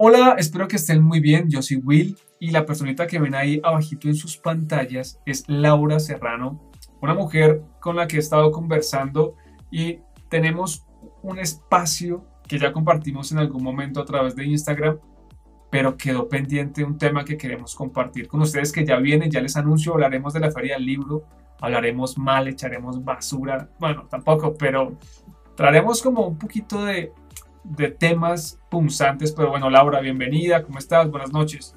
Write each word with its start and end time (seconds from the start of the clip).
Hola, 0.00 0.36
espero 0.38 0.68
que 0.68 0.76
estén 0.76 1.02
muy 1.02 1.18
bien. 1.18 1.50
Yo 1.50 1.60
soy 1.60 1.78
Will 1.78 2.16
y 2.38 2.52
la 2.52 2.64
personita 2.64 3.08
que 3.08 3.18
ven 3.18 3.34
ahí 3.34 3.60
abajito 3.64 4.06
en 4.06 4.14
sus 4.14 4.36
pantallas 4.36 5.20
es 5.26 5.42
Laura 5.48 5.98
Serrano, 5.98 6.70
una 7.02 7.14
mujer 7.14 7.64
con 7.80 7.96
la 7.96 8.06
que 8.06 8.14
he 8.14 8.20
estado 8.20 8.52
conversando 8.52 9.34
y 9.72 9.98
tenemos 10.28 10.86
un 11.20 11.40
espacio 11.40 12.24
que 12.46 12.60
ya 12.60 12.72
compartimos 12.72 13.32
en 13.32 13.38
algún 13.38 13.60
momento 13.60 14.00
a 14.00 14.04
través 14.04 14.36
de 14.36 14.44
Instagram, 14.44 15.00
pero 15.68 15.96
quedó 15.96 16.28
pendiente 16.28 16.84
un 16.84 16.96
tema 16.96 17.24
que 17.24 17.36
queremos 17.36 17.74
compartir 17.74 18.28
con 18.28 18.40
ustedes 18.40 18.70
que 18.70 18.86
ya 18.86 18.98
viene, 18.98 19.28
ya 19.28 19.40
les 19.40 19.56
anuncio, 19.56 19.94
hablaremos 19.94 20.32
de 20.32 20.38
la 20.38 20.52
feria 20.52 20.74
del 20.74 20.86
libro, 20.86 21.24
hablaremos 21.60 22.16
mal, 22.16 22.46
echaremos 22.46 23.02
basura, 23.02 23.68
bueno, 23.80 24.06
tampoco, 24.08 24.54
pero 24.54 24.96
traeremos 25.56 26.00
como 26.00 26.24
un 26.28 26.38
poquito 26.38 26.84
de 26.84 27.12
de 27.64 27.90
temas 27.90 28.58
punzantes. 28.70 29.32
Pero 29.32 29.50
bueno, 29.50 29.70
Laura, 29.70 30.00
bienvenida, 30.00 30.62
¿cómo 30.62 30.78
estás? 30.78 31.10
Buenas 31.10 31.32
noches. 31.32 31.74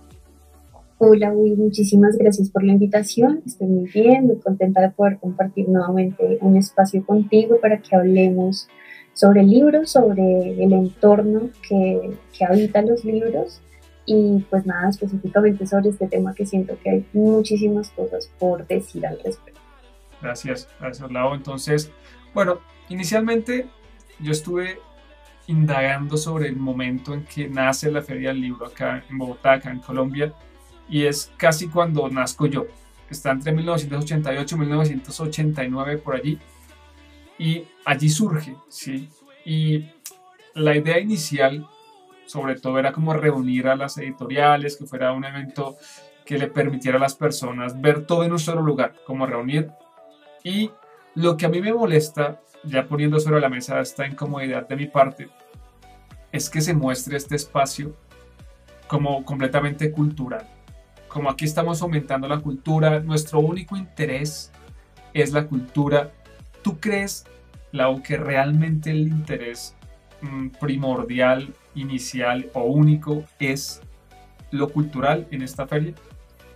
Hola, 0.97 1.31
Will, 1.31 1.57
muchísimas 1.57 2.15
gracias 2.17 2.49
por 2.49 2.63
la 2.63 2.73
invitación. 2.73 3.41
Estoy 3.45 3.67
muy 3.67 3.89
bien, 3.89 4.27
muy 4.27 4.37
contenta 4.39 4.81
de 4.81 4.91
poder 4.91 5.17
compartir 5.19 5.67
nuevamente 5.67 6.37
un 6.41 6.57
espacio 6.57 7.03
contigo 7.03 7.59
para 7.59 7.79
que 7.79 7.95
hablemos 7.95 8.67
sobre 9.13 9.41
libros, 9.43 9.91
sobre 9.91 10.63
el 10.63 10.73
entorno 10.73 11.49
que, 11.67 12.11
que 12.37 12.45
habita 12.45 12.83
los 12.83 13.03
libros 13.03 13.61
y 14.05 14.45
pues 14.49 14.65
nada, 14.65 14.89
específicamente 14.89 15.65
sobre 15.65 15.89
este 15.89 16.07
tema 16.07 16.33
que 16.33 16.45
siento 16.45 16.77
que 16.83 16.89
hay 16.89 17.05
muchísimas 17.13 17.89
cosas 17.91 18.29
por 18.39 18.67
decir 18.67 19.05
al 19.05 19.19
respecto. 19.23 19.59
Gracias, 20.21 20.67
gracias 20.79 21.11
Lau. 21.11 21.33
Entonces, 21.33 21.91
bueno, 22.33 22.59
inicialmente 22.89 23.67
yo 24.19 24.31
estuve 24.31 24.77
indagando 25.47 26.17
sobre 26.17 26.47
el 26.47 26.55
momento 26.55 27.13
en 27.13 27.25
que 27.25 27.47
nace 27.47 27.91
la 27.91 28.01
Feria 28.01 28.29
del 28.29 28.41
Libro 28.41 28.67
acá 28.67 29.03
en 29.09 29.17
Bogotá, 29.17 29.53
acá 29.53 29.71
en 29.71 29.79
Colombia, 29.79 30.33
y 30.89 31.05
es 31.05 31.31
casi 31.37 31.67
cuando 31.67 32.07
nazco 32.09 32.45
yo. 32.45 32.67
Está 33.09 33.31
entre 33.31 33.51
1988 33.51 34.55
y 34.55 34.59
1989 34.59 35.97
por 35.97 36.15
allí, 36.15 36.39
y 37.37 37.65
allí 37.85 38.09
surge, 38.09 38.55
¿sí? 38.69 39.09
Y 39.45 39.85
la 40.53 40.75
idea 40.75 40.99
inicial, 40.99 41.67
sobre 42.25 42.59
todo, 42.59 42.77
era 42.77 42.91
como 42.91 43.13
reunir 43.13 43.67
a 43.67 43.75
las 43.75 43.97
editoriales, 43.97 44.77
que 44.77 44.85
fuera 44.85 45.11
un 45.11 45.25
evento 45.25 45.77
que 46.25 46.37
le 46.37 46.47
permitiera 46.47 46.97
a 46.97 47.01
las 47.01 47.15
personas 47.15 47.81
ver 47.81 48.05
todo 48.05 48.23
en 48.23 48.31
un 48.31 48.39
solo 48.39 48.61
lugar, 48.61 48.93
como 49.05 49.25
reunir. 49.25 49.71
Y 50.43 50.71
lo 51.15 51.35
que 51.35 51.45
a 51.45 51.49
mí 51.49 51.61
me 51.61 51.73
molesta 51.73 52.39
ya 52.63 52.87
poniendo 52.87 53.19
sobre 53.19 53.41
la 53.41 53.49
mesa 53.49 53.79
esta 53.79 54.07
incomodidad 54.07 54.67
de 54.67 54.75
mi 54.75 54.87
parte, 54.87 55.29
es 56.31 56.49
que 56.49 56.61
se 56.61 56.73
muestre 56.73 57.17
este 57.17 57.35
espacio 57.35 57.95
como 58.87 59.23
completamente 59.23 59.91
cultural. 59.91 60.45
Como 61.07 61.29
aquí 61.29 61.45
estamos 61.45 61.81
aumentando 61.81 62.27
la 62.27 62.39
cultura, 62.39 62.99
nuestro 62.99 63.39
único 63.39 63.75
interés 63.75 64.51
es 65.13 65.33
la 65.33 65.45
cultura. 65.45 66.11
¿Tú 66.61 66.79
crees, 66.79 67.25
Lau, 67.71 68.01
que 68.01 68.17
realmente 68.17 68.91
el 68.91 69.07
interés 69.07 69.75
mm, 70.21 70.49
primordial, 70.59 71.53
inicial 71.75 72.49
o 72.53 72.63
único 72.63 73.23
es 73.39 73.81
lo 74.51 74.69
cultural 74.69 75.27
en 75.31 75.41
esta 75.41 75.67
feria? 75.67 75.93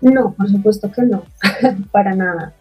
No, 0.02 0.34
por 0.34 0.50
supuesto 0.50 0.92
que 0.92 1.02
no, 1.04 1.24
para 1.92 2.14
nada. 2.14 2.54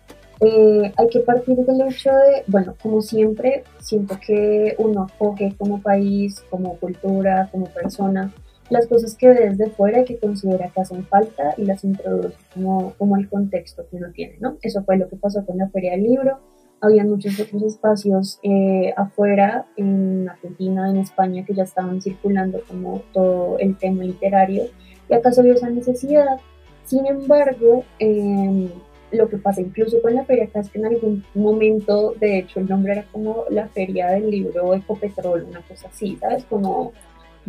Eh, 0.45 0.93
hay 0.97 1.09
que 1.09 1.21
partir 1.21 1.57
del 1.57 1.81
hecho 1.89 2.11
de, 2.11 2.45
bueno, 2.49 2.75
como 2.83 3.01
siempre, 3.01 3.65
siento 3.81 4.19
que 4.27 4.75
uno 4.77 5.07
coge 5.19 5.55
como 5.57 5.81
país, 5.81 6.45
como 6.51 6.77
cultura, 6.77 7.49
como 7.51 7.65
persona, 7.67 8.31
las 8.69 8.87
cosas 8.87 9.17
que 9.17 9.29
ve 9.29 9.51
desde 9.51 9.71
fuera 9.71 10.01
y 10.01 10.05
que 10.05 10.19
considera 10.19 10.69
que 10.69 10.83
hacen 10.83 11.07
falta 11.07 11.55
y 11.57 11.65
las 11.65 11.83
introduce 11.83 12.37
como, 12.53 12.93
como 12.99 13.17
el 13.17 13.29
contexto 13.29 13.87
que 13.89 13.97
uno 13.97 14.09
tiene, 14.13 14.37
¿no? 14.41 14.59
Eso 14.61 14.83
fue 14.85 14.99
lo 14.99 15.09
que 15.09 15.17
pasó 15.17 15.47
con 15.47 15.57
la 15.57 15.69
Feria 15.71 15.93
del 15.93 16.03
Libro. 16.03 16.41
Había 16.83 17.05
muchos 17.05 17.41
otros 17.41 17.63
espacios 17.63 18.39
eh, 18.43 18.93
afuera, 18.99 19.67
en 19.77 20.29
Argentina, 20.29 20.91
en 20.91 20.99
España, 20.99 21.45
que 21.47 21.55
ya 21.55 21.63
estaban 21.63 22.03
circulando 22.03 22.61
como 22.69 23.01
todo 23.15 23.59
el 23.59 23.79
tema 23.79 24.05
literario 24.05 24.65
y 25.09 25.15
acá 25.15 25.33
se 25.33 25.43
vio 25.43 25.55
esa 25.55 25.71
necesidad. 25.71 26.39
Sin 26.85 27.07
embargo, 27.07 27.85
eh, 27.99 28.69
lo 29.15 29.29
que 29.29 29.39
pasa 29.39 29.61
incluso 29.61 30.01
con 30.03 30.15
la 30.15 30.25
feria 30.25 30.45
acá 30.45 30.61
es 30.61 30.71
que 30.71 30.79
en 30.79 30.87
algún 30.87 31.25
momento, 31.35 32.15
de 32.21 32.39
hecho, 32.39 32.61
el 32.61 32.69
nombre 32.69 32.93
era 32.93 33.05
como 33.13 33.45
la 33.51 33.69
feria 33.69 34.09
del 34.09 34.31
libro 34.31 34.75
Ecopetrol, 34.75 35.45
una 35.45 35.63
cosa 35.63 35.89
así, 35.89 36.17
¿sabes? 36.17 36.45
Como 36.45 36.93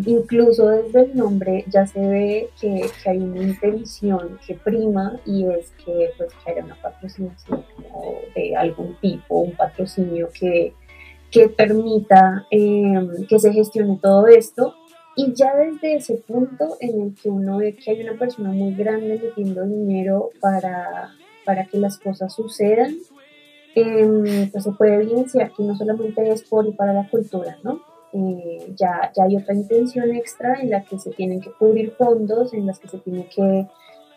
incluso 0.06 0.68
desde 0.68 1.02
el 1.02 1.16
nombre 1.16 1.64
ya 1.68 1.86
se 1.88 2.00
ve 2.00 2.50
que, 2.60 2.90
hay 3.06 3.18
una 3.18 3.42
intención 3.42 4.40
que 4.46 4.56
prima 4.56 5.20
y 5.26 5.46
es 5.46 5.72
que 5.84 6.10
pues 6.18 6.34
que 6.44 6.52
haya 6.52 6.66
una 6.66 6.76
patrocinación 6.82 7.64
de 8.36 8.56
algún 8.56 8.96
tipo, 9.00 9.40
un 9.40 9.52
patrocinio 9.54 10.30
que, 10.38 10.74
que 11.32 11.48
permita 11.50 12.46
em, 12.52 13.26
que 13.28 13.40
se 13.40 13.54
gestione 13.54 14.00
todo 14.02 14.28
esto. 14.28 14.76
Y 15.18 15.34
ya 15.34 15.56
desde 15.56 15.96
ese 15.96 16.16
punto 16.16 16.76
en 16.82 17.02
el 17.02 17.16
que 17.16 17.30
uno 17.30 17.58
ve 17.58 17.74
que 17.74 17.92
hay 17.92 18.02
una 18.02 18.20
persona 18.20 18.50
muy 18.50 18.76
grande 18.76 19.18
metiendo 19.24 19.66
dinero 19.66 20.32
para 20.42 21.16
para 21.46 21.66
que 21.66 21.78
las 21.78 21.98
cosas 22.00 22.34
sucedan, 22.34 22.96
eh, 23.76 24.50
pues 24.52 24.64
se 24.64 24.72
puede 24.72 24.96
evidenciar 24.96 25.52
que 25.52 25.64
no 25.64 25.76
solamente 25.76 26.30
es 26.32 26.44
por 26.44 26.66
y 26.68 26.72
para 26.72 26.94
la 26.94 27.10
cultura, 27.10 27.58
¿no? 27.64 27.82
Eh, 28.14 28.74
ya, 28.76 29.12
ya 29.16 29.24
hay 29.26 29.36
otra 29.36 29.54
intención 29.54 30.12
extra 30.16 30.62
en 30.62 30.70
la 30.70 30.84
que 30.84 30.98
se 30.98 31.12
tienen 31.12 31.42
que 31.42 31.52
cubrir 31.52 31.92
fondos, 31.92 32.54
en 32.54 32.66
las 32.66 32.80
que 32.80 32.88
se 32.88 32.98
tiene 33.00 33.28
que, 33.28 33.68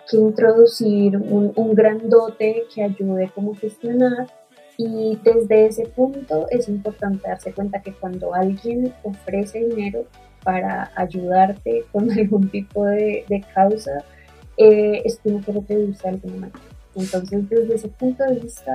que 0.08 0.16
introducir 0.16 1.16
un, 1.16 1.52
un 1.56 1.74
gran 1.74 2.08
dote 2.08 2.64
que 2.72 2.84
ayude 2.84 3.30
como 3.34 3.54
gestionar 3.54 4.28
y 4.76 5.18
desde 5.24 5.66
ese 5.66 5.86
punto 5.86 6.46
es 6.50 6.68
importante 6.68 7.28
darse 7.28 7.52
cuenta 7.52 7.82
que 7.82 7.92
cuando 7.92 8.32
alguien 8.32 8.94
ofrece 9.02 9.64
dinero 9.64 10.06
para 10.44 10.92
ayudarte 10.94 11.84
con 11.90 12.10
algún 12.18 12.48
tipo 12.48 12.84
de, 12.84 13.24
de 13.28 13.44
causa, 13.52 14.04
eh, 14.56 15.02
es 15.04 15.18
tiene 15.18 15.40
que 15.42 15.52
retribuirse 15.52 16.04
de 16.04 16.08
alguna 16.10 16.34
manera. 16.34 16.77
Entonces, 16.98 17.48
desde 17.48 17.74
ese 17.74 17.88
punto 17.88 18.24
de 18.24 18.40
vista... 18.40 18.72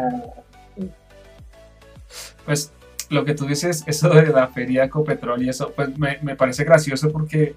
Pues 2.45 2.71
lo 3.09 3.25
que 3.25 3.33
tú 3.33 3.45
dices, 3.45 3.83
eso 3.85 4.09
de 4.09 4.27
la 4.27 4.47
feria 4.47 4.85
Ecopetrol 4.85 5.43
y 5.43 5.49
eso, 5.49 5.71
pues 5.75 5.97
me, 5.97 6.19
me, 6.21 6.35
parece 6.35 6.63
gracioso 6.63 7.11
porque 7.11 7.55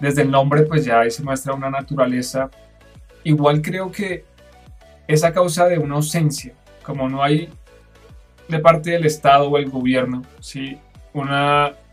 desde 0.00 0.22
el 0.22 0.30
nombre 0.30 0.62
pues 0.62 0.84
ya 0.84 1.00
ahí 1.00 1.10
se 1.10 1.22
muestra 1.22 1.54
una 1.54 1.70
naturaleza. 1.70 2.50
Igual 3.24 3.62
creo 3.62 3.90
que 3.90 4.24
esa 5.06 5.32
causa 5.32 5.66
de 5.66 5.78
una 5.78 5.96
ausencia, 5.96 6.54
como 6.82 7.08
no 7.08 7.22
hay 7.22 7.48
de 8.48 8.58
parte 8.58 8.90
del 8.90 9.06
Estado 9.06 9.48
o 9.48 9.58
el 9.58 9.70
gobierno, 9.70 10.22
¿sí? 10.40 10.78
un 11.12 11.28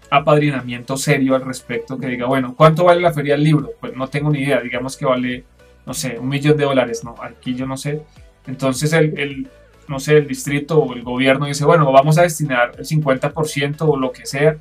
apadrinamiento 0.10 0.98
serio 0.98 1.36
al 1.36 1.46
respecto 1.46 1.98
que 1.98 2.08
diga, 2.08 2.28
bueno, 2.28 2.56
¿cuánto 2.56 2.86
vale 2.86 3.02
la 3.02 3.14
feria 3.14 3.34
del 3.34 3.44
libro? 3.44 3.72
Pues 3.80 3.96
no 3.96 4.08
tengo 4.08 4.30
ni 4.30 4.40
idea, 4.40 4.62
digamos 4.62 4.98
que 4.98 5.06
vale 5.06 5.44
no 5.86 5.94
sé, 5.94 6.18
un 6.20 6.30
millón 6.30 6.58
de 6.58 6.66
dólares, 6.66 7.04
no, 7.04 7.16
aquí 7.22 7.56
yo 7.56 7.66
no 7.66 7.78
sé. 7.78 8.02
Entonces 8.48 8.94
el, 8.94 9.18
el, 9.20 9.50
no 9.88 10.00
sé, 10.00 10.18
el 10.18 10.28
distrito 10.28 10.80
o 10.80 10.94
el 10.94 11.04
gobierno 11.04 11.46
dice, 11.46 11.66
bueno, 11.66 11.92
vamos 11.92 12.18
a 12.18 12.24
destinar 12.24 12.74
el 12.78 12.86
50% 12.86 13.78
o 13.82 13.98
lo 13.98 14.12
que 14.12 14.26
sea, 14.26 14.58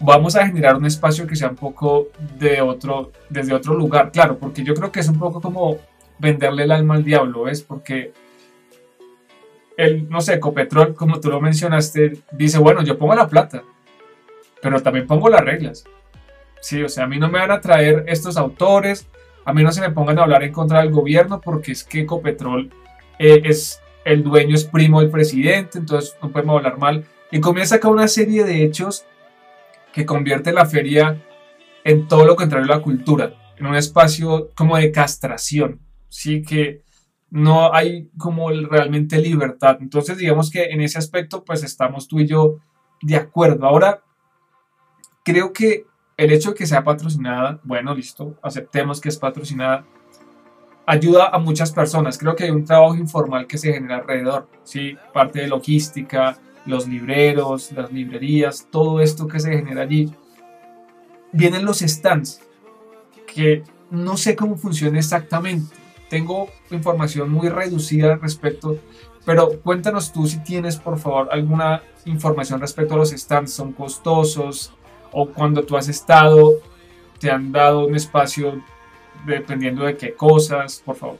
vamos 0.00 0.34
a 0.36 0.46
generar 0.46 0.76
un 0.76 0.86
espacio 0.86 1.26
que 1.26 1.36
sea 1.36 1.50
un 1.50 1.56
poco 1.56 2.08
de 2.38 2.60
otro, 2.62 3.12
desde 3.28 3.54
otro 3.54 3.74
lugar, 3.74 4.10
claro, 4.10 4.38
porque 4.38 4.64
yo 4.64 4.74
creo 4.74 4.90
que 4.90 5.00
es 5.00 5.08
un 5.08 5.18
poco 5.18 5.40
como 5.40 5.78
venderle 6.18 6.64
el 6.64 6.72
alma 6.72 6.94
al 6.94 7.04
diablo, 7.04 7.44
¿ves? 7.44 7.62
Porque 7.62 8.12
el, 9.76 10.08
no 10.08 10.20
sé, 10.20 10.34
Ecopetrol, 10.34 10.94
como 10.94 11.20
tú 11.20 11.30
lo 11.30 11.40
mencionaste, 11.40 12.22
dice, 12.32 12.58
bueno, 12.58 12.82
yo 12.82 12.98
pongo 12.98 13.14
la 13.14 13.28
plata, 13.28 13.62
pero 14.62 14.82
también 14.82 15.06
pongo 15.06 15.28
las 15.28 15.42
reglas. 15.42 15.84
Sí, 16.60 16.82
o 16.82 16.88
sea, 16.88 17.04
a 17.04 17.06
mí 17.06 17.18
no 17.18 17.28
me 17.28 17.38
van 17.38 17.50
a 17.50 17.60
traer 17.60 18.04
estos 18.06 18.36
autores, 18.36 19.06
a 19.44 19.52
mí 19.52 19.62
no 19.62 19.72
se 19.72 19.80
me 19.80 19.90
pongan 19.90 20.18
a 20.18 20.22
hablar 20.22 20.42
en 20.42 20.52
contra 20.52 20.80
del 20.80 20.90
gobierno 20.90 21.40
porque 21.40 21.72
es 21.72 21.84
que 21.84 22.00
Ecopetrol 22.00 22.70
eh, 23.18 23.42
es 23.44 23.80
el 24.04 24.22
dueño 24.22 24.54
es 24.54 24.64
primo 24.64 25.00
del 25.00 25.10
presidente, 25.10 25.78
entonces 25.78 26.16
no 26.22 26.30
podemos 26.30 26.56
hablar 26.56 26.78
mal. 26.78 27.04
Y 27.30 27.40
comienza 27.40 27.76
acá 27.76 27.88
una 27.88 28.08
serie 28.08 28.44
de 28.44 28.64
hechos 28.64 29.04
que 29.92 30.06
convierte 30.06 30.52
la 30.52 30.66
feria 30.66 31.22
en 31.84 32.08
todo 32.08 32.24
lo 32.24 32.36
contrario 32.36 32.72
a 32.72 32.76
la 32.76 32.82
cultura, 32.82 33.34
en 33.56 33.66
un 33.66 33.74
espacio 33.74 34.50
como 34.54 34.76
de 34.76 34.92
castración, 34.92 35.80
sí 36.08 36.42
que 36.42 36.82
no 37.30 37.72
hay 37.72 38.10
como 38.18 38.50
realmente 38.50 39.18
libertad. 39.18 39.78
Entonces 39.80 40.18
digamos 40.18 40.50
que 40.50 40.64
en 40.64 40.80
ese 40.80 40.98
aspecto 40.98 41.44
pues 41.44 41.62
estamos 41.62 42.08
tú 42.08 42.20
y 42.20 42.26
yo 42.26 42.56
de 43.02 43.16
acuerdo. 43.16 43.66
Ahora 43.66 44.02
creo 45.24 45.52
que 45.52 45.84
el 46.20 46.32
hecho 46.32 46.50
de 46.50 46.56
que 46.56 46.66
sea 46.66 46.84
patrocinada, 46.84 47.60
bueno, 47.64 47.94
listo, 47.94 48.34
aceptemos 48.42 49.00
que 49.00 49.08
es 49.08 49.16
patrocinada, 49.16 49.86
ayuda 50.84 51.30
a 51.32 51.38
muchas 51.38 51.72
personas. 51.72 52.18
Creo 52.18 52.36
que 52.36 52.44
hay 52.44 52.50
un 52.50 52.66
trabajo 52.66 52.94
informal 52.94 53.46
que 53.46 53.56
se 53.56 53.72
genera 53.72 53.96
alrededor, 53.96 54.46
¿sí? 54.62 54.98
Parte 55.14 55.40
de 55.40 55.48
logística, 55.48 56.38
los 56.66 56.86
libreros, 56.86 57.72
las 57.72 57.90
librerías, 57.90 58.68
todo 58.70 59.00
esto 59.00 59.26
que 59.26 59.40
se 59.40 59.50
genera 59.50 59.80
allí. 59.80 60.14
Vienen 61.32 61.64
los 61.64 61.78
stands. 61.78 62.42
que 63.26 63.62
no 63.90 64.16
sé 64.18 64.36
cómo 64.36 64.58
funciona 64.58 64.98
exactamente. 64.98 65.74
Tengo 66.10 66.48
información 66.70 67.30
muy 67.30 67.48
reducida 67.48 68.12
al 68.12 68.20
respecto, 68.20 68.76
pero 69.24 69.58
cuéntanos 69.62 70.12
tú 70.12 70.26
si 70.26 70.42
tienes, 70.42 70.76
por 70.76 70.98
favor, 70.98 71.28
alguna 71.30 71.82
información 72.04 72.60
respecto 72.60 72.94
a 72.94 72.98
los 72.98 73.10
stands. 73.10 73.54
¿Son 73.54 73.72
costosos? 73.72 74.74
¿O 75.12 75.28
cuando 75.28 75.62
tú 75.64 75.76
has 75.76 75.88
estado, 75.88 76.54
te 77.18 77.30
han 77.30 77.52
dado 77.52 77.86
un 77.86 77.94
espacio 77.94 78.62
dependiendo 79.26 79.84
de 79.84 79.96
qué 79.96 80.14
cosas? 80.14 80.82
Por 80.84 80.96
favor. 80.96 81.16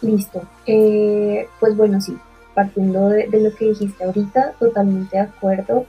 Listo. 0.00 0.42
Eh, 0.66 1.48
pues 1.58 1.76
bueno, 1.76 2.00
sí, 2.00 2.16
partiendo 2.54 3.08
de, 3.08 3.26
lo 3.26 3.54
que 3.54 3.66
dijiste 3.66 4.04
ahorita, 4.04 4.54
totalmente 4.58 5.16
de 5.16 5.22
acuerdo. 5.22 5.86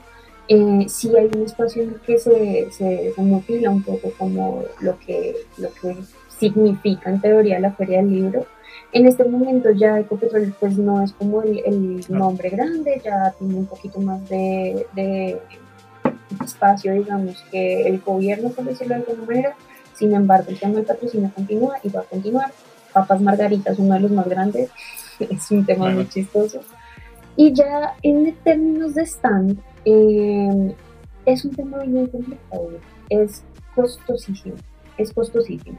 Eh, 0.48 0.86
sí 0.88 1.16
hay 1.16 1.30
un 1.36 1.44
espacio 1.44 1.84
en 1.84 1.90
el 1.90 2.00
que 2.02 2.18
se, 2.18 2.72
se, 2.72 3.14
mutila 3.18 3.70
un 3.70 3.84
poco 3.84 4.12
como 4.18 4.64
lo 4.80 4.98
que, 5.00 5.36
lo 5.58 5.72
que 5.74 5.96
significa 6.40 7.12
en 7.12 7.22
teoría 7.22 7.60
la 7.60 7.74
feria 7.74 7.98
del 7.98 8.10
libro. 8.10 8.46
En 8.92 9.06
este 9.06 9.24
momento 9.26 9.70
ya 9.72 10.00
Ecopetrol 10.00 10.56
pues 10.60 10.78
no 10.78 11.04
es 11.04 11.14
como 11.14 11.44
el, 11.44 12.04
nombre 12.10 12.50
grande, 12.50 13.00
ya 13.04 13.34
tiene 13.38 13.56
un 13.56 13.68
poquito 13.68 14.00
más 14.00 14.28
de, 14.30 14.88
de, 14.96 15.40
espacio, 16.44 16.94
digamos, 16.94 17.44
que 17.52 17.88
el 17.88 18.00
gobierno, 18.00 18.50
por 18.50 18.66
decirlo 18.66 18.96
de 18.96 19.02
alguna 19.02 19.26
manera. 19.26 19.56
Sin 19.96 20.14
embargo, 20.14 20.50
el 20.50 20.60
tema 20.60 20.76
del 20.76 20.86
patrocinio 20.86 21.32
continúa 21.34 21.78
y 21.84 21.90
va 21.90 22.02
a 22.02 22.04
continuar. 22.04 22.52
Papas 22.94 23.22
Margaritas, 23.22 23.78
uno 23.78 23.96
de 23.96 24.00
los 24.02 24.12
más 24.12 24.28
grandes, 24.28 24.70
es 25.20 25.52
un 25.52 25.66
tema 25.66 25.90
muy 25.90 26.08
chistoso. 26.08 26.62
Y 27.36 27.54
ya 27.54 27.96
en 28.02 28.36
términos 28.44 28.96
de 28.96 29.04
stand, 29.04 29.60
eh, 29.86 30.76
es 31.26 31.46
un 31.46 31.56
tema 31.56 31.84
muy 31.86 32.08
complicado, 32.10 32.70
es 33.10 33.44
costosísimo, 33.76 34.56
es 34.98 35.14
costosísimo. 35.14 35.78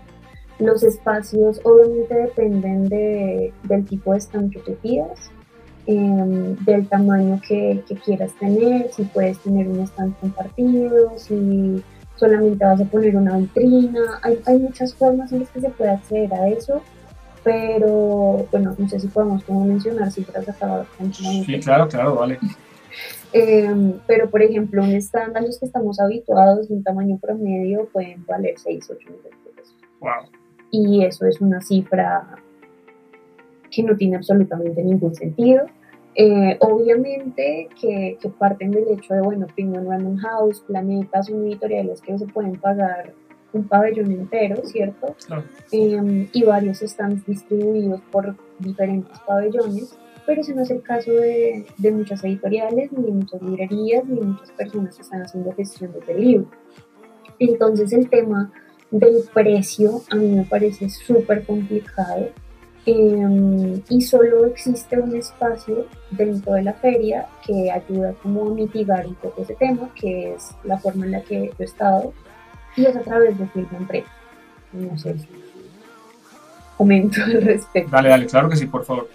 Los 0.58 0.82
espacios 0.82 1.60
obviamente 1.64 2.14
dependen 2.14 2.88
de, 2.88 3.52
del 3.64 3.84
tipo 3.84 4.12
de 4.12 4.20
stand 4.20 4.52
que 4.52 4.60
tú 4.60 4.74
pidas, 4.76 5.30
em, 5.92 6.56
del 6.64 6.88
tamaño 6.88 7.40
que, 7.46 7.82
que, 7.86 7.94
quieras 7.96 8.32
tener, 8.38 8.92
si 8.92 9.04
puedes 9.04 9.38
tener 9.38 9.68
un 9.68 9.80
stand 9.80 10.14
compartido, 10.20 11.12
si 11.16 11.82
solamente 12.16 12.64
vas 12.64 12.80
a 12.80 12.84
poner 12.84 13.16
una 13.16 13.38
vitrina, 13.38 14.20
hay, 14.22 14.38
hay 14.46 14.58
muchas 14.58 14.94
formas 14.94 15.32
en 15.32 15.40
las 15.40 15.50
que 15.50 15.60
se 15.60 15.70
puede 15.70 15.90
acceder 15.90 16.32
a 16.34 16.48
eso 16.48 16.82
pero 17.42 18.46
bueno, 18.50 18.74
no 18.76 18.88
sé 18.88 19.00
si 19.00 19.08
podemos 19.08 19.42
como 19.44 19.64
mencionar 19.64 20.10
cifras 20.10 20.48
acá. 20.48 20.84
Sí, 21.12 21.60
claro, 21.60 21.88
claro, 21.88 22.16
vale. 22.16 22.38
Em, 23.32 23.92
pero 24.08 24.28
por 24.28 24.42
ejemplo, 24.42 24.82
un 24.82 24.90
stand 24.94 25.36
a 25.36 25.40
los 25.40 25.60
que 25.60 25.66
estamos 25.66 26.00
habituados 26.00 26.68
de 26.68 26.74
un 26.74 26.82
tamaño 26.82 27.16
promedio 27.18 27.88
pueden 27.92 28.26
valer 28.26 28.54
6, 28.56 28.90
8 28.90 28.98
millones 29.08 29.44
de 29.44 29.50
pesos. 29.52 29.76
Wow. 30.00 30.10
Y 30.72 31.04
eso 31.04 31.24
es 31.26 31.40
una 31.40 31.60
cifra 31.60 32.26
que 33.70 33.84
no 33.84 33.94
tiene 33.96 34.16
absolutamente 34.16 34.82
ningún 34.82 35.14
sentido. 35.14 35.64
Eh, 36.14 36.56
obviamente 36.60 37.68
que, 37.80 38.18
que, 38.20 38.28
parten 38.30 38.72
del 38.72 38.88
hecho 38.88 39.14
de, 39.14 39.20
bueno, 39.20 39.46
Penguin 39.54 39.86
Random 39.86 40.16
House, 40.16 40.60
Planeta, 40.60 41.22
son 41.22 41.46
editoriales 41.46 42.00
que 42.00 42.18
se 42.18 42.26
pueden 42.26 42.56
pagar 42.56 43.12
un 43.52 43.64
pabellón 43.64 44.10
entero, 44.10 44.56
¿cierto? 44.64 45.14
Em, 45.72 46.28
y 46.32 46.42
varios 46.42 46.78
stands 46.78 47.24
distribuidos 47.26 48.00
por 48.12 48.36
diferentes 48.58 49.18
pabellones, 49.20 49.96
pero 50.26 50.40
ese 50.40 50.54
no 50.54 50.62
es 50.62 50.70
el 50.70 50.82
caso 50.82 51.12
de, 51.12 51.66
de, 51.78 51.90
muchas 51.92 52.22
editoriales, 52.24 52.92
ni 52.92 53.04
de 53.04 53.12
muchas 53.12 53.42
librerías, 53.42 54.04
ni 54.04 54.20
de 54.20 54.26
muchas 54.26 54.50
personas 54.52 54.96
que 54.96 55.02
están 55.02 55.22
haciendo 55.22 55.52
gestión 55.52 55.92
de 56.06 56.14
libro. 56.14 56.50
Entonces 57.38 57.92
el 57.92 58.08
tema 58.08 58.52
del 58.90 59.22
precio 59.32 60.02
a 60.10 60.16
mí 60.16 60.28
me 60.28 60.44
parece 60.44 60.88
súper 60.88 61.44
complicado 61.46 62.28
em, 62.90 63.82
y 63.88 64.00
solo 64.02 64.46
existe 64.46 64.98
un 64.98 65.14
espacio 65.16 65.86
dentro 66.10 66.54
de 66.54 66.62
la 66.62 66.74
feria 66.74 67.26
que 67.46 67.70
ayuda 67.70 68.14
como 68.22 68.48
a 68.48 68.54
mitigar 68.54 69.06
un 69.06 69.14
poco 69.14 69.42
ese 69.42 69.54
tema, 69.54 69.90
que 69.94 70.34
es 70.34 70.50
la 70.64 70.78
forma 70.78 71.06
en 71.06 71.12
la 71.12 71.22
que 71.22 71.46
yo 71.46 71.54
he 71.58 71.64
estado 71.64 72.12
y 72.76 72.86
es 72.86 72.96
a 72.96 73.00
través 73.00 73.38
de 73.38 73.46
Firma 73.48 73.78
Emprende. 73.78 74.08
No 74.72 74.96
sé 74.98 75.18
si 75.18 75.28
comento 76.76 77.22
al 77.24 77.42
respecto. 77.42 77.90
Dale, 77.90 78.08
dale, 78.08 78.26
claro 78.26 78.48
que 78.48 78.56
sí, 78.56 78.66
por 78.66 78.84
favor. 78.84 79.08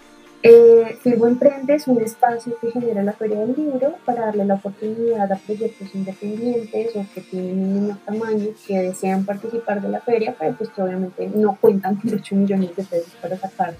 Eh, 0.48 0.96
Firmo 1.02 1.26
Emprende 1.26 1.74
es 1.74 1.88
un 1.88 2.00
espacio 2.00 2.56
que 2.60 2.70
genera 2.70 3.02
la 3.02 3.12
Feria 3.12 3.40
del 3.40 3.56
Libro 3.56 3.96
para 4.04 4.26
darle 4.26 4.44
la 4.44 4.54
oportunidad 4.54 5.32
a 5.32 5.36
proyectos 5.38 5.92
independientes 5.92 6.94
o 6.94 7.04
que 7.12 7.20
tienen 7.20 7.58
un 7.58 7.74
menor 7.74 7.96
tamaño 8.04 8.50
que 8.64 8.78
desean 8.78 9.24
participar 9.24 9.82
de 9.82 9.88
la 9.88 10.00
feria, 10.00 10.36
pero 10.38 10.56
pues 10.56 10.70
que 10.70 10.80
obviamente 10.82 11.28
no 11.34 11.58
cuentan 11.60 11.96
con 11.96 12.14
8 12.14 12.36
millones 12.36 12.76
de 12.76 12.84
pesos 12.84 13.12
para 13.20 13.36
sacar 13.36 13.74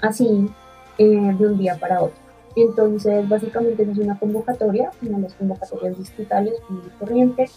así 0.00 0.50
eh, 0.98 1.04
de 1.38 1.46
un 1.46 1.56
día 1.56 1.76
para 1.78 2.02
otro. 2.02 2.18
Entonces, 2.56 3.28
básicamente 3.28 3.84
es 3.84 3.98
una 3.98 4.18
convocatoria, 4.18 4.90
como 4.98 5.20
las 5.20 5.34
convocatorias 5.34 5.96
digitales, 5.98 6.54
como 6.66 6.82
corriente, 6.98 7.48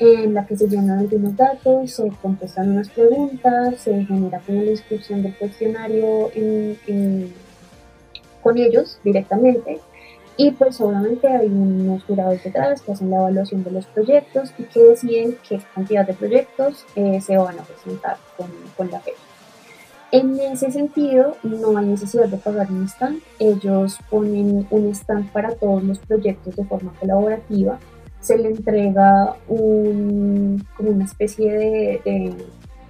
en 0.00 0.34
la 0.34 0.44
que 0.44 0.56
se 0.56 0.66
llenan 0.66 0.98
algunos 0.98 1.36
datos, 1.36 1.92
se 1.92 2.10
contestan 2.20 2.72
unas 2.72 2.88
preguntas, 2.88 3.76
se 3.78 4.04
genera 4.04 4.40
como 4.40 4.62
la 4.62 4.72
inscripción 4.72 5.22
del 5.22 5.36
cuestionario 5.36 6.32
con 8.42 8.58
ellos 8.58 8.98
directamente 9.04 9.80
y 10.36 10.52
pues 10.52 10.80
obviamente 10.80 11.26
hay 11.28 11.48
unos 11.48 12.04
jurados 12.04 12.42
detrás 12.44 12.80
que 12.82 12.92
hacen 12.92 13.10
la 13.10 13.16
evaluación 13.16 13.64
de 13.64 13.72
los 13.72 13.86
proyectos 13.86 14.52
y 14.58 14.64
que 14.64 14.80
deciden 14.80 15.36
qué 15.48 15.60
cantidad 15.74 16.06
de 16.06 16.14
proyectos 16.14 16.84
eh, 16.94 17.20
se 17.20 17.36
van 17.36 17.58
a 17.58 17.62
presentar 17.62 18.16
con, 18.36 18.48
con 18.76 18.90
la 18.90 19.00
fecha. 19.00 19.18
En 20.12 20.38
ese 20.38 20.70
sentido, 20.70 21.36
no 21.42 21.76
hay 21.76 21.86
necesidad 21.86 22.28
de 22.28 22.38
pagar 22.38 22.70
un 22.70 22.84
stand. 22.84 23.20
Ellos 23.38 23.98
ponen 24.08 24.66
un 24.70 24.88
stand 24.94 25.30
para 25.32 25.54
todos 25.54 25.82
los 25.82 25.98
proyectos 25.98 26.56
de 26.56 26.64
forma 26.64 26.94
colaborativa 26.98 27.78
se 28.20 28.36
le 28.36 28.48
entrega 28.48 29.36
un, 29.48 30.66
como 30.76 30.90
una 30.90 31.04
especie 31.04 31.52
de, 32.04 32.34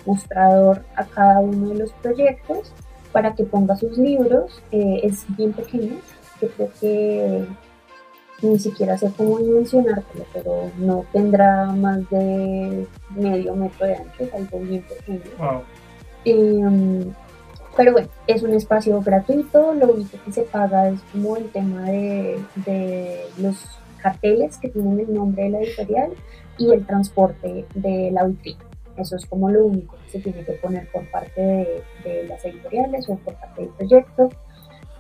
mostrador 0.06 0.82
a 0.96 1.04
cada 1.04 1.40
uno 1.40 1.68
de 1.68 1.74
los 1.74 1.92
proyectos 1.92 2.72
para 3.18 3.34
que 3.34 3.42
ponga 3.42 3.74
sus 3.74 3.98
libros. 3.98 4.62
Eh, 4.70 5.00
es 5.02 5.24
bien 5.36 5.52
pequeño, 5.52 5.96
yo 6.40 6.48
creo 6.50 6.70
que 6.80 7.44
ni 8.42 8.60
siquiera 8.60 8.96
sé 8.96 9.10
cómo 9.16 9.40
mencionártelo, 9.40 10.24
pero 10.32 10.70
no 10.78 11.04
tendrá 11.12 11.66
más 11.66 12.08
de 12.10 12.86
medio 13.16 13.56
metro 13.56 13.88
de 13.88 13.96
ancho, 13.96 14.22
es 14.22 14.32
algo 14.32 14.60
bien 14.60 14.84
pequeño. 14.84 15.64
Em, 16.24 17.12
pero 17.76 17.90
bueno, 17.90 18.08
es 18.28 18.44
un 18.44 18.54
espacio 18.54 19.00
gratuito, 19.00 19.74
lo 19.74 19.94
único 19.94 20.16
que 20.24 20.30
se 20.30 20.42
paga 20.42 20.88
es 20.88 21.00
como 21.10 21.36
el 21.36 21.50
tema 21.50 21.82
de, 21.90 22.38
de 22.54 23.24
los 23.38 23.66
carteles 24.00 24.58
que 24.58 24.68
tienen 24.68 25.00
el 25.00 25.12
nombre 25.12 25.42
de 25.42 25.50
la 25.50 25.58
editorial 25.58 26.12
y 26.56 26.70
el 26.70 26.86
transporte 26.86 27.66
de 27.74 28.12
la 28.12 28.22
vitrina. 28.26 28.67
Eso 28.98 29.16
es 29.16 29.26
como 29.26 29.50
lo 29.50 29.66
único 29.66 29.96
que 30.04 30.10
se 30.10 30.20
tiene 30.20 30.44
que 30.44 30.54
poner 30.54 30.90
por 30.90 31.08
parte 31.10 31.40
de, 32.04 32.24
las 32.28 32.44
editoriales 32.44 33.08
o 33.08 33.16
por 33.16 33.34
parte 33.34 33.62
del 33.62 33.70
proyecto. 33.70 34.28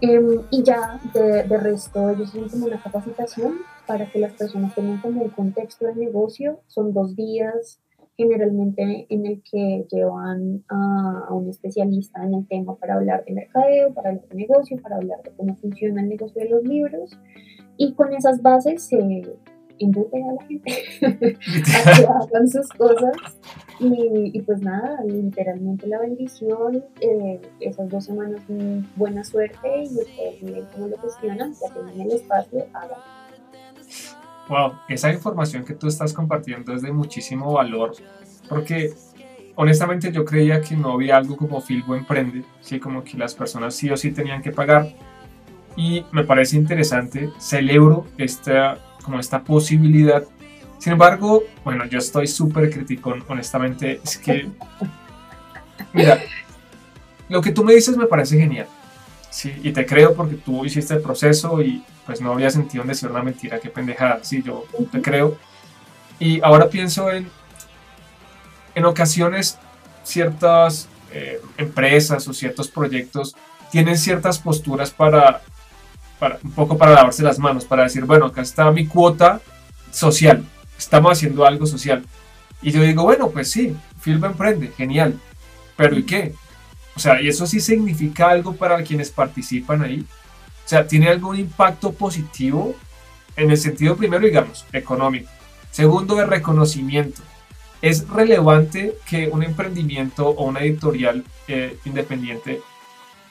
Em, 0.00 0.42
y 0.50 0.62
ya 0.62 1.00
de, 1.12 1.42
resto 1.58 2.10
ellos 2.10 2.30
tienen 2.30 2.48
como 2.48 2.66
una 2.66 2.80
capacitación 2.80 3.54
para 3.86 4.06
que 4.06 4.20
las 4.20 4.32
personas 4.32 4.74
tengan 4.74 5.00
como 5.00 5.22
un 5.22 5.30
contexto 5.30 5.86
del 5.86 5.98
negocio. 5.98 6.60
Son 6.68 6.92
dos 6.92 7.16
días 7.16 7.80
generalmente 8.16 9.06
en 9.08 9.26
el 9.26 9.42
que 9.42 9.86
llevan 9.90 10.64
a, 10.68 11.26
a, 11.28 11.34
un 11.34 11.48
especialista 11.48 12.24
en 12.24 12.34
el 12.34 12.48
tema 12.48 12.74
para 12.76 12.94
hablar 12.94 13.24
de 13.24 13.32
mercadeo, 13.32 13.94
para 13.94 14.10
hablar 14.10 14.28
de 14.28 14.34
negocio, 14.34 14.76
para 14.82 14.96
hablar 14.96 15.22
de 15.22 15.30
cómo 15.36 15.56
funciona 15.56 16.02
el 16.02 16.08
negocio 16.08 16.42
de 16.42 16.48
los 16.48 16.64
libros 16.64 17.16
y 17.76 17.94
con 17.94 18.12
esas 18.12 18.42
bases 18.42 18.82
se 18.82 18.96
embute 19.80 20.22
a 20.22 20.32
la 20.32 20.44
gente 20.46 20.84
a 21.86 21.96
que 21.96 22.06
hagan 22.06 22.48
sus 22.48 22.68
cosas. 22.70 23.12
Y, 23.80 24.40
pues 24.42 24.60
nada, 24.60 24.98
literalmente 25.04 25.86
la 25.86 26.00
bendición, 26.00 26.84
eh, 27.00 27.40
esas 27.60 27.88
dos 27.88 28.06
semanas 28.06 28.42
buena 28.96 29.22
suerte 29.22 29.84
y 29.84 29.86
ustedes 29.86 30.42
miren 30.42 30.66
cómo 30.74 30.88
lo 30.88 30.98
gestionan, 30.98 31.52
ya 31.52 31.72
tienen 31.72 32.00
el 32.00 32.16
espacio, 32.16 32.66
hagan. 32.72 32.98
Wow, 34.48 34.72
esa 34.88 35.12
información 35.12 35.64
que 35.64 35.74
tú 35.74 35.86
estás 35.86 36.12
compartiendo 36.12 36.74
es 36.74 36.82
de 36.82 36.90
muchísimo 36.90 37.52
valor, 37.52 37.92
porque 38.48 38.92
honestamente 39.54 40.10
yo 40.10 40.24
creía 40.24 40.60
que 40.60 40.76
no 40.76 40.94
había 40.94 41.16
algo 41.16 41.36
como 41.36 41.60
Filbo 41.60 41.94
Emprende, 41.94 42.42
¿sí? 42.60 42.80
como 42.80 43.04
que 43.04 43.16
las 43.16 43.34
personas 43.34 43.74
sí 43.74 43.90
o 43.90 43.96
sí 43.96 44.10
tenían 44.10 44.42
que 44.42 44.50
pagar, 44.50 44.88
y 45.76 46.04
me 46.10 46.24
parece 46.24 46.56
interesante, 46.56 47.30
celebro 47.38 48.04
esta, 48.16 48.78
como 49.02 49.18
esta 49.18 49.42
posibilidad. 49.42 50.24
Sin 50.78 50.92
embargo, 50.92 51.42
bueno, 51.64 51.84
yo 51.86 51.98
estoy 51.98 52.26
súper 52.26 52.70
crítico, 52.70 53.14
honestamente, 53.28 54.00
es 54.02 54.16
que, 54.16 54.48
mira, 55.92 56.20
lo 57.28 57.40
que 57.40 57.52
tú 57.52 57.64
me 57.64 57.74
dices 57.74 57.96
me 57.96 58.06
parece 58.06 58.38
genial, 58.38 58.66
sí, 59.30 59.52
y 59.62 59.72
te 59.72 59.84
creo 59.84 60.14
porque 60.14 60.36
tú 60.36 60.64
hiciste 60.64 60.94
el 60.94 61.00
proceso 61.00 61.60
y 61.62 61.82
pues 62.06 62.20
no 62.20 62.32
había 62.32 62.50
sentido 62.50 62.82
en 62.82 62.88
decir 62.88 63.10
una 63.10 63.22
mentira, 63.22 63.60
qué 63.60 63.68
pendejada, 63.68 64.20
sí, 64.22 64.42
yo 64.42 64.64
te 64.90 65.02
creo. 65.02 65.36
Y 66.18 66.40
ahora 66.42 66.68
pienso 66.68 67.10
en, 67.10 67.28
en 68.74 68.84
ocasiones 68.84 69.58
ciertas 70.04 70.88
eh, 71.12 71.40
empresas 71.56 72.26
o 72.28 72.32
ciertos 72.32 72.68
proyectos 72.68 73.36
tienen 73.70 73.98
ciertas 73.98 74.38
posturas 74.38 74.90
para, 74.90 75.42
para, 76.18 76.38
un 76.42 76.50
poco 76.52 76.76
para 76.76 76.92
lavarse 76.92 77.22
las 77.22 77.38
manos, 77.38 77.64
para 77.64 77.84
decir, 77.84 78.04
bueno, 78.04 78.26
acá 78.26 78.42
está 78.42 78.70
mi 78.70 78.86
cuota 78.86 79.40
social, 79.90 80.44
estamos 80.78 81.12
haciendo 81.12 81.46
algo 81.46 81.66
social. 81.66 82.04
Y 82.60 82.72
yo 82.72 82.82
digo, 82.82 83.04
bueno, 83.04 83.30
pues 83.30 83.50
sí, 83.50 83.76
Filbo 84.00 84.26
emprende, 84.26 84.72
genial, 84.76 85.18
pero 85.76 85.96
¿y 85.96 86.02
qué? 86.02 86.34
O 86.96 87.00
sea, 87.00 87.22
¿y 87.22 87.28
eso 87.28 87.46
sí 87.46 87.60
significa 87.60 88.28
algo 88.28 88.56
para 88.56 88.82
quienes 88.82 89.10
participan 89.10 89.82
ahí? 89.82 90.04
O 90.64 90.68
sea, 90.68 90.86
¿tiene 90.86 91.08
algún 91.08 91.38
impacto 91.38 91.92
positivo 91.92 92.74
en 93.36 93.50
el 93.50 93.56
sentido 93.56 93.96
primero, 93.96 94.26
digamos, 94.26 94.66
económico? 94.72 95.30
Segundo, 95.70 96.16
de 96.16 96.26
reconocimiento. 96.26 97.22
¿Es 97.80 98.08
relevante 98.08 98.96
que 99.06 99.28
un 99.28 99.44
emprendimiento 99.44 100.28
o 100.28 100.46
una 100.46 100.60
editorial 100.60 101.24
eh, 101.46 101.78
independiente 101.84 102.60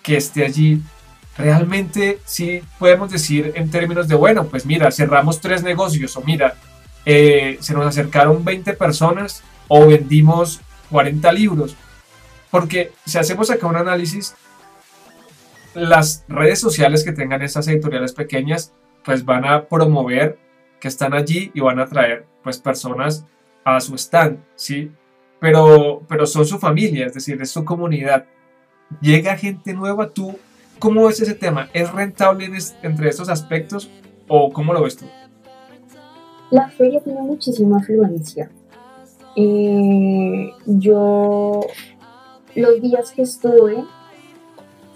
que 0.02 0.16
esté 0.16 0.46
allí 0.46 0.82
realmente 1.38 2.20
sí 2.26 2.62
podemos 2.80 3.12
decir 3.12 3.54
en 3.56 3.70
términos 3.70 4.08
de, 4.08 4.16
bueno, 4.16 4.46
pues 4.46 4.66
mira, 4.66 4.92
cerramos 4.92 5.40
tres 5.40 5.64
negocios 5.64 6.16
o 6.18 6.22
mira, 6.22 6.56
eh, 7.06 7.58
se 7.62 7.74
nos 7.74 7.86
acercaron 7.86 8.44
20 8.44 8.74
personas 8.74 9.44
o 9.68 9.86
vendimos 9.88 10.62
40 10.90 11.32
libros 11.32 11.76
porque 12.50 12.92
si 13.06 13.18
hacemos 13.18 13.50
acá 13.50 13.68
un 13.68 13.76
análisis, 13.76 14.36
las 15.74 16.26
redes 16.28 16.60
sociales 16.60 17.04
que 17.04 17.12
tengan 17.12 17.42
esas 17.42 17.68
editoriales 17.68 18.14
pequeñas, 18.14 18.74
pues 19.04 19.26
van 19.26 19.46
a 19.46 19.66
promover 19.66 20.40
que 20.80 20.88
están 20.88 21.14
allí 21.14 21.52
y 21.54 21.60
van 21.60 21.80
a 21.80 21.88
traer 21.88 22.26
pues 22.44 22.58
personas 22.58 23.26
a 23.64 23.80
su 23.80 23.96
stand, 23.96 24.40
¿sí? 24.56 24.92
Pero, 25.40 26.04
pero 26.08 26.26
son 26.26 26.46
su 26.46 26.58
familia, 26.58 27.06
es 27.06 27.14
decir, 27.14 27.40
es 27.42 27.52
su 27.52 27.64
comunidad. 27.64 28.26
Llega 29.02 29.38
gente 29.38 29.74
nueva, 29.74 30.10
tú, 30.10 30.40
¿cómo 30.80 31.06
ves 31.08 31.22
ese 31.22 31.34
tema? 31.34 31.70
¿Es 31.74 31.92
rentable 31.92 32.50
entre 32.84 33.10
estos 33.10 33.30
aspectos 33.30 33.90
o 34.28 34.52
cómo 34.52 34.74
lo 34.74 34.84
ves 34.84 34.98
tú? 34.98 35.06
La 36.52 36.70
feria 36.70 37.00
tiene 37.02 37.22
muchísima 37.22 37.78
afluencia. 37.78 38.50
Eh, 39.36 40.50
yo 40.66 41.62
los 42.56 42.82
días 42.82 43.12
que 43.12 43.22
estuve 43.22 43.84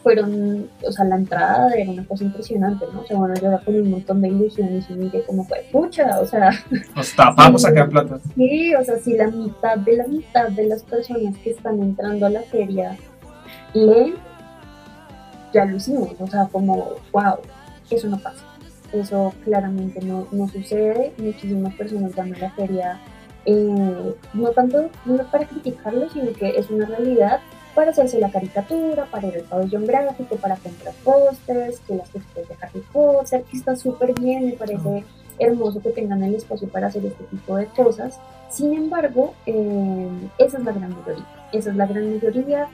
fueron, 0.01 0.67
o 0.83 0.91
sea, 0.91 1.05
la 1.05 1.15
entrada 1.15 1.71
era 1.75 1.91
una 1.91 2.05
cosa 2.05 2.23
impresionante, 2.23 2.85
¿no? 2.91 3.01
O 3.01 3.05
sea, 3.05 3.17
bueno, 3.17 3.35
yo 3.35 3.49
era 3.49 3.59
con 3.59 3.75
un 3.75 3.91
montón 3.91 4.21
de 4.21 4.29
ilusiones 4.29 4.89
y 4.89 4.93
miré 4.93 5.23
como 5.23 5.45
fue, 5.45 5.65
pucha, 5.71 6.19
o 6.19 6.25
sea... 6.25 6.49
Nos 6.95 7.15
tapamos 7.15 7.63
acá 7.65 7.81
en 7.81 7.89
plata. 7.89 8.19
Sí, 8.35 8.73
o 8.73 8.83
sea, 8.83 8.97
si 8.97 9.15
la 9.15 9.27
mitad 9.27 9.77
de 9.77 9.97
la 9.97 10.07
mitad 10.07 10.49
de 10.49 10.65
las 10.65 10.81
personas 10.83 11.37
que 11.37 11.51
están 11.51 11.79
entrando 11.81 12.25
a 12.25 12.29
la 12.31 12.41
feria 12.41 12.97
leen, 13.73 14.15
ya 15.53 15.65
lo 15.65 15.77
hicimos, 15.77 16.09
o 16.19 16.27
sea, 16.27 16.47
como, 16.51 16.95
wow, 17.11 17.35
eso 17.89 18.07
no 18.07 18.17
pasa. 18.17 18.43
Eso 18.93 19.33
claramente 19.45 20.01
no, 20.01 20.27
no 20.31 20.47
sucede, 20.47 21.13
muchísimas 21.17 21.73
personas 21.75 22.15
van 22.15 22.35
a 22.35 22.37
la 22.37 22.51
feria 22.51 22.99
eh, 23.45 24.15
no 24.33 24.49
tanto 24.51 24.89
no 25.05 25.17
para 25.31 25.47
criticarlo, 25.47 26.09
sino 26.09 26.31
que 26.33 26.49
es 26.49 26.69
una 26.69 26.85
realidad 26.85 27.39
para 27.73 27.91
hacerse 27.91 28.19
la 28.19 28.29
caricatura, 28.29 29.05
para 29.05 29.27
ir 29.27 29.35
al 29.35 29.43
pabellón 29.43 29.85
gráfico, 29.87 30.35
para 30.35 30.57
comprar 30.57 30.93
pósters, 31.03 31.79
que 31.79 31.95
las 31.95 32.09
cositas 32.09 32.47
de 32.47 32.55
Harry 32.61 32.83
Potter, 32.91 33.43
que 33.43 33.57
está 33.57 33.75
súper 33.75 34.13
bien, 34.19 34.45
me 34.45 34.53
parece 34.53 35.05
hermoso 35.39 35.81
que 35.81 35.89
tengan 35.89 36.21
el 36.23 36.35
espacio 36.35 36.67
para 36.67 36.87
hacer 36.87 37.05
este 37.05 37.23
tipo 37.23 37.55
de 37.55 37.65
cosas. 37.67 38.19
Sin 38.49 38.73
embargo, 38.73 39.33
eh, 39.45 40.09
esa 40.37 40.57
es 40.57 40.63
la 40.65 40.73
gran 40.73 40.89
mayoría, 40.89 41.25
esa 41.53 41.69
es 41.71 41.75
la 41.75 41.85
gran 41.87 42.11
mayoría. 42.11 42.67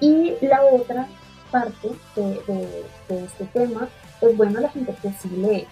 Y 0.00 0.34
la 0.40 0.64
otra 0.64 1.06
parte 1.54 1.88
de, 2.16 2.84
de 3.08 3.24
este 3.24 3.44
tema 3.52 3.88
es, 4.20 4.36
bueno, 4.36 4.58
la 4.60 4.70
gente 4.70 4.92
que 5.00 5.12
sí 5.12 5.28
lee. 5.28 5.68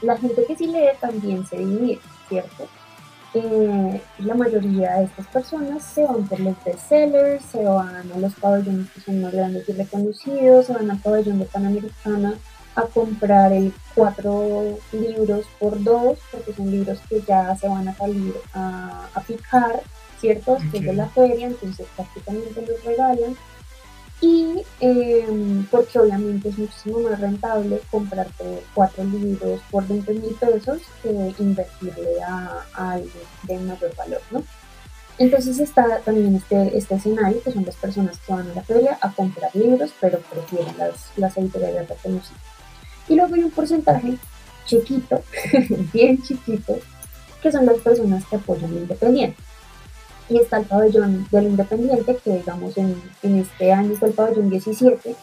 La 0.00 0.16
gente 0.16 0.44
que 0.46 0.56
sí 0.56 0.68
lee 0.68 0.90
también 1.00 1.44
se 1.44 1.58
divide, 1.58 1.98
¿cierto? 2.28 2.68
Eh, 3.34 4.00
la 4.20 4.34
mayoría 4.34 4.94
de 4.94 5.04
estas 5.04 5.26
personas 5.26 5.82
se 5.82 6.04
van 6.04 6.26
por 6.26 6.38
los 6.40 6.54
bestsellers, 6.64 7.44
se 7.44 7.64
van 7.64 8.10
a 8.10 8.18
los 8.18 8.34
pabellones 8.34 8.90
que 8.92 9.00
son 9.00 9.20
más 9.20 9.32
grandes 9.32 9.68
y 9.68 9.72
reconocidos, 9.72 10.66
se 10.66 10.72
van 10.72 10.90
al 10.90 10.98
pabellón 11.00 11.40
de 11.40 11.44
Panamericana 11.46 12.34
a 12.76 12.82
comprar 12.82 13.52
el 13.52 13.74
cuatro 13.94 14.78
libros 14.92 15.44
por 15.58 15.82
dos, 15.82 16.18
porque 16.30 16.52
son 16.52 16.70
libros 16.70 16.98
que 17.08 17.20
ya 17.22 17.54
se 17.56 17.68
van 17.68 17.88
a 17.88 17.96
salir 17.96 18.34
a, 18.54 19.10
picar, 19.26 19.82
¿cierto? 20.20 20.56
Después 20.60 20.82
de 20.84 20.92
la 20.92 21.08
feria, 21.08 21.48
entonces 21.48 21.86
prácticamente 21.96 22.64
los 22.66 22.84
regalan 22.84 23.36
y 24.20 24.62
em, 24.80 25.66
porque 25.66 25.98
obviamente 25.98 26.48
es 26.48 26.58
muchísimo 26.58 27.00
más 27.00 27.20
rentable 27.20 27.80
comprarte 27.90 28.62
cuatro 28.74 29.04
libros 29.04 29.60
por 29.70 29.86
20 29.86 30.14
mil 30.14 30.34
pesos 30.34 30.80
que 31.02 31.34
invertirle 31.38 32.22
a, 32.26 32.64
algo 32.74 33.08
de 33.42 33.58
mayor 33.58 33.94
valor, 33.94 34.22
¿no? 34.30 34.42
Entonces 35.18 35.58
está 35.58 36.00
también 36.00 36.34
este, 36.36 36.76
este 36.76 36.94
escenario, 36.94 37.42
que 37.42 37.52
son 37.52 37.64
las 37.64 37.76
personas 37.76 38.18
que 38.18 38.32
van 38.32 38.50
a 38.50 38.54
la 38.54 38.62
feria 38.62 38.98
a 39.00 39.12
comprar 39.12 39.54
libros, 39.54 39.90
pero 40.00 40.18
prefieren 40.20 40.76
las, 40.78 41.10
las 41.16 41.36
editoriales 41.36 41.88
reconocidas. 41.88 42.40
Y 43.08 43.14
luego 43.14 43.34
hay 43.34 43.44
un 43.44 43.50
porcentaje 43.50 44.18
chiquito, 44.66 45.22
bien 45.92 46.22
chiquito, 46.22 46.78
que 47.42 47.52
son 47.52 47.64
las 47.64 47.78
personas 47.78 48.24
que 48.26 48.36
apoyan 48.36 48.70
el 48.72 48.78
independiente 48.78 49.42
y 50.28 50.38
está 50.38 50.58
el 50.58 50.66
pabellón 50.66 51.26
del 51.30 51.46
Independiente, 51.48 52.16
que 52.22 52.38
digamos 52.38 52.76
en, 52.78 52.94
en 53.22 53.36
este 53.36 53.72
año 53.72 53.92
es 53.92 54.02
el 54.02 54.12
pabellón 54.12 54.50
17, 54.50 55.14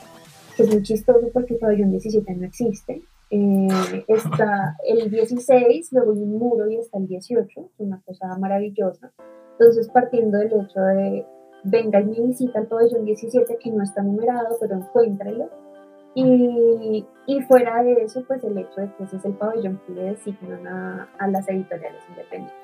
que 0.56 0.64
es 0.64 0.70
muy 0.70 0.84
chistoso 0.84 1.28
porque 1.34 1.56
el 1.56 1.60
pabellón 1.60 1.92
17 1.92 2.34
no 2.36 2.46
existe. 2.46 3.02
Eh, 3.30 4.06
está 4.08 4.78
el 4.88 5.10
16, 5.10 5.92
luego 5.92 6.14
hay 6.14 6.20
un 6.20 6.38
muro 6.38 6.70
y 6.70 6.78
está 6.78 7.00
el 7.00 7.08
18, 7.08 7.48
es 7.48 7.80
una 7.80 8.00
cosa 8.06 8.38
maravillosa. 8.38 9.12
Entonces, 9.54 9.90
partiendo 9.90 10.38
del 10.38 10.48
hecho 10.48 10.80
de 10.80 11.26
venga 11.64 12.00
y 12.02 12.06
me 12.06 12.28
visita 12.28 12.60
el 12.60 12.68
pabellón 12.68 13.06
17, 13.06 13.58
que 13.58 13.72
no 13.72 13.84
está 13.84 14.04
numerado, 14.04 14.56
pero 14.60 14.76
encuéntrelo. 14.76 15.50
Y, 16.16 17.04
y, 17.26 17.42
fuera 17.42 17.82
de 17.82 18.04
eso, 18.04 18.24
pues 18.28 18.44
el 18.44 18.56
hecho 18.56 18.82
de 18.82 18.92
que 18.96 19.04
ese 19.04 19.18
es 19.18 19.26
el 19.26 19.34
pabellón 19.34 19.82
que 19.88 19.94
le 19.94 20.04
designan 20.12 20.68
a, 20.68 21.10
a 21.18 21.28
las 21.28 21.50
editoriales 21.50 22.04
independientes. 22.10 22.63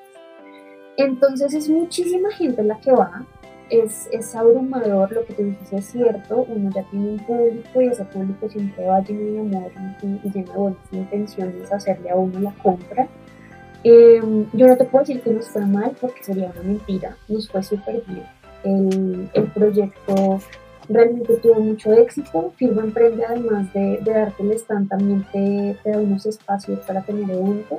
Entonces 1.00 1.54
es 1.54 1.68
muchísima 1.68 2.30
gente 2.32 2.62
la 2.62 2.78
que 2.78 2.92
va, 2.92 3.26
es, 3.70 4.08
es 4.12 4.34
abrumador, 4.34 5.10
lo 5.12 5.24
que 5.24 5.32
tú 5.32 5.44
dices 5.44 5.72
es 5.72 5.86
cierto, 5.86 6.44
uno 6.48 6.70
ya 6.74 6.82
tiene 6.90 7.10
un 7.12 7.18
público 7.20 7.80
y 7.80 7.86
ese 7.86 8.04
público 8.04 8.50
siempre 8.50 8.84
va 8.84 9.00
lleno 9.00 9.44
de 9.44 9.56
amor 9.56 9.70
y, 10.02 10.30
lleno 10.30 10.52
de 10.52 10.58
buenas 10.58 10.92
intenciones 10.92 11.72
hacerle 11.72 12.10
a 12.10 12.16
uno 12.16 12.38
la 12.40 12.52
compra. 12.62 13.08
Em, 13.82 14.46
yo 14.52 14.66
no 14.66 14.76
te 14.76 14.84
puedo 14.84 15.04
decir 15.04 15.22
que 15.22 15.30
nos 15.30 15.48
fue 15.48 15.64
mal 15.64 15.96
porque 15.98 16.22
sería 16.22 16.52
una 16.54 16.62
mentira, 16.62 17.16
nos 17.28 17.48
fue 17.48 17.62
súper 17.62 18.02
bien. 18.06 18.26
El, 18.62 19.30
el, 19.32 19.44
proyecto 19.52 20.38
realmente 20.86 21.34
tuvo 21.36 21.60
mucho 21.60 21.94
éxito. 21.94 22.52
Firma 22.56 22.82
Emprende, 22.82 23.24
además 23.24 23.72
de, 23.72 24.00
de 24.02 24.12
darte 24.12 24.42
el 24.42 24.52
stand, 24.52 24.90
también 24.90 25.24
te, 25.32 25.78
te 25.82 25.90
da 25.92 25.98
unos 25.98 26.26
espacios 26.26 26.80
para 26.80 27.00
tener 27.00 27.30
eventos. 27.30 27.78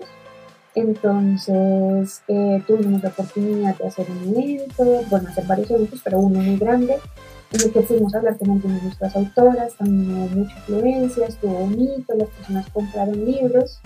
Entonces 0.75 2.21
eh, 2.27 2.63
tuvimos 2.65 3.03
la 3.03 3.09
oportunidad 3.09 3.77
de 3.77 3.87
hacer 3.87 4.07
un 4.09 4.35
evento, 4.35 4.83
bueno, 5.09 5.29
hacer 5.29 5.45
varios 5.45 5.69
eventos, 5.71 6.01
pero 6.03 6.19
uno 6.19 6.39
muy 6.39 6.57
grande, 6.57 6.97
en 7.51 7.61
el 7.61 7.71
que 7.71 7.81
fuimos 7.81 8.13
a 8.13 8.19
hablar 8.19 8.37
con 8.37 8.61
nuestras 8.61 9.15
autoras, 9.15 9.73
también 9.75 10.17
hubo 10.17 10.27
mucha 10.29 10.55
influencia, 10.57 11.27
estuvo 11.27 11.53
bonito, 11.53 12.15
las 12.15 12.29
personas 12.29 12.69
compraron 12.69 13.25
libros. 13.25 13.81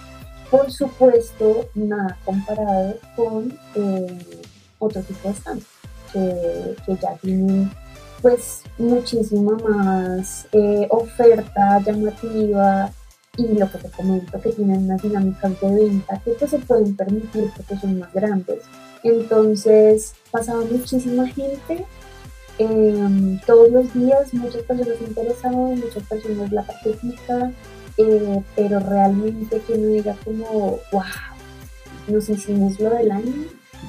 Por 0.51 0.71
supuesto, 0.71 1.67
nada 1.73 2.17
comparado 2.23 2.95
con 3.15 3.57
eh, 3.73 4.19
otro 4.77 5.01
tipo 5.01 5.27
de 5.27 5.33
stands, 5.33 5.65
que, 6.13 6.75
que, 6.85 6.95
ya 7.01 7.15
tienen 7.15 7.71
pues 8.21 8.61
muchísima 8.77 9.57
más 9.57 10.47
eh, 10.51 10.87
oferta 10.91 11.79
llamativa, 11.79 12.91
y 13.37 13.47
lo 13.57 13.69
que 13.69 13.77
te 13.77 13.89
comento 13.89 14.41
que 14.41 14.51
tienen 14.51 14.85
unas 14.85 15.01
dinámicas 15.01 15.59
de 15.59 15.75
venta 15.75 16.21
que 16.23 16.31
pues 16.31 16.51
se 16.51 16.59
pueden 16.59 16.95
permitir 16.95 17.51
porque 17.55 17.77
son 17.77 17.99
más 17.99 18.13
grandes. 18.13 18.63
Entonces 19.03 20.15
pasaba 20.31 20.61
muchísima 20.61 21.27
gente 21.27 21.85
em, 22.57 23.39
todos 23.41 23.71
los 23.71 23.93
días, 23.93 24.33
muchas 24.33 24.63
personas 24.63 25.01
interesadas, 25.01 25.77
muchas 25.77 26.03
personas 26.03 26.51
la 26.51 26.63
participan, 26.63 27.53
eh, 27.97 28.43
pero 28.55 28.79
realmente 28.79 29.61
que 29.61 29.77
no 29.77 29.87
diga 29.87 30.15
como, 30.23 30.79
wow, 30.91 31.03
nos 32.07 32.29
hicimos 32.29 32.79
lo 32.79 32.89
del 32.91 33.11
año, 33.11 33.33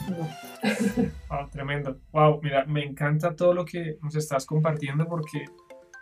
no. 0.08 0.46
Tremendo. 1.50 1.98
Wow, 2.12 2.40
mira, 2.42 2.64
me 2.66 2.84
encanta 2.84 3.34
todo 3.34 3.54
lo 3.54 3.64
que 3.64 3.98
nos 4.02 4.16
estás 4.16 4.46
compartiendo 4.46 5.06
porque 5.06 5.44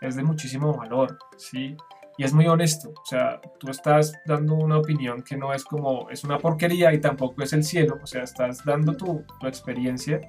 es 0.00 0.16
de 0.16 0.22
muchísimo 0.22 0.74
valor, 0.74 1.18
¿sí? 1.36 1.76
Y 2.16 2.24
es 2.24 2.32
muy 2.32 2.46
honesto. 2.46 2.90
O 2.90 3.04
sea, 3.04 3.40
tú 3.58 3.70
estás 3.70 4.12
dando 4.24 4.54
una 4.54 4.78
opinión 4.78 5.22
que 5.22 5.36
no 5.36 5.52
es 5.52 5.64
como, 5.64 6.08
es 6.10 6.24
una 6.24 6.38
porquería 6.38 6.92
y 6.92 7.00
tampoco 7.00 7.42
es 7.42 7.52
el 7.52 7.64
cielo. 7.64 7.98
O 8.02 8.06
sea, 8.06 8.22
estás 8.22 8.64
dando 8.64 8.96
tu, 8.96 9.24
tu 9.40 9.46
experiencia 9.46 10.20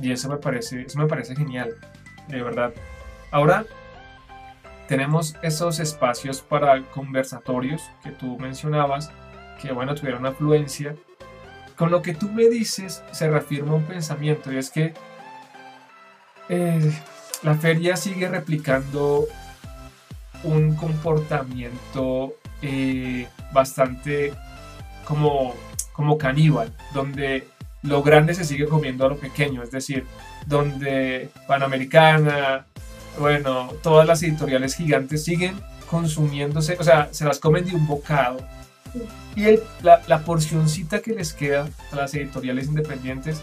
Y 0.00 0.12
eso 0.12 0.28
me 0.28 0.36
parece, 0.36 0.82
eso 0.82 0.98
me 0.98 1.06
parece 1.06 1.34
genial, 1.34 1.74
de 2.28 2.42
verdad. 2.42 2.72
Ahora 3.30 3.64
tenemos 4.88 5.34
esos 5.42 5.80
espacios 5.80 6.42
para 6.42 6.82
conversatorios 6.90 7.82
que 8.02 8.10
tú 8.10 8.38
mencionabas, 8.38 9.10
que 9.60 9.72
bueno, 9.72 9.94
tuvieron 9.94 10.26
afluencia. 10.26 10.94
Con 11.76 11.90
lo 11.90 12.02
que 12.02 12.14
tú 12.14 12.30
me 12.30 12.48
dices 12.48 13.02
se 13.12 13.28
reafirma 13.28 13.74
un 13.74 13.84
pensamiento 13.84 14.52
y 14.52 14.58
es 14.58 14.70
que 14.70 14.94
eh, 16.48 16.92
la 17.42 17.54
feria 17.54 17.96
sigue 17.96 18.28
replicando 18.28 19.26
un 20.46 20.74
comportamiento 20.74 22.34
eh, 22.62 23.28
bastante 23.52 24.32
como, 25.04 25.54
como 25.92 26.18
caníbal, 26.18 26.72
donde 26.94 27.46
lo 27.82 28.02
grande 28.02 28.34
se 28.34 28.44
sigue 28.44 28.66
comiendo 28.66 29.06
a 29.06 29.10
lo 29.10 29.16
pequeño, 29.16 29.62
es 29.62 29.70
decir, 29.70 30.04
donde 30.46 31.30
Panamericana, 31.46 32.66
bueno, 33.18 33.72
todas 33.82 34.06
las 34.06 34.22
editoriales 34.22 34.74
gigantes 34.76 35.24
siguen 35.24 35.60
consumiéndose, 35.90 36.76
o 36.78 36.82
sea, 36.82 37.08
se 37.12 37.24
las 37.24 37.38
comen 37.38 37.64
de 37.64 37.74
un 37.74 37.86
bocado. 37.86 38.38
Y 39.36 39.44
la, 39.82 40.02
la 40.06 40.20
porcioncita 40.20 41.00
que 41.00 41.12
les 41.12 41.32
queda 41.32 41.68
a 41.92 41.96
las 41.96 42.14
editoriales 42.14 42.66
independientes 42.66 43.40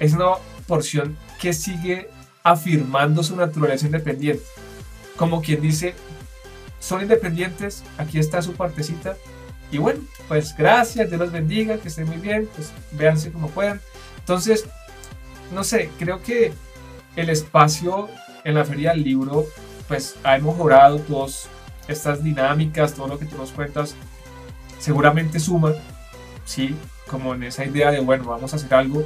es 0.00 0.12
una 0.12 0.32
porción 0.66 1.16
que 1.40 1.52
sigue 1.52 2.08
afirmando 2.42 3.22
su 3.22 3.36
naturaleza 3.36 3.86
independiente. 3.86 4.42
Como 5.16 5.40
quien 5.40 5.60
dice, 5.60 5.94
son 6.86 7.02
independientes, 7.02 7.82
aquí 7.98 8.20
está 8.20 8.40
su 8.42 8.52
partecita. 8.52 9.16
Y 9.72 9.78
bueno, 9.78 10.00
pues 10.28 10.56
gracias, 10.56 11.08
Dios 11.08 11.20
los 11.20 11.32
bendiga, 11.32 11.78
que 11.78 11.88
estén 11.88 12.06
muy 12.06 12.18
bien, 12.18 12.48
pues 12.54 12.72
véanse 12.92 13.32
como 13.32 13.48
puedan. 13.48 13.80
Entonces, 14.20 14.66
no 15.52 15.64
sé, 15.64 15.90
creo 15.98 16.22
que 16.22 16.52
el 17.16 17.28
espacio 17.28 18.08
en 18.44 18.54
la 18.54 18.64
feria 18.64 18.90
del 18.90 19.02
libro, 19.02 19.46
pues 19.88 20.14
ha 20.22 20.38
mejorado 20.38 21.00
todas 21.00 21.48
estas 21.88 22.22
dinámicas, 22.22 22.94
todo 22.94 23.08
lo 23.08 23.18
que 23.18 23.26
tú 23.26 23.36
nos 23.36 23.50
cuentas, 23.50 23.96
seguramente 24.78 25.40
suma, 25.40 25.72
sí, 26.44 26.76
como 27.08 27.34
en 27.34 27.42
esa 27.42 27.64
idea 27.64 27.90
de, 27.90 27.98
bueno, 27.98 28.26
vamos 28.26 28.52
a 28.52 28.56
hacer 28.56 28.72
algo. 28.72 29.04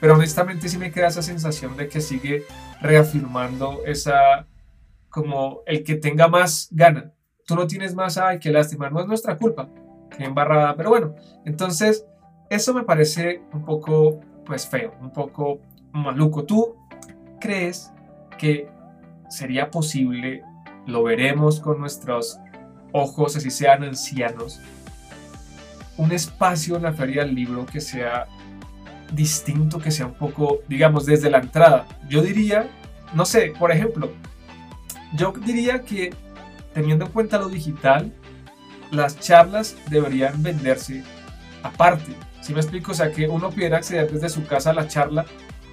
Pero 0.00 0.14
honestamente 0.14 0.68
sí 0.68 0.78
me 0.78 0.90
queda 0.90 1.06
esa 1.06 1.22
sensación 1.22 1.76
de 1.76 1.88
que 1.88 2.00
sigue 2.00 2.44
reafirmando 2.80 3.82
esa 3.86 4.46
como 5.16 5.62
el 5.64 5.82
que 5.82 5.94
tenga 5.94 6.28
más 6.28 6.68
gana. 6.70 7.10
Tú 7.46 7.56
no 7.56 7.66
tienes 7.66 7.94
más, 7.94 8.18
ay, 8.18 8.38
qué 8.38 8.50
lástima, 8.50 8.90
no 8.90 9.00
es 9.00 9.06
nuestra 9.06 9.38
culpa, 9.38 9.66
qué 10.14 10.24
embarrada, 10.24 10.76
pero 10.76 10.90
bueno, 10.90 11.14
entonces 11.46 12.04
eso 12.50 12.74
me 12.74 12.82
parece 12.82 13.40
un 13.54 13.64
poco, 13.64 14.20
pues 14.44 14.68
feo, 14.68 14.92
un 15.00 15.10
poco 15.14 15.62
maluco. 15.90 16.44
¿Tú 16.44 16.76
crees 17.40 17.90
que 18.36 18.68
sería 19.30 19.70
posible, 19.70 20.42
lo 20.84 21.04
veremos 21.04 21.60
con 21.60 21.80
nuestros 21.80 22.38
ojos, 22.92 23.36
así 23.36 23.50
sean 23.50 23.84
ancianos, 23.84 24.60
un 25.96 26.12
espacio 26.12 26.76
en 26.76 26.82
la 26.82 26.92
feria 26.92 27.24
del 27.24 27.34
libro 27.34 27.64
que 27.64 27.80
sea 27.80 28.26
distinto, 29.14 29.78
que 29.78 29.90
sea 29.90 30.04
un 30.04 30.14
poco, 30.14 30.58
digamos, 30.68 31.06
desde 31.06 31.30
la 31.30 31.38
entrada. 31.38 31.86
Yo 32.06 32.20
diría, 32.20 32.68
no 33.14 33.24
sé, 33.24 33.54
por 33.58 33.72
ejemplo, 33.72 34.10
yo 35.14 35.32
diría 35.44 35.82
que 35.82 36.14
teniendo 36.74 37.06
en 37.06 37.10
cuenta 37.12 37.38
lo 37.38 37.48
digital, 37.48 38.12
las 38.90 39.18
charlas 39.18 39.76
deberían 39.88 40.42
venderse 40.42 41.02
aparte. 41.62 42.14
Si 42.40 42.52
me 42.52 42.60
explico? 42.60 42.92
O 42.92 42.94
sea, 42.94 43.10
que 43.10 43.28
uno 43.28 43.50
pudiera 43.50 43.78
acceder 43.78 44.10
desde 44.12 44.28
su 44.28 44.46
casa 44.46 44.70
a 44.70 44.74
la 44.74 44.86
charla, 44.86 45.24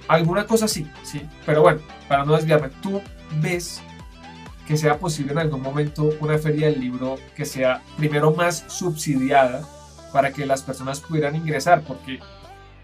alguna 0.08 0.46
cosa 0.46 0.66
sí, 0.66 0.90
sí. 1.02 1.22
Pero 1.44 1.62
bueno, 1.62 1.80
para 2.08 2.24
no 2.24 2.34
desviarme, 2.34 2.70
¿tú 2.82 3.02
ves 3.40 3.82
que 4.66 4.76
sea 4.76 4.98
posible 4.98 5.32
en 5.32 5.38
algún 5.38 5.60
momento 5.60 6.10
una 6.20 6.38
feria 6.38 6.68
del 6.68 6.80
libro 6.80 7.16
que 7.36 7.44
sea 7.44 7.82
primero 7.98 8.32
más 8.32 8.64
subsidiada 8.68 9.62
para 10.10 10.32
que 10.32 10.46
las 10.46 10.62
personas 10.62 11.00
pudieran 11.00 11.36
ingresar? 11.36 11.82
Porque 11.82 12.18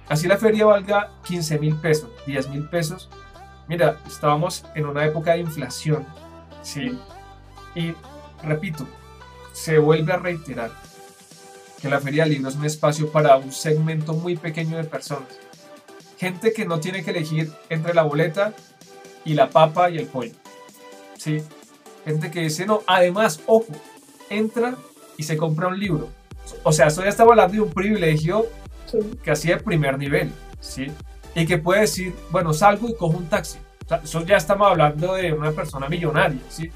así 0.09 0.29
la 0.29 0.37
feria 0.37 0.67
valga 0.67 1.11
15 1.25 1.59
mil 1.59 1.75
pesos, 1.77 2.11
10 2.27 2.49
mil 2.51 2.69
pesos. 2.69 3.09
Mira, 3.67 3.99
estábamos 4.07 4.65
en 4.75 4.85
una 4.85 5.07
época 5.07 5.33
de 5.33 5.41
inflación 5.41 6.07
¿sí? 6.63 6.99
Y 7.75 7.95
repito, 8.43 8.87
se 9.53 9.79
vuelve 9.79 10.13
a 10.13 10.17
reiterar 10.17 10.71
que 11.81 11.89
la 11.89 12.01
Feria 12.01 12.25
del 12.25 12.35
Libro 12.35 12.49
es 12.49 12.57
un 12.57 12.65
espacio 12.65 13.11
para 13.11 13.37
un 13.37 13.53
segmento 13.53 14.13
muy 14.13 14.37
pequeño 14.37 14.77
de 14.77 14.85
personas. 14.85 15.29
Gente 16.19 16.53
que 16.53 16.67
no 16.67 16.81
tiene 16.81 17.03
que 17.03 17.11
elegir 17.11 17.51
entre 17.71 17.95
la 17.95 18.03
boleta 18.03 18.53
y 19.25 19.35
la 19.35 19.49
papa 19.49 19.91
y 19.91 19.99
el 19.99 20.07
pollo. 20.07 20.35
¿Sí? 21.17 21.43
Gente 22.05 22.31
que 22.31 22.41
dice, 22.41 22.67
no, 22.67 22.83
además, 22.87 23.41
ojo, 23.47 23.73
entra 24.29 24.77
y 25.17 25.23
se 25.23 25.37
compra 25.37 25.69
un 25.69 25.79
libro. 25.79 26.09
O 26.63 26.73
sea, 26.73 26.89
esto 26.89 27.03
ya 27.03 27.09
estaba 27.09 27.31
hablando 27.31 27.55
de 27.55 27.61
un 27.61 27.73
privilegio 27.73 28.47
que 29.23 29.31
hacía 29.31 29.57
de 29.57 29.63
primer 29.63 29.99
nivel, 29.99 30.33
¿sí? 30.61 30.89
Y 31.35 31.47
que 31.47 31.59
puede 31.59 31.83
decir, 31.83 32.15
bueno, 32.31 32.53
salgo 32.53 32.89
y 32.89 32.95
cojo 32.97 33.17
un 33.17 33.29
taxi 33.29 33.59
eso 33.97 34.25
ya 34.25 34.37
estamos 34.37 34.69
hablando 34.69 35.15
de 35.15 35.33
una 35.33 35.53
persona 35.53 35.89
millonaria, 35.89 36.41
¿sí? 36.49 36.71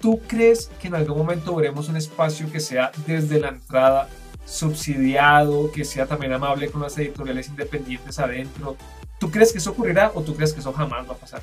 ¿Tú 0.00 0.20
crees 0.26 0.70
que 0.80 0.88
en 0.88 0.94
algún 0.94 1.18
momento 1.18 1.54
veremos 1.56 1.88
un 1.88 1.96
espacio 1.96 2.50
que 2.50 2.60
sea 2.60 2.92
desde 3.06 3.40
la 3.40 3.48
entrada 3.48 4.08
subsidiado, 4.44 5.70
que 5.72 5.84
sea 5.84 6.06
también 6.06 6.32
amable 6.32 6.70
con 6.70 6.82
las 6.82 6.96
editoriales 6.98 7.48
independientes 7.48 8.18
adentro? 8.18 8.76
¿Tú 9.18 9.30
crees 9.30 9.52
que 9.52 9.58
eso 9.58 9.70
ocurrirá 9.70 10.12
o 10.14 10.22
tú 10.22 10.34
crees 10.34 10.52
que 10.52 10.60
eso 10.60 10.72
jamás 10.72 11.08
va 11.08 11.14
a 11.14 11.16
pasar? 11.16 11.42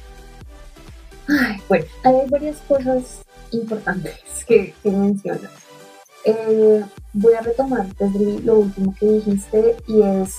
bueno, 1.69 1.85
hay 2.03 2.29
varias 2.29 2.57
cosas 2.67 3.23
importantes 3.51 4.15
que, 4.47 4.73
mencionas. 4.83 5.51
Eh, 6.25 6.83
voy 7.11 7.33
a 7.33 7.41
retomar 7.41 7.85
desde 7.95 8.39
lo 8.41 8.59
último 8.59 8.95
que 8.97 9.05
dijiste 9.05 9.75
y 9.87 10.01
es, 10.01 10.37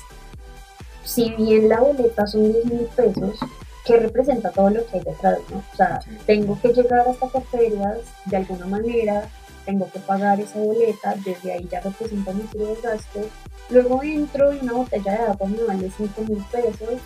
si 1.05 1.31
bien 1.35 1.69
la 1.69 1.81
boleta 1.81 2.27
son 2.27 2.53
10 2.53 2.65
mil 2.67 2.89
pesos, 2.97 3.39
que 3.85 3.97
representa 3.99 4.51
todo 4.51 4.71
lo 4.71 4.87
que 4.87 4.99
hay 4.99 5.05
detrás, 5.05 5.39
¿no? 5.51 5.59
O 5.59 5.77
sea, 5.77 6.01
tengo 6.27 6.59
que 6.61 6.73
llegar 6.73 7.07
hasta 7.07 7.29
cafeterías 7.29 7.99
de 8.25 8.37
alguna 8.37 8.67
manera, 8.67 9.29
tengo 9.65 9.91
que 9.91 9.99
pagar 10.01 10.41
esa 10.41 10.59
boleta, 10.59 11.15
desde 11.25 11.53
ahí 11.53 11.69
ya 11.71 11.81
representa 11.81 12.33
mi 12.33 12.43
de 12.53 12.77
gastos. 12.83 13.27
Luego 13.71 14.03
entro 14.03 14.53
y 14.53 14.59
una 14.61 14.73
botella 14.75 15.13
de 15.13 15.19
agua 15.19 15.49
me 15.49 15.63
vale 15.63 15.91
5 15.97 16.23
mil 16.23 16.45
pesos. 16.51 17.01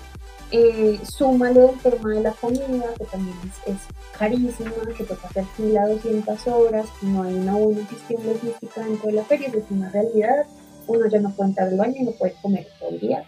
Eh, 0.50 0.98
súmale 1.04 1.66
el 1.66 1.78
tema 1.80 2.14
de 2.14 2.22
la 2.22 2.32
comida, 2.32 2.86
que 2.96 3.04
también 3.04 3.36
es, 3.44 3.74
es 3.74 3.80
carísima, 4.18 4.72
que 4.96 5.04
toca 5.04 5.28
hacer 5.28 5.44
fila 5.56 5.86
200 5.86 6.46
horas, 6.46 6.86
que 7.00 7.06
no 7.06 7.22
hay 7.22 7.34
una 7.34 7.54
buena 7.54 7.86
gestión 7.86 8.26
logística 8.26 8.82
dentro 8.82 9.08
de 9.08 9.12
la 9.14 9.24
feria, 9.24 9.48
es 9.48 9.64
una 9.70 9.90
realidad. 9.90 10.46
Uno 10.86 11.06
ya 11.06 11.20
no 11.20 11.30
puede 11.32 11.50
entrar 11.50 11.68
al 11.68 11.76
baño 11.76 11.96
y 11.98 12.04
no 12.04 12.12
puede 12.12 12.34
comer 12.40 12.66
todo 12.78 12.88
el 12.88 13.00
día. 13.00 13.24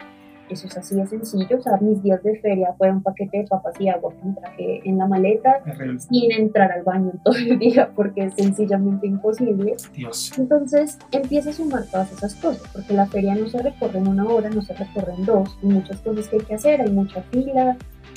Eso 0.50 0.66
es 0.66 0.76
así 0.76 0.96
de 0.96 1.06
sencillo. 1.06 1.58
O 1.58 1.62
sea, 1.62 1.76
mis 1.80 2.02
días 2.02 2.22
de 2.22 2.38
feria 2.40 2.74
fue 2.76 2.90
un 2.90 3.02
paquete 3.02 3.38
de 3.38 3.44
papas 3.46 3.74
y 3.80 3.88
agua 3.88 4.12
que 4.12 4.28
me 4.28 4.34
traje 4.34 4.88
en 4.88 4.98
la 4.98 5.06
maleta 5.06 5.62
sin 5.98 6.32
entrar 6.32 6.72
al 6.72 6.82
baño 6.82 7.12
todo 7.24 7.36
el 7.36 7.58
día 7.58 7.90
porque 7.94 8.24
es 8.24 8.34
sencillamente 8.34 9.06
imposible. 9.06 9.76
Dios. 9.94 10.32
Entonces 10.36 10.98
empieza 11.12 11.50
a 11.50 11.52
sumar 11.52 11.84
todas 11.86 12.12
esas 12.12 12.34
cosas 12.34 12.62
porque 12.72 12.92
la 12.92 13.06
feria 13.06 13.34
no 13.34 13.48
se 13.48 13.62
recorre 13.62 13.98
en 13.98 14.08
una 14.08 14.26
hora, 14.26 14.50
no 14.50 14.62
se 14.62 14.74
recorre 14.74 15.14
en 15.14 15.24
dos. 15.24 15.56
Hay 15.62 15.68
muchas 15.68 16.00
cosas 16.00 16.28
que 16.28 16.36
hay 16.36 16.42
que 16.42 16.54
hacer, 16.54 16.80
hay 16.80 16.90
mucha 16.90 17.22
fila. 17.22 17.76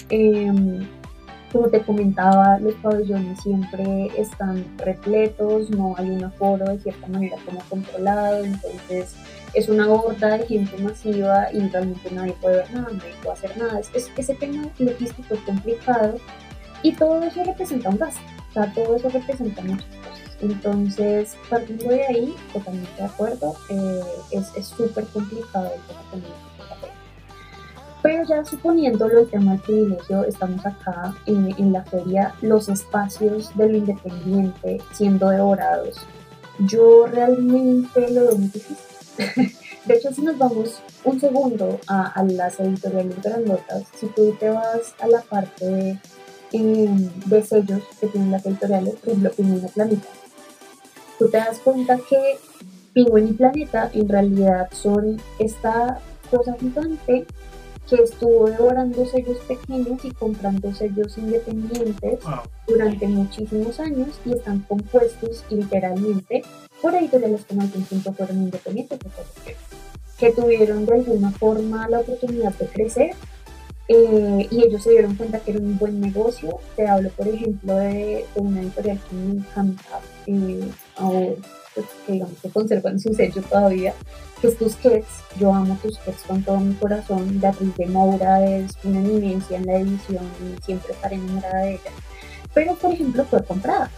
Em, 0.09 0.85
como 1.53 1.67
te 1.67 1.81
comentaba, 1.81 2.57
los 2.59 2.73
pabellones 2.75 3.39
siempre 3.41 4.07
están 4.17 4.65
repletos, 4.79 5.69
no 5.69 5.93
hay 5.97 6.09
un 6.09 6.23
aforo 6.23 6.65
de 6.65 6.79
cierta 6.79 7.07
manera 7.07 7.37
como 7.45 7.61
controlado, 7.69 8.43
entonces 8.43 9.15
es 9.53 9.69
una 9.69 9.89
horda 9.91 10.37
de 10.37 10.45
gente 10.47 10.77
masiva 10.81 11.51
y 11.51 11.59
realmente 11.67 12.11
nadie 12.11 12.33
puede 12.41 12.57
ver 12.57 12.73
nada, 12.73 12.87
nadie 12.91 13.13
puede 13.21 13.33
hacer 13.33 13.57
nada. 13.57 13.79
Es, 13.79 14.11
ese 14.17 14.35
tema 14.35 14.69
logístico 14.79 15.33
es 15.33 15.39
complicado 15.41 16.15
y 16.81 16.93
todo 16.93 17.23
eso 17.23 17.43
representa 17.43 17.89
un 17.89 17.97
gasto, 17.97 18.21
o 18.55 18.65
todo 18.73 18.95
eso 18.95 19.09
representa 19.09 19.61
muchas 19.61 19.85
cosas. 19.85 20.37
Entonces, 20.41 21.37
partiendo 21.49 21.87
de 21.87 22.05
ahí, 22.05 22.35
totalmente 22.51 22.95
de 22.97 23.03
acuerdo, 23.03 23.55
eh, 23.69 24.01
es 24.31 24.65
súper 24.65 25.05
complicado 25.05 25.71
el 25.73 25.81
tema 25.81 26.03
pero 28.03 28.25
ya 28.25 28.43
suponiéndolo 28.43 29.21
el 29.21 29.29
tema 29.29 29.53
del 29.53 29.61
privilegio, 29.61 30.25
estamos 30.25 30.63
acá 30.65 31.15
en, 31.25 31.71
la 31.71 31.83
feria, 31.85 32.35
los 32.41 32.67
espacios 32.67 33.55
de 33.55 33.69
lo 33.69 33.77
independiente 33.77 34.81
siendo 34.91 35.29
devorados. 35.29 36.05
Yo 36.59 37.07
realmente 37.07 38.11
lo 38.11 38.25
veo 38.25 38.35
muy 38.35 38.49
difícil. 38.49 38.92
De 39.85 39.95
hecho, 39.95 40.13
si 40.13 40.21
nos 40.21 40.37
vamos 40.37 40.81
un 41.03 41.19
segundo 41.19 41.79
a, 41.87 42.23
las 42.23 42.59
editoriales 42.59 43.21
grandotas, 43.21 43.83
si 43.95 44.07
tú 44.07 44.33
te 44.39 44.49
vas 44.49 44.95
a 44.99 45.07
la 45.07 45.21
parte 45.21 45.65
de, 45.65 45.99
em, 46.53 47.09
de 47.25 47.43
sellos 47.43 47.81
que 47.99 48.07
tienen 48.07 48.31
las 48.31 48.45
editoriales, 48.45 48.95
por 48.95 49.09
ejemplo, 49.09 49.31
Pingüino 49.31 49.67
Planeta, 49.67 50.07
tú 51.19 51.29
te 51.29 51.37
das 51.37 51.59
cuenta 51.59 51.97
que 51.97 52.37
Pingüino 52.93 53.29
y 53.29 53.33
Planeta 53.33 53.89
en 53.93 54.07
realidad 54.07 54.69
son 54.71 55.21
esta 55.39 55.99
cosa 56.31 56.55
gigante 56.59 57.25
que 57.89 57.95
estuvo 57.95 58.49
devorando 58.49 59.05
sellos 59.05 59.37
pequeños 59.39 60.03
y 60.03 60.11
comprando 60.11 60.73
sellos 60.73 61.17
independientes 61.17 62.19
durante 62.67 63.07
muchísimos 63.07 63.79
años 63.79 64.09
y 64.25 64.33
están 64.33 64.59
compuestos 64.61 65.43
literalmente 65.49 66.43
por 66.81 66.95
editoriales 66.95 67.45
que 67.45 67.53
en 67.53 67.61
algún 67.61 67.83
punto 67.83 68.13
fueron 68.13 68.37
independientes, 68.37 68.99
que 70.17 70.31
tuvieron 70.31 70.85
de 70.85 70.93
alguna 70.93 71.31
forma 71.31 71.87
la 71.89 71.99
oportunidad 71.99 72.53
de 72.53 72.67
crecer 72.67 73.15
eh, 73.87 74.47
y 74.49 74.63
ellos 74.63 74.81
se 74.81 74.91
dieron 74.91 75.15
cuenta 75.15 75.39
que 75.39 75.51
era 75.51 75.59
un 75.59 75.77
buen 75.77 75.99
negocio. 75.99 76.59
Te 76.75 76.87
hablo, 76.87 77.09
por 77.09 77.27
ejemplo, 77.27 77.75
de, 77.75 78.25
una 78.35 78.61
editorial 78.61 78.99
que 79.09 79.15
me 79.15 79.39
encanta, 79.39 79.99
eh, 80.27 80.71
pues, 81.73 81.85
que 82.05 82.13
digamos 82.13 82.39
que 82.41 82.49
conservan 82.49 82.99
su 82.99 83.13
sello 83.13 83.41
todavía, 83.41 83.93
que 84.43 84.49
es 84.49 84.57
Tusquets. 84.57 85.07
Yo 85.39 85.53
amo 85.53 85.77
Tusquets 85.81 86.23
con 86.23 86.43
todo 86.43 86.59
mi 86.59 86.73
corazón. 86.75 87.39
Beatriz 87.39 87.73
de 87.77 87.85
Moura 87.85 88.45
es 88.45 88.73
una 88.83 88.99
eminencia 88.99 89.57
en 89.57 89.65
la 89.65 89.77
edición 89.77 90.25
y 90.41 90.61
siempre 90.61 90.91
estaré 90.91 91.15
enamorada 91.15 91.59
de 91.59 91.71
ella. 91.75 91.91
Pero, 92.53 92.75
por 92.75 92.91
ejemplo, 92.91 93.23
fue 93.23 93.41
comprada, 93.45 93.89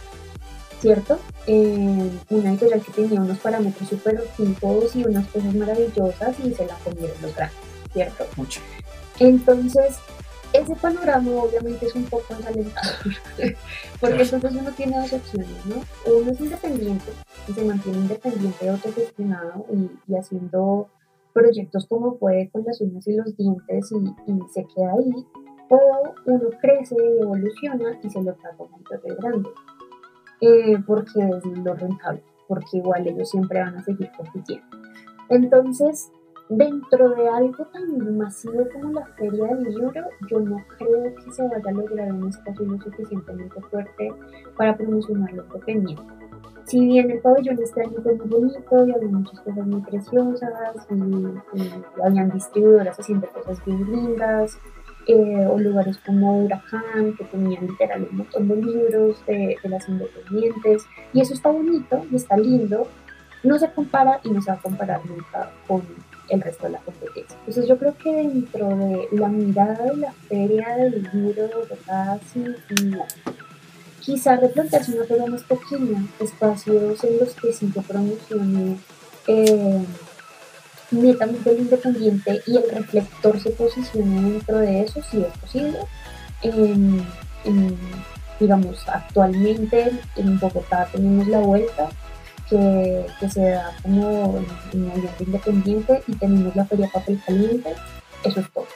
¿cierto? 0.80 1.18
Eh, 1.48 2.10
una 2.30 2.50
editorial 2.50 2.80
que 2.80 2.92
tenía 2.92 3.20
unos 3.20 3.38
parámetros 3.38 3.88
súper 3.88 4.22
fijos 4.36 4.94
y 4.94 5.04
unas 5.04 5.26
cosas 5.26 5.52
maravillosas 5.52 6.38
y 6.38 6.54
se 6.54 6.64
la 6.64 6.76
comieron 6.76 7.16
los 7.20 7.34
grandes, 7.34 7.58
¿cierto? 7.92 8.26
Mucho. 8.36 8.60
Entonces, 9.18 9.96
ese 10.52 10.76
panorama 10.76 11.28
obviamente 11.42 11.86
es 11.86 11.94
un 11.96 12.04
poco 12.04 12.34
desalentador, 12.36 13.16
porque 14.00 14.22
entonces 14.22 14.52
uno 14.52 14.70
tiene 14.70 14.96
dos 14.96 15.12
opciones, 15.12 15.66
¿no? 15.66 15.84
Uno 16.12 16.30
es 16.30 16.38
independiente 16.40 17.12
y 17.48 17.52
se 17.52 17.64
mantiene 17.64 17.98
independiente, 17.98 18.68
autogestionado 18.68 19.66
y, 19.72 19.90
y 20.12 20.16
haciendo 20.16 20.88
proyectos 21.32 21.86
como 21.86 22.16
puede 22.16 22.48
con 22.50 22.64
las 22.64 22.80
uñas 22.80 23.06
y 23.06 23.14
los 23.14 23.36
dientes 23.36 23.92
y, 23.92 24.32
y, 24.32 24.40
se 24.48 24.66
queda 24.74 24.92
ahí, 24.92 25.26
o 25.68 26.14
uno 26.24 26.48
crece 26.60 26.96
y 26.98 27.22
evoluciona 27.22 27.98
y 28.02 28.08
se 28.08 28.22
lo 28.22 28.32
trata 28.34 28.62
un 28.62 29.00
de 29.02 29.14
grande, 29.16 29.50
eh, 30.40 30.78
porque 30.86 31.20
es 31.20 31.44
lo 31.44 31.74
rentable, 31.74 32.22
porque 32.48 32.78
igual 32.78 33.06
ellos 33.06 33.30
siempre 33.30 33.60
van 33.60 33.76
a 33.76 33.84
seguir 33.84 34.10
compitiendo. 34.16 34.66
Entonces, 35.28 36.10
dentro 36.48 37.10
de 37.10 37.28
algo 37.28 37.66
tan 37.66 38.16
masivo 38.16 38.66
como 38.72 38.92
la 38.92 39.06
feria 39.18 39.46
del 39.46 39.74
libro, 39.74 40.04
yo 40.30 40.40
no 40.40 40.64
creo 40.78 41.14
que 41.16 41.32
se 41.32 41.42
vaya 41.42 41.62
a 41.66 41.72
lograr 41.72 42.12
un 42.12 42.28
espacio 42.28 42.64
lo 42.64 42.80
suficientemente 42.80 43.60
fuerte 43.62 44.12
para 44.56 44.76
promocionar 44.76 45.32
lo 45.32 45.46
que 45.48 45.58
Si 46.66 46.80
bien 46.84 47.10
el 47.12 47.20
pabellón 47.20 47.56
año 47.56 48.02
fue 48.02 48.14
muy 48.14 48.26
bonito 48.26 48.86
y 48.86 48.92
había 48.92 49.08
muchas 49.08 49.38
cosas 49.40 49.66
muy 49.66 49.80
preciosas 49.82 50.50
y, 50.90 52.02
habían 52.02 52.30
distribuidoras 52.30 52.98
haciendo 52.98 53.28
cosas 53.28 53.64
bien 53.64 53.84
lindas, 53.90 54.58
eh, 55.06 55.46
o 55.48 55.56
lugares 55.60 55.96
como 56.04 56.42
Huracán, 56.42 57.14
que 57.16 57.24
tenían 57.26 57.68
literal 57.68 58.08
un 58.10 58.16
montón 58.16 58.48
de 58.48 58.56
libros 58.56 59.24
de, 59.26 59.56
las 59.62 59.88
independientes, 59.88 60.84
y 61.12 61.20
eso 61.20 61.34
está 61.34 61.50
bonito 61.50 62.04
y 62.10 62.16
está 62.16 62.36
lindo, 62.36 62.88
no 63.44 63.56
se 63.58 63.70
compara 63.70 64.18
y 64.24 64.30
no 64.30 64.42
se 64.42 64.50
va 64.50 64.56
a 64.56 64.60
comparar 64.60 65.06
nunca 65.06 65.52
con 65.68 65.82
el 66.30 66.40
resto 66.40 66.66
de 66.66 66.72
la 66.72 66.80
competencia. 66.80 67.38
Entonces 67.38 67.68
yo 67.68 67.78
creo 67.78 67.96
que 67.96 68.12
dentro 68.12 68.76
de 68.76 69.08
la 69.12 69.28
mirada 69.28 69.84
de 69.84 69.96
la 69.98 70.12
feria 70.12 70.76
del 70.76 71.08
libro 71.12 71.46
de 71.46 71.76
cada 71.86 72.18
quizá 74.06 74.36
replantearse 74.36 74.92
una 74.92 75.04
feria 75.04 75.26
más 75.26 75.42
pequeña, 75.42 76.06
espacios 76.20 77.02
en 77.02 77.18
los 77.18 77.34
que 77.34 77.52
se 77.52 77.66
promocione 77.66 78.78
eh, 79.26 79.84
netamente 80.92 81.50
el 81.50 81.58
independiente 81.58 82.40
y 82.46 82.56
el 82.56 82.70
reflector 82.70 83.40
se 83.40 83.50
posicione 83.50 84.30
dentro 84.30 84.58
de 84.58 84.82
eso, 84.82 85.02
si 85.10 85.22
es 85.22 85.38
posible. 85.38 85.80
digamos, 88.38 88.88
actualmente 88.88 89.90
en 90.14 90.38
Bogotá 90.38 90.88
tenemos 90.92 91.26
la 91.26 91.40
vuelta, 91.40 91.88
que, 92.48 93.06
se 93.28 93.50
da 93.50 93.76
como 93.82 94.38
en 94.72 94.84
un 94.84 94.90
ambiente 94.92 95.24
independiente 95.24 96.02
y 96.06 96.14
tenemos 96.14 96.54
la 96.54 96.64
Feria 96.64 96.88
Papel 96.92 97.20
Caliente, 97.26 97.74
eso 98.22 98.38
es 98.38 98.52
todo. 98.52 98.66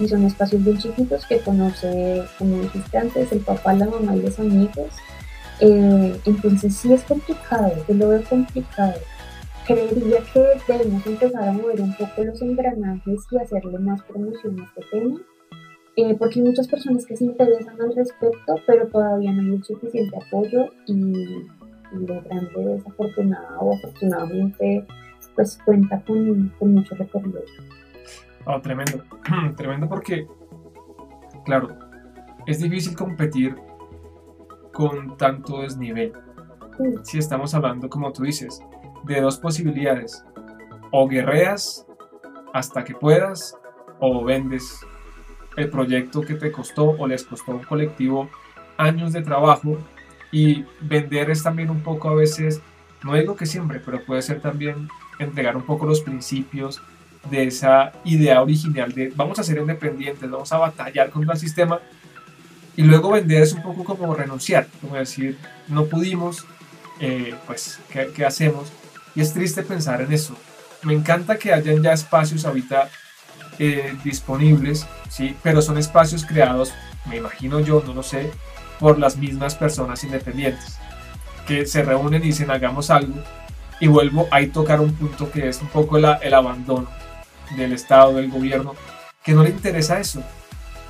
Y 0.00 0.08
son 0.08 0.24
espacios 0.24 0.64
bien 0.64 0.78
chiquitos 0.78 1.26
que 1.26 1.40
conoce, 1.40 2.24
como 2.38 2.62
dijiste 2.62 2.98
antes, 2.98 3.30
el 3.32 3.40
papá, 3.40 3.74
la 3.74 3.86
mamá 3.86 4.16
y 4.16 4.22
los 4.22 4.38
amigos. 4.38 4.88
Eh, 5.60 6.18
entonces 6.24 6.74
sí 6.74 6.92
es 6.92 7.02
complicado, 7.04 7.72
yo 7.86 7.94
lo 7.94 8.08
veo 8.08 8.22
complicado. 8.24 8.94
Creería 9.66 10.20
que 10.32 10.42
debemos 10.66 11.06
empezar 11.06 11.48
a 11.48 11.52
mover 11.52 11.82
un 11.82 11.94
poco 11.94 12.24
los 12.24 12.40
engranajes 12.40 13.20
y 13.30 13.38
hacerle 13.38 13.78
más 13.78 14.02
promoción 14.02 14.58
a 14.58 14.64
este 14.64 14.82
tema. 14.90 15.20
Eh, 15.96 16.14
porque 16.18 16.40
hay 16.40 16.46
muchas 16.46 16.66
personas 16.66 17.04
que 17.04 17.16
se 17.16 17.24
interesan 17.24 17.80
al 17.80 17.94
respecto, 17.94 18.54
pero 18.66 18.86
todavía 18.86 19.32
no 19.32 19.42
hay 19.42 19.56
el 19.56 19.64
suficiente 19.64 20.16
apoyo 20.16 20.70
y 20.86 21.12
lo 21.92 22.22
grande 22.22 22.64
desafortunada 22.64 23.58
o 23.58 23.74
afortunadamente 23.74 24.86
pues 25.34 25.58
cuenta 25.64 26.00
con, 26.06 26.52
con 26.58 26.74
mucho 26.74 26.94
recorrido. 26.94 27.42
Oh, 28.46 28.60
tremendo, 28.60 29.02
tremendo 29.56 29.88
porque, 29.88 30.26
claro, 31.44 31.76
es 32.46 32.60
difícil 32.60 32.96
competir 32.96 33.54
con 34.72 35.16
tanto 35.16 35.60
desnivel. 35.60 36.12
Si 37.02 37.18
estamos 37.18 37.54
hablando, 37.54 37.90
como 37.90 38.12
tú 38.12 38.22
dices, 38.22 38.60
de 39.04 39.20
dos 39.20 39.38
posibilidades, 39.38 40.24
o 40.90 41.06
guerreas 41.06 41.86
hasta 42.52 42.84
que 42.84 42.94
puedas, 42.94 43.56
o 43.98 44.24
vendes 44.24 44.80
el 45.56 45.68
proyecto 45.68 46.22
que 46.22 46.34
te 46.34 46.50
costó 46.50 46.90
o 46.90 47.06
les 47.06 47.24
costó 47.24 47.52
un 47.52 47.62
colectivo 47.62 48.30
años 48.78 49.12
de 49.12 49.22
trabajo 49.22 49.76
y 50.32 50.64
vender 50.80 51.30
es 51.30 51.42
también 51.42 51.70
un 51.70 51.82
poco 51.82 52.08
a 52.08 52.14
veces, 52.14 52.62
no 53.04 53.14
digo 53.14 53.36
que 53.36 53.46
siempre, 53.46 53.80
pero 53.80 54.04
puede 54.04 54.22
ser 54.22 54.40
también 54.40 54.88
entregar 55.18 55.56
un 55.56 55.64
poco 55.64 55.86
los 55.86 56.00
principios 56.00 56.80
de 57.28 57.44
esa 57.44 57.92
idea 58.04 58.42
original 58.42 58.92
de 58.92 59.12
vamos 59.14 59.38
a 59.38 59.44
ser 59.44 59.58
independientes, 59.58 60.30
vamos 60.30 60.52
a 60.52 60.58
batallar 60.58 61.10
contra 61.10 61.34
el 61.34 61.40
sistema 61.40 61.80
y 62.76 62.82
luego 62.82 63.10
vender 63.10 63.42
es 63.42 63.52
un 63.52 63.62
poco 63.62 63.84
como 63.84 64.14
renunciar, 64.14 64.66
como 64.80 64.96
decir, 64.96 65.36
no 65.68 65.86
pudimos, 65.86 66.46
eh, 67.00 67.34
pues, 67.46 67.78
¿qué, 67.90 68.10
¿qué, 68.14 68.24
hacemos? 68.24 68.72
Y 69.14 69.20
es 69.20 69.34
triste 69.34 69.62
pensar 69.62 70.00
en 70.00 70.12
eso. 70.12 70.36
Me 70.82 70.94
encanta 70.94 71.36
que 71.36 71.52
hayan 71.52 71.82
ya 71.82 71.92
espacios 71.92 72.44
ahorita 72.44 72.88
eh, 73.58 73.94
disponibles, 74.02 74.86
¿sí? 75.10 75.36
pero 75.42 75.60
son 75.60 75.76
espacios 75.76 76.24
creados, 76.24 76.72
me 77.06 77.16
imagino 77.16 77.60
yo, 77.60 77.82
no 77.84 77.92
lo 77.92 78.02
sé, 78.02 78.30
por 78.78 78.98
las 78.98 79.16
mismas 79.18 79.54
personas 79.56 80.02
independientes, 80.04 80.78
que 81.46 81.66
se 81.66 81.82
reúnen 81.82 82.22
y 82.22 82.28
dicen 82.28 82.50
hagamos 82.50 82.88
algo. 82.88 83.14
Y 83.78 83.88
vuelvo 83.88 84.28
ahí 84.30 84.46
tocar 84.46 84.80
un 84.80 84.94
punto 84.94 85.30
que 85.30 85.48
es 85.48 85.60
un 85.60 85.68
poco 85.68 85.98
el 85.98 86.34
abandono 86.34 86.88
del 87.56 87.72
Estado, 87.72 88.14
del 88.14 88.30
gobierno, 88.30 88.74
que 89.22 89.32
no 89.32 89.42
le 89.42 89.50
interesa 89.50 90.00
eso. 90.00 90.22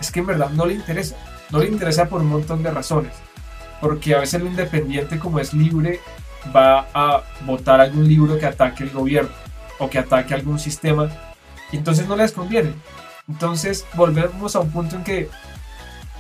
Es 0.01 0.11
que 0.11 0.21
en 0.21 0.27
verdad 0.27 0.51
no 0.51 0.67
le 0.67 0.75
interesa. 0.75 1.17
No 1.51 1.59
le 1.59 1.67
interesa 1.67 2.09
por 2.09 2.21
un 2.21 2.29
montón 2.29 2.63
de 2.63 2.71
razones. 2.71 3.13
Porque 3.81 4.15
a 4.15 4.21
veces 4.21 4.41
lo 4.41 4.47
independiente, 4.47 5.19
como 5.19 5.41
es 5.41 5.53
libre, 5.53 6.01
va 6.55 6.87
a 6.95 7.23
votar 7.45 7.81
algún 7.81 8.09
libro 8.09 8.39
que 8.39 8.47
ataque 8.47 8.85
el 8.85 8.91
gobierno 8.91 9.31
o 9.79 9.91
que 9.91 9.99
ataque 9.99 10.35
algún 10.35 10.59
sistema. 10.59 11.11
Y 11.73 11.77
entonces 11.77 12.07
no 12.07 12.17
les 12.17 12.33
conviene. 12.33 12.75
Entonces 13.29 13.85
volvemos 13.95 14.57
a 14.57 14.61
un 14.61 14.71
punto 14.71 14.97
en 14.97 15.05
que 15.05 15.29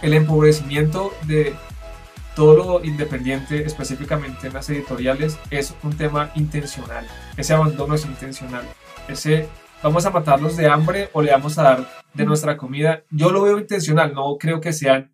el 0.02 0.14
empobrecimiento 0.14 1.12
de 1.22 1.54
todo 2.34 2.56
lo 2.56 2.84
independiente, 2.84 3.64
específicamente 3.64 4.46
en 4.46 4.54
las 4.54 4.70
editoriales, 4.70 5.38
es 5.50 5.74
un 5.82 5.96
tema 5.96 6.30
intencional. 6.34 7.06
Ese 7.36 7.52
abandono 7.54 7.94
es 7.94 8.04
intencional. 8.04 8.62
Ese 9.08 9.48
vamos 9.82 10.04
a 10.06 10.10
matarlos 10.10 10.56
de 10.56 10.68
hambre 10.68 11.08
o 11.12 11.22
le 11.22 11.32
vamos 11.32 11.58
a 11.58 11.62
dar 11.62 11.88
de 12.14 12.24
nuestra 12.24 12.56
comida. 12.56 13.02
Yo 13.10 13.30
lo 13.30 13.42
veo 13.42 13.58
intencional, 13.58 14.14
no 14.14 14.36
creo 14.38 14.60
que 14.60 14.72
sean 14.72 15.10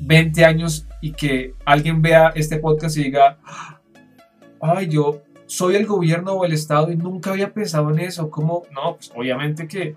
20 0.00 0.44
años 0.44 0.86
y 1.00 1.12
que 1.12 1.54
alguien 1.64 2.02
vea 2.02 2.32
este 2.34 2.58
podcast 2.58 2.96
y 2.96 3.04
diga, 3.04 3.38
ay, 4.60 4.88
yo 4.88 5.22
soy 5.46 5.76
el 5.76 5.86
gobierno 5.86 6.32
o 6.32 6.44
el 6.44 6.52
Estado 6.52 6.90
y 6.90 6.96
nunca 6.96 7.30
había 7.30 7.52
pensado 7.52 7.90
en 7.90 8.00
eso. 8.00 8.30
¿Cómo? 8.30 8.64
No, 8.72 8.96
pues 8.96 9.12
obviamente 9.14 9.68
que 9.68 9.96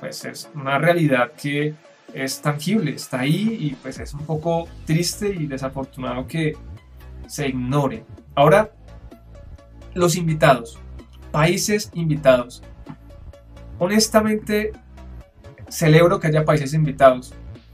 pues 0.00 0.24
es 0.24 0.50
una 0.54 0.78
realidad 0.78 1.32
que 1.32 1.74
es 2.14 2.40
tangible, 2.40 2.92
está 2.92 3.20
ahí 3.20 3.58
y 3.60 3.74
pues 3.82 3.98
es 3.98 4.14
un 4.14 4.24
poco 4.24 4.68
triste 4.86 5.28
y 5.28 5.46
desafortunado 5.46 6.26
que 6.26 6.56
se 7.26 7.48
ignore. 7.48 8.04
Ahora, 8.34 8.72
los 9.94 10.16
invitados, 10.16 10.78
países 11.30 11.90
invitados. 11.94 12.62
Honestamente, 13.78 14.72
celebro 15.68 16.18
que 16.20 16.28
haya 16.28 16.44
países 16.44 16.74
invitados. 16.74 17.32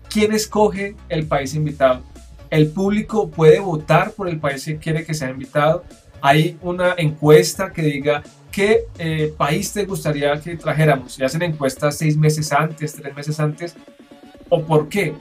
¿Quién 0.09 0.33
escoge 0.33 0.97
el 1.09 1.27
país 1.27 1.55
invitado? 1.55 2.03
El 2.51 2.69
público 2.69 3.31
puede 3.31 3.59
votar 3.61 4.13
por 4.13 4.29
el 4.29 4.39
país 4.39 4.65
que 4.65 4.79
quiere 4.79 5.05
que 5.05 5.15
sea 5.15 5.31
invitado. 5.31 5.85
Hay 6.21 6.57
una 6.63 6.95
encuesta 6.97 7.73
que 7.73 7.83
diga 7.83 8.23
¿qué 8.55 8.85
eh, 8.99 9.35
país 9.37 9.73
te 9.73 9.85
gustaría 9.85 10.41
que 10.41 10.57
trajéramos? 10.57 11.19
¿Y 11.19 11.25
hacen 11.25 11.43
encuestas 11.43 11.99
seis 11.99 12.17
meses 12.17 12.53
antes, 12.53 12.95
tres 12.95 13.15
meses 13.15 13.41
antes? 13.41 13.75
¿O 14.49 14.63
por 14.63 14.89
qué? 14.89 15.13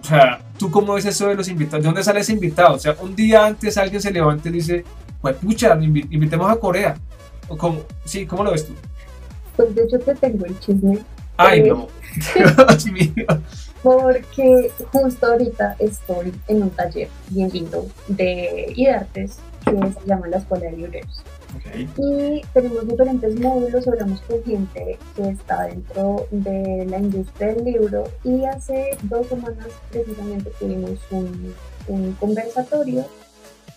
O 0.00 0.04
sea, 0.04 0.40
¿tú 0.58 0.70
cómo 0.70 0.94
ves 0.94 1.04
eso 1.04 1.28
de 1.28 1.34
los 1.34 1.48
invitados? 1.48 1.82
¿De 1.82 1.88
dónde 1.88 2.02
sale 2.02 2.20
ese 2.20 2.32
invitado? 2.32 2.76
O 2.76 2.78
sea, 2.78 2.96
un 3.00 3.14
día 3.14 3.44
antes 3.44 3.76
alguien 3.76 4.00
se 4.00 4.10
levanta 4.10 4.48
y 4.48 4.52
dice, 4.52 4.84
pues 5.20 5.36
pucha, 5.36 5.78
invitemos 5.80 6.50
a 6.50 6.56
Corea. 6.56 6.96
¿O 7.48 7.58
cómo? 7.58 7.82
Sí, 8.04 8.24
¿cómo 8.24 8.42
lo 8.42 8.52
ves 8.52 8.66
tú? 8.66 8.72
Pues 9.56 9.74
de 9.74 9.84
hecho 9.84 9.98
te 9.98 10.14
tengo 10.14 10.46
el 10.46 10.58
chisme. 10.60 10.98
Ay, 11.36 11.60
eh, 11.60 11.68
no. 11.68 11.88
porque 13.82 14.70
justo 14.92 15.26
ahorita 15.26 15.76
estoy 15.78 16.32
en 16.48 16.62
un 16.62 16.70
taller 16.70 17.08
bien 17.30 17.50
lindo 17.52 17.86
de 18.08 18.72
IDARTES 18.76 19.38
que 19.64 19.70
se 19.72 20.06
llama 20.06 20.28
la 20.28 20.38
Escuela 20.38 20.66
de 20.66 20.76
Libreros. 20.76 21.22
Y 21.98 22.42
tenemos 22.54 22.88
diferentes 22.88 23.38
módulos, 23.38 23.86
hablamos 23.86 24.20
con 24.22 24.42
gente 24.42 24.98
que 25.14 25.28
está 25.28 25.64
dentro 25.64 26.26
de 26.30 26.86
la 26.86 26.98
industria 26.98 27.54
del 27.54 27.64
libro 27.64 28.04
y 28.24 28.44
hace 28.44 28.96
dos 29.02 29.26
semanas 29.26 29.66
precisamente 29.90 30.50
tuvimos 30.58 30.98
un, 31.10 31.54
un 31.88 32.12
conversatorio 32.14 33.04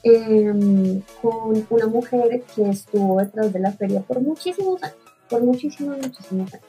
em, 0.03 1.01
con 1.21 1.67
una 1.69 1.87
mujer 1.87 2.43
que 2.55 2.69
estuvo 2.69 3.19
detrás 3.19 3.51
de 3.51 3.59
la 3.59 3.73
feria 3.73 3.99
por 4.01 4.21
muchísimos 4.21 4.81
años, 4.81 4.95
por 5.29 5.43
muchísimos, 5.43 5.97
muchísimos 5.97 6.53
años. 6.53 6.65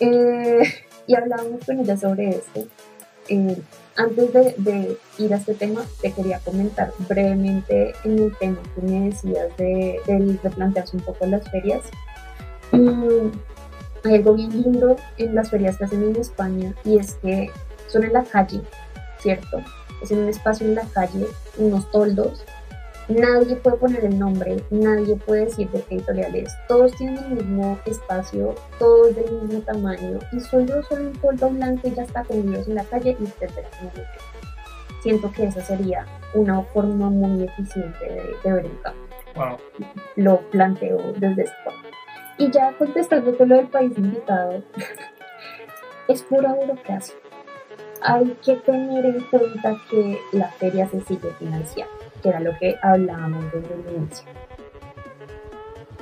Eh, 0.00 0.62
y 1.06 1.14
hablábamos 1.14 1.64
con 1.64 1.80
ella 1.80 1.96
sobre 1.96 2.30
esto. 2.30 2.66
Eh, 3.28 3.56
antes 3.96 4.32
de, 4.32 4.96
ir 5.18 5.34
a 5.34 5.36
este 5.36 5.54
tema, 5.54 5.84
te 6.00 6.12
quería 6.12 6.38
comentar 6.40 6.92
brevemente 7.08 7.92
en 8.04 8.18
el 8.18 8.36
tema 8.38 8.58
que 8.74 8.82
me 8.82 9.10
decías 9.10 9.56
de, 9.56 10.00
de 10.06 10.50
plantearse 10.50 10.96
un 10.96 11.02
poco 11.02 11.26
las 11.26 11.50
ferias. 11.50 11.82
Mm, 12.70 13.30
hay 14.04 14.14
algo 14.14 14.34
bien 14.34 14.50
lindo 14.50 14.96
en 15.16 15.34
las 15.34 15.50
ferias 15.50 15.76
que 15.76 15.84
hacen 15.84 16.02
en 16.02 16.16
España 16.16 16.74
y 16.84 16.98
es 16.98 17.14
que 17.14 17.50
son 17.88 18.04
en 18.04 18.12
la 18.12 18.22
calle, 18.22 18.60
¿cierto? 19.20 19.62
Es 20.02 20.10
en 20.12 20.20
un 20.20 20.28
espacio 20.28 20.66
en 20.66 20.76
la 20.76 20.84
calle, 20.84 21.26
unos 21.56 21.90
toldos, 21.90 22.44
Nadie 23.08 23.56
puede 23.56 23.78
poner 23.78 24.04
el 24.04 24.18
nombre, 24.18 24.62
nadie 24.68 25.16
puede 25.16 25.46
decir 25.46 25.70
de 25.70 25.80
qué 25.80 25.94
editorial 25.94 26.34
es. 26.34 26.54
Todos 26.68 26.92
tienen 26.96 27.24
el 27.24 27.36
mismo 27.36 27.78
espacio, 27.86 28.54
todos 28.78 29.16
del 29.16 29.32
mismo 29.32 29.60
tamaño 29.60 30.18
y 30.30 30.40
solo 30.40 30.82
son 30.82 31.06
un 31.06 31.12
polvo 31.14 31.48
blanco 31.48 31.88
y 31.88 31.94
ya 31.94 32.02
está 32.02 32.22
con 32.24 32.36
en 32.36 32.74
la 32.74 32.84
calle 32.84 33.16
y 33.18 33.24
etcétera. 33.24 33.70
Siento 35.00 35.32
que 35.32 35.44
esa 35.44 35.62
sería 35.62 36.04
una 36.34 36.60
forma 36.60 37.08
muy 37.08 37.44
eficiente 37.44 38.36
de, 38.44 38.52
ver 38.52 38.66
el 38.66 38.80
campo. 38.82 39.62
Lo 40.16 40.40
planteo 40.50 40.98
desde 41.16 41.44
punto. 41.64 41.88
Y 42.36 42.50
ya 42.50 42.76
contestando 42.76 43.34
con 43.38 43.48
lo 43.48 43.56
del 43.56 43.68
país 43.68 43.96
invitado, 43.96 44.62
es 46.08 46.22
pura 46.24 46.52
burocracia. 46.52 47.14
Hay 48.02 48.36
que 48.44 48.56
tener 48.56 49.06
en 49.06 49.20
cuenta 49.30 49.76
que 49.90 50.20
la 50.32 50.48
feria 50.50 50.86
se 50.88 51.00
sigue 51.00 51.32
financiando 51.38 51.97
que 52.22 52.28
era 52.28 52.40
lo 52.40 52.56
que 52.58 52.76
hablábamos 52.82 53.44
desde 53.52 53.74
el 53.74 53.96
inicio. 53.96 54.24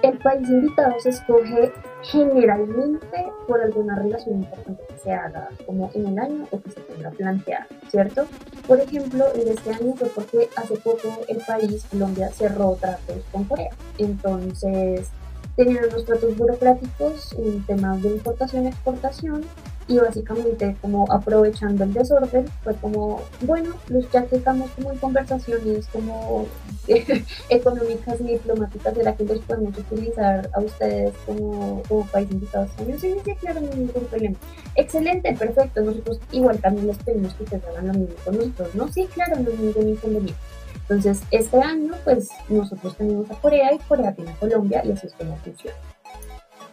El 0.02 0.18
país 0.18 0.48
invitado 0.48 0.94
se 1.00 1.08
escoge 1.08 1.72
generalmente 2.02 3.32
por 3.48 3.60
alguna 3.60 3.96
relación 3.96 4.42
importante 4.42 4.82
que 4.88 4.98
se 4.98 5.12
haga 5.12 5.48
como 5.64 5.90
en 5.94 6.06
un 6.06 6.20
año 6.20 6.46
o 6.50 6.60
que 6.60 6.70
se 6.70 6.80
tenga 6.80 7.10
plantear, 7.10 7.66
¿cierto? 7.88 8.26
Por 8.66 8.78
ejemplo, 8.78 9.24
en 9.34 9.48
este 9.48 9.70
año 9.70 9.94
fue 9.96 10.08
porque 10.08 10.48
hace 10.56 10.76
poco 10.76 11.22
el 11.28 11.38
país, 11.38 11.86
Colombia, 11.90 12.28
cerró 12.28 12.76
tratos 12.80 13.24
con 13.32 13.44
Corea. 13.44 13.70
Entonces, 13.98 15.10
tenían 15.56 15.86
unos 15.86 16.04
tratos 16.04 16.36
burocráticos 16.36 17.32
en 17.38 17.64
temas 17.64 18.02
de 18.02 18.10
importación 18.10 18.64
y 18.64 18.68
exportación 18.68 19.44
y 19.88 19.98
básicamente 19.98 20.76
como 20.80 21.10
aprovechando 21.10 21.84
el 21.84 21.92
desorden 21.92 22.46
fue 22.64 22.74
como 22.76 23.22
bueno 23.42 23.74
pues 23.88 24.10
ya 24.10 24.24
que 24.26 24.36
estamos 24.36 24.70
como 24.70 24.92
en 24.92 24.98
conversaciones 24.98 25.86
como 25.88 26.46
económicas 27.48 28.20
y 28.20 28.24
diplomáticas 28.24 28.94
de 28.94 29.04
las 29.04 29.16
que 29.16 29.24
los 29.24 29.38
podemos 29.40 29.78
utilizar 29.78 30.50
a 30.52 30.60
ustedes 30.60 31.14
como, 31.24 31.82
como 31.88 32.06
país 32.06 32.30
invitado 32.30 32.66
sí, 32.78 32.84
sí, 32.98 33.16
sí, 33.24 33.34
claro, 33.36 33.60
no 33.60 33.70
hay 33.70 33.78
ningún 33.78 34.04
problema. 34.04 34.36
Excelente, 34.74 35.32
perfecto, 35.34 35.80
nosotros 35.82 36.20
igual 36.32 36.58
también 36.58 36.88
les 36.88 36.98
pedimos 36.98 37.34
que 37.34 37.44
ustedes 37.44 37.64
hagan 37.66 37.88
lo 37.88 37.94
mismo 37.94 38.14
con 38.24 38.36
nosotros, 38.36 38.74
¿no? 38.74 38.88
sí, 38.92 39.08
claro, 39.12 39.36
no 39.36 39.50
hay 39.50 39.56
ningún 39.56 39.88
inconveniente. 39.88 40.40
Entonces 40.74 41.22
este 41.30 41.58
año 41.58 41.94
pues 42.04 42.28
nosotros 42.48 42.96
tenemos 42.96 43.30
a 43.30 43.34
Corea 43.40 43.72
y 43.74 43.78
Corea 43.78 44.14
tiene 44.14 44.30
a 44.30 44.36
Colombia 44.36 44.82
y 44.84 44.92
así 44.92 45.08
es 45.08 45.14
como 45.14 45.36
funciona 45.38 45.76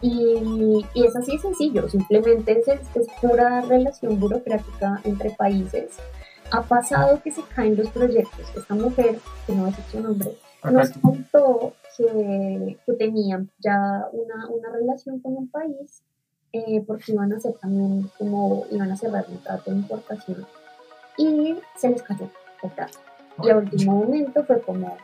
y, 0.04 0.84
es 0.94 1.16
así 1.16 1.32
de 1.32 1.38
sencillo, 1.38 1.88
simplemente 1.88 2.60
es, 2.60 2.68
es, 2.68 3.08
pura 3.22 3.62
relación 3.62 4.20
burocrática 4.20 5.00
entre 5.04 5.30
países. 5.30 5.96
Ha 6.50 6.60
pasado 6.62 7.22
que 7.22 7.30
se 7.30 7.42
caen 7.54 7.76
los 7.76 7.88
proyectos. 7.88 8.46
Esta 8.54 8.74
mujer, 8.74 9.18
que 9.46 9.54
no 9.54 9.66
es 9.66 9.74
su 9.90 10.00
nombre, 10.00 10.36
nos 10.62 10.90
contó 10.90 11.72
que, 11.96 12.76
que, 12.84 12.92
tenían 12.92 13.50
ya 13.58 14.06
una, 14.12 14.46
una 14.48 14.68
relación 14.70 15.20
con 15.20 15.36
un 15.38 15.48
país 15.48 16.02
eh, 16.52 16.84
porque 16.86 17.12
iban 17.12 17.32
a 17.32 17.36
hacer 17.36 17.54
también 17.54 18.10
como 18.18 18.66
iban 18.70 18.90
a 18.92 18.96
cerrar 18.96 19.24
un 19.28 19.38
trato 19.38 19.70
de 19.70 19.78
importación 19.78 20.46
y 21.16 21.56
se 21.76 21.88
les 21.88 22.02
cayó 22.02 22.28
el 22.62 22.70
trato. 22.72 22.98
Y 23.42 23.48
a 23.48 23.56
último 23.56 23.96
momento 23.96 24.44
fue 24.44 24.60
como, 24.60 24.98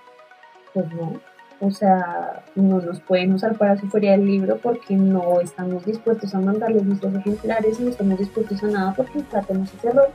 pues 0.74 0.92
no, 0.92 1.20
o 1.60 1.70
sea, 1.70 2.42
no 2.54 2.80
nos 2.80 3.00
pueden 3.00 3.34
usar 3.34 3.56
para 3.56 3.78
su 3.78 3.86
feria 3.88 4.12
del 4.12 4.24
libro 4.24 4.56
porque 4.56 4.96
no 4.96 5.40
estamos 5.40 5.84
dispuestos 5.84 6.34
a 6.34 6.40
mandarles 6.40 6.84
nuestros 6.84 7.14
ejemplares 7.14 7.78
y 7.78 7.84
no 7.84 7.90
estamos 7.90 8.18
dispuestos 8.18 8.62
a 8.64 8.68
nada 8.68 8.94
porque 8.94 9.18
el 9.18 9.26
trato 9.26 9.52
no 9.54 9.66
se 9.66 9.76
cerró. 9.78 10.06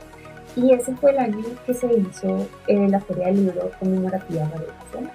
Y 0.56 0.72
ese 0.72 0.94
fue 0.96 1.12
el 1.12 1.18
año 1.18 1.44
que 1.64 1.74
se 1.74 1.86
hizo 1.92 2.48
eh, 2.66 2.88
la 2.88 3.00
feria 3.00 3.26
del 3.26 3.46
libro 3.46 3.70
conmemorativa 3.78 4.46
de 4.46 5.08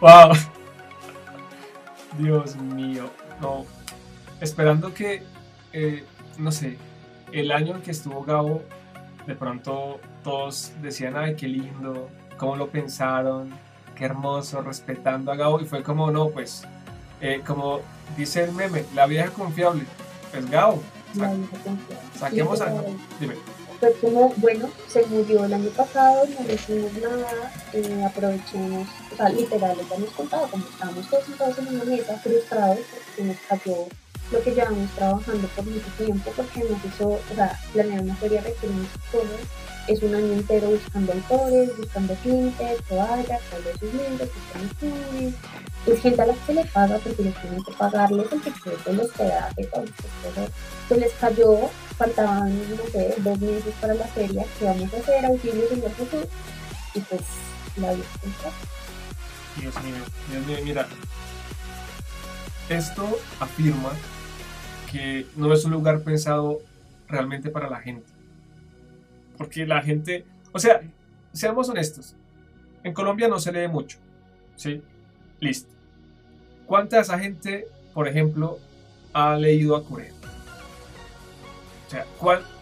wow. 0.00 0.32
Dios 2.18 2.56
mío. 2.56 3.10
No. 3.40 3.66
Esperando 4.40 4.94
que, 4.94 5.22
eh, 5.72 6.04
no 6.38 6.52
sé, 6.52 6.78
el 7.32 7.52
año 7.52 7.76
en 7.76 7.82
que 7.82 7.90
estuvo 7.90 8.22
Gabo, 8.22 8.62
de 9.26 9.34
pronto 9.34 10.00
todos 10.22 10.72
decían, 10.80 11.16
ay, 11.16 11.36
qué 11.36 11.48
lindo, 11.48 12.08
cómo 12.40 12.56
lo 12.56 12.68
pensaron, 12.68 13.50
qué 13.94 14.06
hermoso, 14.06 14.62
respetando 14.62 15.30
a 15.30 15.36
Gabo. 15.36 15.60
Y 15.60 15.66
fue 15.66 15.82
como, 15.82 16.10
no, 16.10 16.30
pues, 16.30 16.62
eh, 17.20 17.42
como 17.46 17.80
dice 18.16 18.44
el 18.44 18.52
meme, 18.52 18.84
la 18.94 19.04
vieja 19.06 19.28
confiable, 19.30 19.84
pues 20.32 20.50
Gabo. 20.50 20.82
saquemos 22.18 22.60
algo. 22.62 22.96
Dime. 23.20 23.34
Fue 23.78 23.92
como, 24.00 24.32
bueno, 24.36 24.68
se 24.88 25.06
murió 25.06 25.44
el 25.44 25.52
año 25.52 25.70
pasado, 25.70 26.24
no 26.26 26.46
le 26.46 26.54
hicimos 26.54 26.92
nada, 26.94 27.52
eh, 27.72 28.04
aprovechemos, 28.04 28.88
o 29.12 29.16
sea, 29.16 29.28
literal, 29.30 29.76
ya 29.88 29.96
hemos 29.96 30.10
contado, 30.10 30.48
como 30.48 30.64
estábamos 30.64 31.08
todos 31.08 31.24
sentados 31.24 31.58
en 31.58 31.68
una 31.68 31.84
mesa, 31.84 32.18
frustrados, 32.18 32.78
porque 32.90 33.24
nos 33.24 33.36
cayó 33.48 33.86
lo 34.32 34.42
que 34.42 34.50
llevamos 34.50 34.90
trabajando 34.90 35.48
por 35.48 35.64
mucho 35.64 35.86
tiempo, 35.96 36.30
porque 36.36 36.60
nos 36.60 36.84
hizo, 36.84 37.08
o 37.08 37.34
sea, 37.34 37.58
planear 37.72 38.02
una 38.02 38.14
feria 38.16 38.42
requiere 38.42 38.74
muchas 38.74 39.02
cosas, 39.10 39.40
es 39.90 40.02
un 40.04 40.14
año 40.14 40.32
entero 40.34 40.70
buscando 40.70 41.12
autores, 41.12 41.76
buscando 41.76 42.16
gente 42.22 42.76
que 42.88 42.94
vaya, 42.94 43.38
que 43.38 43.78
sus 43.80 43.92
libros, 43.92 44.28
que 44.30 45.32
se 45.84 45.92
Es 45.92 46.00
gente 46.00 46.22
a 46.22 46.26
la 46.26 46.34
que 46.34 46.46
se 46.46 46.54
le 46.54 46.64
paga 46.66 46.98
porque 46.98 47.22
les 47.24 47.40
tienen 47.40 47.64
que 47.64 47.72
pagarles 47.72 48.32
el 48.32 48.40
ticket 48.40 48.86
los 48.86 49.06
hospedaje, 49.06 49.64
todo 49.64 49.84
se 50.88 50.96
les 50.96 51.12
cayó, 51.14 51.70
faltaban, 51.98 52.56
no 52.70 52.90
sé, 52.92 53.16
dos 53.18 53.40
meses 53.40 53.74
para 53.80 53.94
la 53.94 54.06
feria, 54.06 54.44
que 54.58 54.64
vamos 54.64 54.94
a 54.94 54.96
hacer? 54.96 55.26
Auxilio 55.26 55.68
Señor 55.68 55.94
Jesús, 55.96 56.26
y 56.94 57.00
pues 57.00 57.22
la 57.76 57.92
vida 57.92 58.04
Dios 59.56 59.74
mío, 59.82 59.94
Dios 60.30 60.46
mío, 60.46 60.58
mira, 60.62 60.86
esto 62.68 63.18
afirma 63.40 63.90
que 64.90 65.26
no 65.34 65.52
es 65.52 65.64
un 65.64 65.72
lugar 65.72 66.02
pensado 66.02 66.60
realmente 67.08 67.50
para 67.50 67.68
la 67.68 67.80
gente 67.80 68.09
porque 69.40 69.64
la 69.64 69.80
gente, 69.80 70.26
o 70.52 70.58
sea, 70.58 70.82
seamos 71.32 71.66
honestos, 71.70 72.14
en 72.84 72.92
Colombia 72.92 73.26
no 73.26 73.38
se 73.38 73.50
lee 73.50 73.68
mucho, 73.68 73.96
¿sí? 74.54 74.82
Listo. 75.38 75.72
¿Cuánta 76.66 76.96
de 76.96 77.02
esa 77.02 77.18
gente, 77.18 77.66
por 77.94 78.06
ejemplo, 78.06 78.58
ha 79.14 79.36
leído 79.36 79.76
a 79.76 79.82
Corea? 79.82 80.12
O 81.86 81.90
sea, 81.90 82.04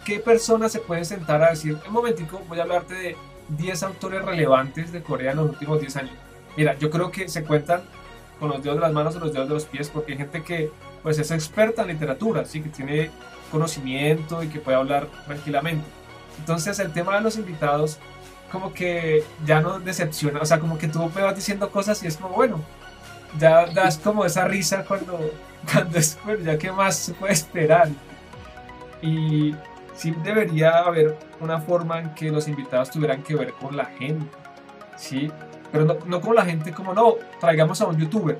¿qué 0.04 0.20
persona 0.20 0.68
se 0.68 0.78
puede 0.78 1.04
sentar 1.04 1.42
a 1.42 1.50
decir, 1.50 1.76
un 1.84 1.92
momentico, 1.92 2.40
voy 2.48 2.60
a 2.60 2.62
hablarte 2.62 2.94
de 2.94 3.16
10 3.48 3.82
autores 3.82 4.24
relevantes 4.24 4.92
de 4.92 5.02
Corea 5.02 5.32
en 5.32 5.38
los 5.38 5.50
últimos 5.50 5.80
10 5.80 5.96
años? 5.96 6.12
Mira, 6.56 6.78
yo 6.78 6.90
creo 6.90 7.10
que 7.10 7.28
se 7.28 7.42
cuentan 7.42 7.82
con 8.38 8.50
los 8.50 8.62
dedos 8.62 8.76
de 8.76 8.82
las 8.82 8.92
manos 8.92 9.16
o 9.16 9.18
los 9.18 9.32
dedos 9.32 9.48
de 9.48 9.54
los 9.54 9.64
pies, 9.64 9.90
porque 9.90 10.12
hay 10.12 10.18
gente 10.18 10.44
que 10.44 10.70
pues 11.02 11.18
es 11.18 11.32
experta 11.32 11.82
en 11.82 11.88
literatura, 11.88 12.44
sí, 12.44 12.60
que 12.60 12.68
tiene 12.68 13.10
conocimiento 13.50 14.44
y 14.44 14.46
que 14.46 14.60
puede 14.60 14.76
hablar 14.76 15.08
tranquilamente. 15.26 15.97
Entonces 16.38 16.78
el 16.78 16.92
tema 16.92 17.16
de 17.16 17.20
los 17.20 17.36
invitados 17.36 17.98
como 18.50 18.72
que 18.72 19.24
ya 19.44 19.60
no 19.60 19.78
decepciona, 19.78 20.40
o 20.40 20.46
sea, 20.46 20.58
como 20.58 20.78
que 20.78 20.88
tú 20.88 21.10
me 21.14 21.22
vas 21.22 21.34
diciendo 21.34 21.70
cosas 21.70 22.02
y 22.02 22.06
es 22.06 22.16
como, 22.16 22.34
bueno, 22.34 22.60
ya 23.38 23.66
das 23.66 23.98
como 23.98 24.24
esa 24.24 24.46
risa 24.46 24.84
cuando, 24.84 25.18
cuando 25.72 25.98
es, 25.98 26.18
bueno, 26.24 26.44
ya 26.44 26.58
qué 26.58 26.72
más 26.72 26.96
se 26.96 27.14
puede 27.14 27.32
esperar. 27.32 27.88
Y 29.02 29.54
sí 29.94 30.14
debería 30.22 30.78
haber 30.78 31.18
una 31.40 31.60
forma 31.60 32.00
en 32.00 32.14
que 32.14 32.30
los 32.30 32.48
invitados 32.48 32.90
tuvieran 32.90 33.22
que 33.22 33.36
ver 33.36 33.52
con 33.52 33.76
la 33.76 33.84
gente, 33.84 34.26
¿sí? 34.96 35.30
Pero 35.70 35.84
no, 35.84 35.96
no 36.06 36.20
con 36.20 36.34
la 36.34 36.44
gente 36.44 36.72
como, 36.72 36.94
no, 36.94 37.16
traigamos 37.40 37.80
a 37.80 37.86
un 37.86 37.98
youtuber, 37.98 38.38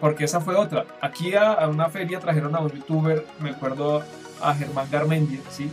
porque 0.00 0.24
esa 0.24 0.40
fue 0.40 0.54
otra. 0.54 0.84
Aquí 1.00 1.34
a, 1.34 1.52
a, 1.52 1.68
una 1.68 1.88
feria 1.88 2.20
trajeron 2.20 2.54
a 2.54 2.60
un 2.60 2.70
youtuber, 2.70 3.26
me 3.40 3.50
acuerdo 3.50 4.02
a 4.42 4.54
Germán 4.54 4.88
Garmendia, 4.90 5.40
¿sí? 5.50 5.70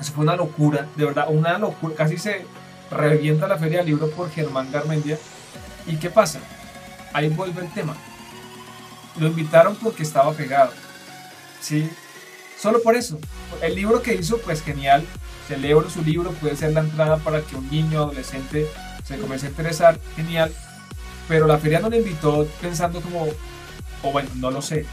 Eso 0.00 0.12
fue 0.12 0.24
una 0.24 0.36
locura, 0.36 0.86
de 0.96 1.04
verdad, 1.04 1.26
una 1.30 1.58
locura. 1.58 1.94
Casi 1.94 2.18
se 2.18 2.44
revienta 2.90 3.48
la 3.48 3.58
feria 3.58 3.78
del 3.78 3.86
libro 3.86 4.10
por 4.10 4.30
Germán 4.30 4.70
Garmendia. 4.70 5.18
¿Y 5.86 5.96
qué 5.96 6.10
pasa? 6.10 6.40
Ahí 7.12 7.28
vuelve 7.28 7.62
el 7.62 7.72
tema. 7.72 7.96
Lo 9.18 9.28
invitaron 9.28 9.76
porque 9.76 10.02
estaba 10.02 10.32
pegado, 10.32 10.72
¿sí? 11.60 11.90
Solo 12.58 12.82
por 12.82 12.96
eso. 12.96 13.18
El 13.62 13.74
libro 13.74 14.02
que 14.02 14.14
hizo, 14.14 14.38
pues 14.38 14.62
genial. 14.62 15.06
Celebro 15.48 15.88
su 15.88 16.02
libro, 16.02 16.32
puede 16.32 16.56
ser 16.56 16.72
la 16.72 16.80
entrada 16.80 17.18
para 17.18 17.40
que 17.40 17.56
un 17.56 17.70
niño, 17.70 18.00
adolescente, 18.00 18.66
se 19.04 19.16
comience 19.16 19.46
a 19.46 19.50
interesar, 19.50 19.98
genial. 20.16 20.52
Pero 21.28 21.46
la 21.46 21.58
feria 21.58 21.80
no 21.80 21.88
le 21.88 21.98
invitó 21.98 22.46
pensando 22.60 23.00
como, 23.00 23.28
o 24.02 24.12
bueno, 24.12 24.28
no 24.34 24.50
lo 24.50 24.60
sé, 24.60 24.84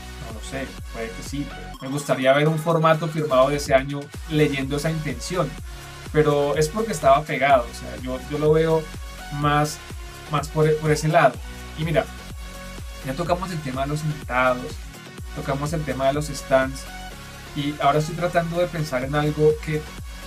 sé, 0.43 0.67
puede 0.93 1.10
que 1.10 1.23
sí. 1.23 1.47
Me 1.82 1.88
gustaría 1.88 2.34
ver 2.34 2.47
un 2.47 2.60
formato 2.60 3.08
firmado 3.08 3.49
de 3.49 3.58
ese 3.58 3.73
año 3.73 3.99
leyendo 4.29 4.77
esa 4.77 4.91
intención. 4.91 5.49
Pero 6.12 6.56
es 6.56 6.67
porque 6.69 6.91
estaba 6.91 7.23
pegado, 7.23 7.63
o 7.63 7.75
sea, 7.75 7.95
yo, 8.03 8.19
yo 8.29 8.38
lo 8.38 8.53
veo 8.53 8.84
más, 9.34 9.77
más 10.32 10.47
por, 10.47 10.75
por 10.77 10.91
ese 10.91 11.08
lado. 11.08 11.34
Y 11.77 11.86
mira, 11.86 12.06
ya 13.06 13.13
tocamos 13.13 13.51
el 13.51 13.60
tema 13.62 13.82
de 13.82 13.88
los 13.88 14.03
invitados, 14.03 14.73
tocamos 15.36 15.73
el 15.73 15.84
tema 15.84 16.08
de 16.08 16.13
los 16.13 16.27
stands, 16.27 16.84
y 17.56 17.75
ahora 17.82 17.99
estoy 17.99 18.15
tratando 18.15 18.60
de 18.60 18.67
pensar 18.67 19.03
en 19.03 19.15
algo 19.15 19.51
que 19.65 19.82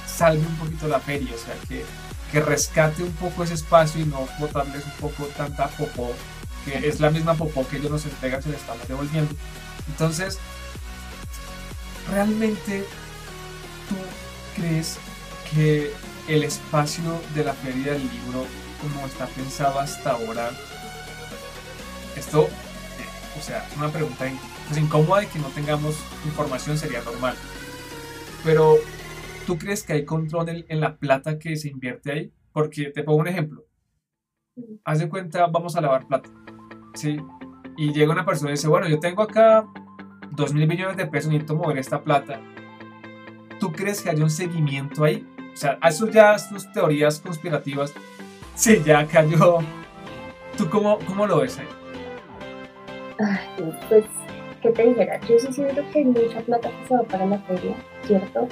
salve 0.06 0.44
un 0.46 0.56
poquito 0.56 0.88
la 0.88 1.00
feria, 1.00 1.34
o 1.34 1.38
sea, 1.38 1.54
que, 1.68 1.84
que 2.30 2.40
rescate 2.40 3.02
un 3.02 3.12
poco 3.12 3.44
ese 3.44 3.54
espacio 3.54 4.00
y 4.00 4.06
no 4.06 4.28
botarles 4.38 4.84
un 4.84 4.92
poco 4.92 5.26
tanta 5.36 5.68
popó, 5.68 6.12
que 6.64 6.86
es 6.86 7.00
la 7.00 7.10
misma 7.10 7.34
popó 7.34 7.66
que 7.68 7.76
ellos 7.78 7.90
nos 7.90 8.04
entregan, 8.04 8.42
se 8.42 8.50
le 8.50 8.56
estamos 8.56 8.86
devolviendo. 8.86 9.34
Entonces, 9.88 10.38
¿realmente 12.10 12.84
tú 13.88 13.96
crees 14.60 14.98
que 15.52 15.92
el 16.28 16.42
espacio 16.44 17.20
de 17.34 17.44
la 17.44 17.54
feria 17.54 17.92
del 17.92 18.02
libro, 18.02 18.44
como 18.82 19.06
está 19.06 19.26
pensado 19.26 19.78
hasta 19.78 20.12
ahora, 20.12 20.50
esto, 22.16 22.44
eh, 22.44 23.38
o 23.38 23.42
sea, 23.42 23.68
una 23.76 23.90
pregunta 23.90 24.24
pues, 24.66 24.80
incómoda 24.80 25.22
y 25.22 25.26
que 25.26 25.38
no 25.38 25.48
tengamos 25.48 25.96
información 26.24 26.76
sería 26.76 27.02
normal. 27.02 27.36
Pero, 28.44 28.76
¿tú 29.46 29.58
crees 29.58 29.82
que 29.82 29.92
hay 29.92 30.04
control 30.04 30.48
en, 30.48 30.64
en, 30.68 30.80
la 30.80 30.96
plata 30.96 31.38
que 31.38 31.56
se 31.56 31.68
invierte 31.68 32.12
ahí? 32.12 32.32
Porque 32.52 32.90
te 32.90 33.02
pongo 33.02 33.20
un 33.20 33.28
ejemplo. 33.28 33.64
Haz 34.84 35.00
de 35.00 35.08
cuenta, 35.08 35.46
vamos 35.46 35.76
a 35.76 35.80
lavar 35.80 36.06
plata. 36.06 36.30
¿Sí? 36.94 37.18
Y 37.76 37.92
llega 37.92 38.12
una 38.12 38.24
persona 38.24 38.50
y 38.50 38.54
dice, 38.54 38.68
bueno, 38.68 38.88
yo 38.88 38.98
tengo 38.98 39.22
acá 39.22 39.66
2 40.30 40.54
mil 40.54 40.66
millones 40.66 40.96
de 40.96 41.06
pesos, 41.06 41.30
necesito 41.30 41.54
mover 41.54 41.78
esta 41.78 42.02
plata. 42.02 42.40
¿Tú 43.60 43.72
crees 43.72 44.02
que 44.02 44.10
hay 44.10 44.20
un 44.20 44.30
seguimiento 44.30 45.04
ahí? 45.04 45.26
O 45.52 45.56
sea, 45.56 45.78
eso 45.82 46.08
ya, 46.08 46.38
sus 46.38 46.70
teorías 46.72 47.20
conspirativas, 47.20 47.94
sí, 48.54 48.82
ya 48.84 49.06
cayó. 49.06 49.58
¿Tú 50.56 50.68
cómo, 50.68 50.98
cómo 51.06 51.26
lo 51.26 51.40
ves 51.40 51.58
ahí? 51.58 51.68
Ay, 53.18 53.72
pues 53.88 54.04
¿qué 54.62 54.70
te 54.70 54.88
dijera? 54.88 55.20
Yo 55.20 55.38
sí 55.38 55.52
siento 55.52 55.82
que 55.92 55.98
hay 56.00 56.04
mucha 56.04 56.40
plata 56.40 56.68
que 56.70 56.88
se 56.88 56.94
va 56.94 57.02
para 57.04 57.26
la 57.26 57.38
feria, 57.40 57.74
¿cierto? 58.06 58.48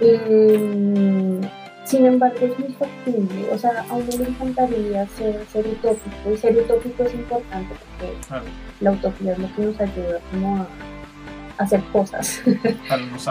Y, 0.00 1.40
sin 1.84 2.06
embargo, 2.06 2.38
es 2.40 2.58
muy 2.58 2.72
factible. 2.72 3.48
O 3.52 3.58
sea, 3.58 3.84
a 3.88 3.94
uno 3.94 4.06
le 4.18 4.28
encantaría 4.28 5.06
ser, 5.08 5.44
ser 5.52 5.66
utópico, 5.66 6.32
y 6.32 6.36
ser 6.36 6.56
utópico 6.56 7.04
es 7.04 7.14
importante 7.14 7.74
porque 7.74 8.14
la 8.80 8.92
utopía 8.92 9.32
es 9.32 9.38
lo 9.38 9.54
que 9.54 9.62
nos 9.62 9.80
ayuda 9.80 10.20
como 10.30 10.56
a 10.56 10.66
hacer 11.62 11.82
cosas. 11.92 12.40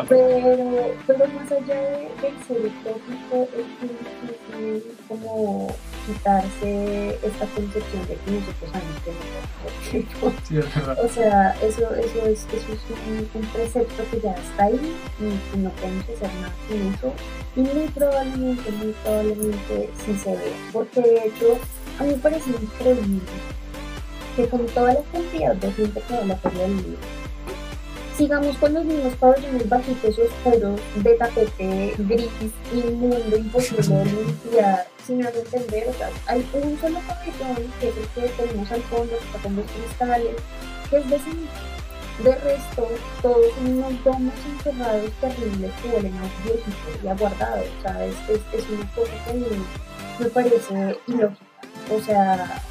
Pero, 0.09 0.95
pero 1.05 1.27
más 1.27 1.51
allá 1.51 1.75
de, 1.75 2.09
del 2.21 2.43
ser 2.47 2.57
utópico, 2.57 3.49
es 3.53 3.81
difícil 3.81 4.97
como 5.07 5.67
quitarse 6.05 7.19
esta 7.23 7.45
concepción 7.47 8.07
de 8.07 8.15
que 8.15 8.31
nosotros 8.31 8.71
sabemos 8.71 9.01
que 9.03 9.99
no 9.99 11.03
O 11.03 11.09
sea, 11.09 11.55
eso, 11.61 11.93
eso 11.95 12.25
es, 12.25 12.45
eso 12.53 12.73
es 12.73 12.79
un, 13.07 13.41
un, 13.41 13.47
precepto 13.47 14.03
que 14.11 14.19
ya 14.21 14.33
está 14.33 14.65
ahí 14.65 14.95
y 15.19 15.57
no 15.57 15.69
podemos 15.71 16.03
hacer 16.03 16.29
nada 16.41 16.53
con 16.67 16.93
eso. 16.93 17.13
Y 17.55 17.61
muy 17.61 17.87
probablemente, 17.89 18.71
muy 18.71 18.95
probablemente 19.03 19.89
sí 20.05 20.17
se 20.23 20.31
ve. 20.31 20.53
Porque 20.71 21.01
de 21.01 21.27
hecho, 21.27 21.57
a 21.99 22.03
mí 22.03 22.11
me 22.11 22.17
parece 22.17 22.49
increíble 22.49 23.21
que 24.35 24.47
con 24.47 24.65
toda 24.67 24.93
la 24.93 25.01
cantidad 25.11 25.55
de 25.55 25.71
gente 25.71 26.01
que 26.01 26.13
va 26.13 26.21
a 26.21 26.25
la 26.25 26.35
feria 26.37 26.63
del 26.63 26.77
libro, 26.77 26.97
sigamos 28.17 28.57
con 28.57 28.73
los 28.73 28.85
mismos 28.85 29.13
pabellones 29.15 29.69
bajitos 29.69 30.19
oscuros 30.19 30.79
de 30.95 31.13
tapete 31.15 31.93
gris, 31.99 32.29
inmundo, 32.73 33.37
imposible 33.37 33.87
de 33.87 34.05
limpiar, 34.05 34.87
sin 35.05 35.25
entender, 35.25 35.87
o 35.89 35.93
sea, 35.93 36.09
hay 36.27 36.47
un 36.53 36.79
solo 36.79 36.99
pabellón 37.07 37.71
que 37.79 37.89
es 37.89 37.97
el 37.97 38.07
que 38.07 38.29
tenemos 38.29 38.71
al 38.71 38.81
fondo, 38.83 39.13
que 39.17 39.49
los 39.49 39.71
cristales, 39.71 40.35
que 40.89 40.97
es 40.97 41.09
de 41.09 41.19
De 42.23 42.35
resto, 42.35 42.87
todos 43.21 43.53
son 43.55 43.77
unos 43.77 44.03
domos 44.03 44.33
encerrados 44.45 45.11
terribles 45.19 45.71
que 45.81 45.89
huelen 45.89 46.13
a 46.15 46.43
viejito 46.43 47.03
y 47.03 47.07
aguardados, 47.07 47.65
o 47.79 47.81
sea, 47.81 48.05
es, 48.05 48.15
es, 48.29 48.41
es 48.53 48.69
una 48.69 48.87
cosa 48.93 49.11
que 49.25 49.33
mí 49.33 49.45
me 50.19 50.25
parece 50.27 50.99
ilógica, 51.07 51.45
o 51.91 51.99
sea, 52.01 52.61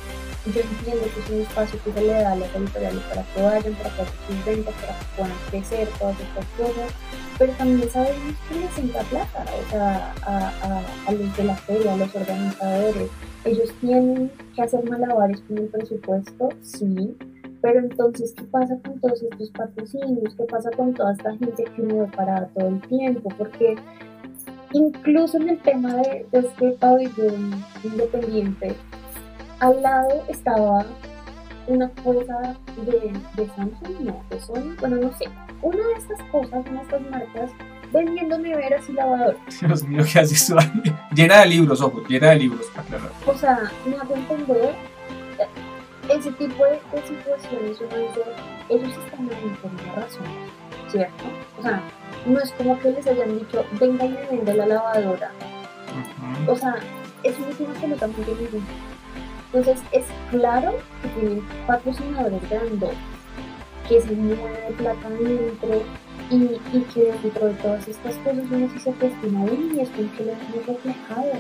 yo 0.46 0.60
entiendo 0.60 1.04
que 1.14 1.20
es 1.20 1.30
un 1.30 1.40
espacio 1.42 1.78
que 1.84 1.92
se 1.92 2.00
le 2.00 2.12
da 2.12 2.32
a 2.32 2.36
las 2.36 2.54
editoriales 2.54 3.02
para 3.04 3.22
que 3.22 3.42
vayan, 3.42 3.74
para 3.74 3.90
que 3.90 4.02
sus 4.26 4.44
ventas, 4.44 4.74
para 4.74 4.98
que 4.98 5.04
puedan 5.16 5.32
crecer, 5.50 5.88
todas 5.98 6.16
estas 6.20 6.46
cosas, 6.56 6.92
pero 7.38 7.52
también 7.52 7.90
sabemos 7.90 8.34
que 8.48 8.54
les 8.58 8.78
entra 8.78 9.02
plata, 9.02 9.44
o 9.44 9.70
sea, 9.70 10.14
a, 10.22 11.12
los 11.12 11.36
de 11.36 11.44
la 11.44 11.56
feria, 11.56 11.94
a 11.94 11.96
los 11.96 12.14
organizadores, 12.14 13.08
ellos 13.44 13.72
tienen 13.80 14.32
que 14.54 14.62
hacer 14.62 14.88
malabares 14.90 15.40
con 15.46 15.58
el 15.58 15.66
presupuesto, 15.66 16.48
sí, 16.60 17.16
pero 17.60 17.78
entonces, 17.78 18.34
¿qué 18.36 18.42
pasa 18.44 18.76
con 18.84 18.98
todos 18.98 19.22
estos 19.22 19.50
patrocinios? 19.50 20.34
¿Qué 20.34 20.44
pasa 20.44 20.68
con 20.72 20.92
toda 20.94 21.12
esta 21.12 21.30
gente 21.36 21.62
que 21.62 21.82
uno 21.82 21.98
ve 21.98 22.08
parada 22.16 22.48
todo 22.58 22.66
el 22.66 22.80
tiempo? 22.88 23.28
Porque 23.38 23.76
incluso 24.72 25.36
en 25.36 25.50
el 25.50 25.58
tema 25.60 25.94
de, 25.94 26.26
de 26.32 26.38
este 26.40 26.72
pabellón 26.72 27.64
independiente, 27.84 28.74
al 29.62 29.80
lado 29.80 30.24
estaba 30.28 30.84
una 31.68 31.88
cosa 32.02 32.56
de, 32.84 33.12
de 33.36 33.48
Samsung, 33.54 34.00
no, 34.00 34.20
de 34.28 34.40
Sony, 34.40 34.74
bueno, 34.80 34.96
no 34.96 35.16
sé, 35.16 35.26
una 35.62 35.86
de 35.86 35.94
estas 35.94 36.20
cosas, 36.32 36.64
una 36.68 36.80
de 36.80 36.82
estas 36.82 37.00
marcas, 37.02 37.50
vendiendo 37.92 38.38
neveras 38.38 38.88
y 38.88 38.92
lavadoras. 38.92 39.36
Dios 39.60 39.84
mío, 39.84 40.02
¿qué 40.12 40.18
haces 40.18 40.48
tú 40.48 40.58
ahí? 40.58 40.94
Llena 41.14 41.42
de 41.42 41.46
libros, 41.46 41.80
ojo, 41.80 42.02
llena 42.08 42.30
de 42.30 42.36
libros, 42.40 42.66
aclarar. 42.76 43.12
O 43.24 43.34
sea, 43.34 43.70
me 43.86 43.96
hago 43.96 44.16
entender 44.16 44.74
ese 46.08 46.32
tipo 46.32 46.64
de, 46.64 46.72
de 46.72 47.06
situaciones, 47.06 47.78
uno 47.80 48.08
dice, 48.08 48.22
ellos 48.68 48.98
están 49.04 49.20
en 49.20 49.56
por 49.56 49.70
una 49.70 49.94
razón, 49.94 50.24
¿cierto? 50.90 51.24
O 51.60 51.62
sea, 51.62 51.80
no 52.26 52.40
es 52.40 52.50
como 52.52 52.76
que 52.80 52.90
les 52.90 53.06
hayan 53.06 53.38
dicho, 53.38 53.64
venga 53.80 54.06
y 54.06 54.08
me 54.08 54.26
vende 54.26 54.54
la 54.54 54.66
lavadora. 54.66 55.30
Uh 55.38 56.48
-huh. 56.48 56.52
O 56.52 56.56
sea, 56.56 56.74
eso 57.22 57.38
no 57.38 57.54
tiene 57.54 57.72
absolutamente 57.72 58.34
ningún 58.34 58.66
entonces 59.52 59.82
es 59.92 60.04
claro 60.30 60.72
que 61.02 61.08
tienen 61.08 61.42
patrocinadores 61.66 62.48
grandes, 62.48 62.90
que 63.86 64.00
se 64.00 64.12
mueve 64.12 64.74
plata 64.78 65.10
dentro 65.10 65.82
y, 66.30 66.58
y, 66.72 66.80
que 66.94 67.12
dentro 67.22 67.46
de 67.48 67.54
todas 67.54 67.86
estas 67.86 68.16
cosas 68.16 68.44
uno 68.50 68.68
sí 68.72 68.78
se 68.78 68.92
cuestiona 68.92 69.44
y 69.44 69.80
es 69.80 69.90
con 69.90 70.08
que 70.08 70.24
lo 70.24 70.32
hemos 70.32 70.66
reflejado. 70.66 71.32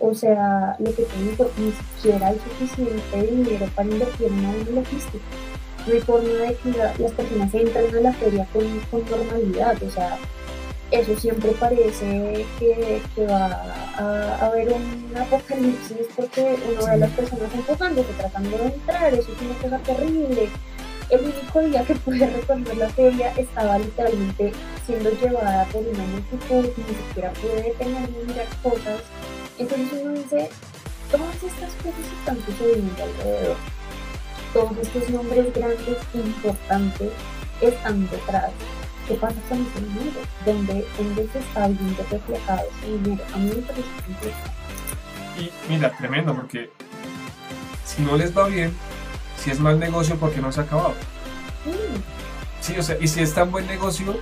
O 0.00 0.14
sea, 0.14 0.76
lo 0.78 0.94
que 0.94 1.02
te 1.02 1.22
digo, 1.22 1.50
ni 1.58 1.72
siquiera 1.72 2.28
hay 2.28 2.38
suficiente 2.38 3.22
dinero 3.22 3.66
para 3.74 3.88
invertir 3.88 4.26
en 4.26 4.38
una 4.38 4.80
logística. 4.80 5.24
No 5.86 5.94
hay 5.94 6.00
forma 6.00 6.28
de 6.28 6.56
que 6.56 6.70
la, 6.78 6.94
las 6.98 7.12
personas 7.12 7.54
entren 7.54 7.96
a 7.96 8.00
la 8.00 8.12
feria 8.12 8.46
con, 8.52 8.64
con 8.90 9.10
normalidad. 9.10 9.82
O 9.82 9.90
sea, 9.90 10.18
eso 10.90 11.16
siempre 11.18 11.52
parece 11.52 12.44
que, 12.58 13.02
que 13.14 13.26
va 13.26 13.62
a, 13.96 14.46
haber 14.46 14.72
un 14.72 15.12
apocalipsis 15.16 16.08
porque 16.16 16.56
uno 16.68 16.84
ve 16.84 16.90
a 16.92 16.96
las 16.96 17.10
personas 17.10 17.54
empujándose, 17.54 18.12
tratando 18.14 18.58
de 18.58 18.66
entrar, 18.66 19.14
eso 19.14 19.30
es 19.32 19.42
una 19.42 19.54
cosa 19.54 19.78
terrible. 19.78 20.48
El 21.10 21.20
único 21.20 21.60
día 21.60 21.84
que 21.84 21.94
pude 21.96 22.26
recorrer 22.26 22.76
la 22.76 22.88
feria 22.90 23.32
estaba 23.36 23.78
literalmente 23.78 24.52
siendo 24.86 25.10
llevada 25.10 25.64
por 25.66 25.82
una 25.82 26.04
multitud, 26.04 26.70
ni 26.76 26.94
siquiera 26.94 27.32
pude 27.32 27.62
detenerme 27.62 28.18
a 28.22 28.26
mirar 28.26 28.46
cosas 28.62 29.00
Entonces 29.58 29.98
uno 30.02 30.12
dice, 30.12 30.50
todas 31.10 31.34
estas 31.36 31.72
cosas 31.82 32.06
están 32.18 32.38
sucediendo 32.46 33.02
alrededor, 33.02 33.56
todos 34.52 34.78
estos 34.78 35.10
nombres 35.10 35.52
grandes 35.52 35.98
e 36.14 36.18
importantes 36.18 37.10
están 37.60 38.08
detrás. 38.08 38.52
¿Qué 39.10 39.16
pasa 39.16 39.34
con 39.48 39.60
ese 39.60 39.80
dinero? 39.80 40.20
¿Dónde, 40.46 40.86
¿Dónde 40.96 41.28
se 41.32 41.40
está 41.40 41.66
viendo 41.66 42.06
reflejado 42.08 42.62
ese 42.78 42.92
dinero? 42.92 43.24
A 43.34 43.38
mí 43.38 43.50
me 43.56 43.62
parece 43.62 43.88
complejo. 44.06 44.38
Y 45.36 45.50
mira, 45.68 45.90
tremendo, 45.96 46.32
porque 46.32 46.70
si 47.84 48.02
no 48.02 48.16
les 48.16 48.38
va 48.38 48.46
bien, 48.46 48.72
si 49.36 49.50
es 49.50 49.58
mal 49.58 49.80
negocio, 49.80 50.14
¿por 50.14 50.30
qué 50.30 50.40
no 50.40 50.52
se 50.52 50.60
ha 50.60 50.62
acabado? 50.62 50.94
Sí, 52.60 52.76
o 52.78 52.82
sea, 52.84 52.98
y 53.00 53.08
si 53.08 53.20
es 53.20 53.34
tan 53.34 53.50
buen 53.50 53.66
negocio, 53.66 54.16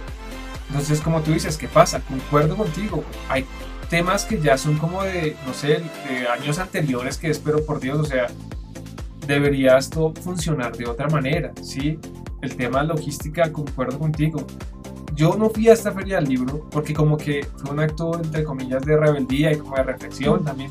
entonces 0.70 1.02
como 1.02 1.20
tú 1.20 1.34
dices, 1.34 1.58
¿qué 1.58 1.68
pasa? 1.68 2.00
Concuerdo 2.00 2.56
contigo. 2.56 3.04
Hay 3.28 3.44
temas 3.90 4.24
que 4.24 4.40
ya 4.40 4.56
son 4.56 4.78
como 4.78 5.02
de, 5.02 5.36
no 5.46 5.52
sé, 5.52 5.82
de 6.08 6.28
años 6.28 6.58
anteriores 6.58 7.18
que 7.18 7.28
espero 7.28 7.62
por 7.62 7.78
Dios, 7.78 7.98
o 7.98 8.04
sea, 8.06 8.28
debería 9.26 9.76
esto 9.76 10.14
funcionar 10.22 10.74
de 10.74 10.86
otra 10.86 11.08
manera, 11.08 11.52
¿sí? 11.62 11.98
El 12.40 12.56
tema 12.56 12.82
logística, 12.84 13.52
concuerdo 13.52 13.98
contigo. 13.98 14.46
Yo 15.18 15.34
no 15.36 15.50
fui 15.50 15.68
a 15.68 15.72
esta 15.72 15.90
feria 15.90 16.20
del 16.20 16.28
libro 16.28 16.68
porque 16.70 16.94
como 16.94 17.16
que 17.16 17.44
fue 17.56 17.72
un 17.72 17.80
acto, 17.80 18.14
entre 18.22 18.44
comillas, 18.44 18.86
de 18.86 18.96
rebeldía 18.96 19.52
y 19.52 19.56
como 19.56 19.74
de 19.74 19.82
reflexión 19.82 20.44
también. 20.44 20.70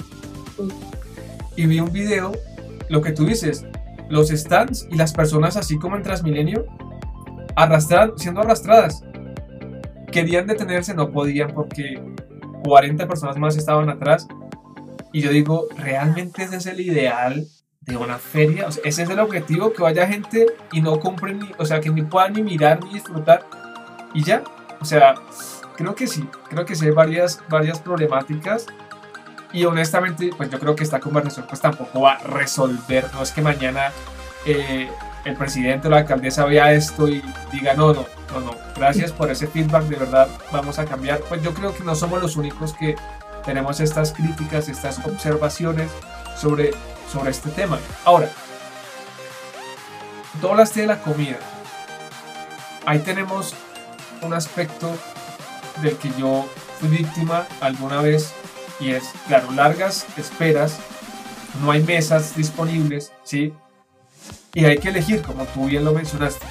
Y 1.58 1.66
vi 1.66 1.82
un 1.82 1.92
video, 1.92 2.32
lo 2.88 3.02
que 3.02 3.12
tú 3.12 3.26
dices, 3.26 3.66
los 4.08 4.30
stands 4.30 4.88
y 4.90 4.96
las 4.96 5.12
personas 5.12 5.58
así 5.58 5.78
como 5.78 5.98
en 5.98 6.04
Transmilenio, 6.04 6.66
arrastrar, 7.58 8.14
siendo 8.16 8.40
arrastradas. 8.40 9.04
Querían 10.14 10.48
detenerse, 10.48 10.94
no 10.94 11.12
podían 11.12 11.54
porque 11.54 12.02
40 12.64 13.06
personas 13.06 13.36
más 13.36 13.58
estaban 13.58 13.90
atrás. 13.90 14.30
Y 15.12 15.24
yo 15.24 15.32
digo, 15.32 15.66
¿realmente 15.76 16.44
ese 16.44 16.56
es 16.56 16.66
el 16.68 16.80
ideal 16.80 17.46
de 17.82 17.98
una 17.98 18.18
feria? 18.18 18.70
ese 18.86 19.04
es 19.04 19.10
el 19.10 19.20
objetivo, 19.20 19.74
que 19.74 19.84
vaya 19.84 20.08
gente 20.08 20.46
y 20.72 20.80
no 20.80 21.02
compren, 21.02 21.40
ni, 21.40 21.52
o 21.58 21.66
sea, 21.66 21.82
que 21.82 21.90
ni 21.90 22.04
puedan 22.04 22.32
ni 22.32 22.44
mirar 22.44 22.82
ni 22.82 22.94
disfrutar. 22.94 23.46
Y 24.18 24.24
ya, 24.24 24.42
o 24.82 24.86
sea, 24.86 25.14
creo 25.76 25.94
que 25.94 26.08
sí, 26.08 26.28
creo 26.50 26.66
que 26.66 26.74
sí 26.74 26.86
hay 26.86 26.92
varias, 26.92 27.40
varias 27.50 27.80
problemáticas. 27.80 28.66
Y 29.54 29.64
honestamente, 29.66 30.32
pues 30.36 30.50
yo 30.50 30.60
creo 30.60 30.76
que 30.76 30.84
esta 30.84 31.00
conversación 31.00 31.46
pues 31.48 31.62
tampoco 31.62 32.02
va 32.02 32.14
a 32.14 32.18
resolver, 32.24 33.08
no 33.14 33.22
es 33.22 33.32
que 33.32 33.44
mañana 33.44 33.92
eh, 34.48 34.90
el 35.24 35.36
presidente 35.36 35.88
o 35.88 35.92
la 35.92 35.98
alcaldesa 35.98 36.46
vea 36.46 36.74
esto 36.74 37.08
y 37.08 37.22
diga, 37.52 37.76
no, 37.76 37.94
no, 37.94 38.08
no, 38.34 38.40
no, 38.40 38.56
gracias 38.76 39.12
por 39.12 39.30
ese 39.30 39.46
feedback, 39.46 39.84
de 39.84 39.98
verdad 39.98 40.28
vamos 40.52 40.80
a 40.80 40.86
cambiar. 40.86 41.20
Pues 41.20 41.44
yo 41.44 41.54
creo 41.54 41.76
que 41.76 41.84
no 41.84 41.94
somos 41.94 42.20
los 42.20 42.38
únicos 42.38 42.74
que 42.74 42.96
tenemos 43.46 43.80
estas 43.80 44.14
críticas, 44.14 44.68
estas 44.68 44.98
observaciones 45.06 45.92
sobre, 46.36 46.72
sobre 47.14 47.30
este 47.30 47.52
tema. 47.52 47.78
Ahora, 48.04 48.30
todo 50.42 50.54
hablaste 50.54 50.82
de 50.82 50.88
la 50.88 51.02
comida. 51.04 51.38
Ahí 52.88 52.98
tenemos 52.98 53.54
un 54.22 54.34
aspecto 54.34 54.96
del 55.82 55.98
que 55.98 56.12
yo 56.18 56.48
fui 56.80 56.90
víctima 56.90 57.46
alguna 57.62 58.02
vez 58.02 58.34
y 58.80 58.92
es, 58.92 59.04
claro, 59.28 59.52
largas 59.52 60.06
esperas, 60.18 60.78
no 61.62 61.72
hay 61.72 61.82
mesas 61.84 62.36
disponibles, 62.36 63.12
¿sí? 63.24 63.54
Y 64.54 64.66
hay 64.66 64.78
que 64.78 64.90
elegir, 64.90 65.22
como 65.22 65.46
tú 65.46 65.66
bien 65.66 65.86
lo 65.86 65.94
mencionaste, 65.94 66.46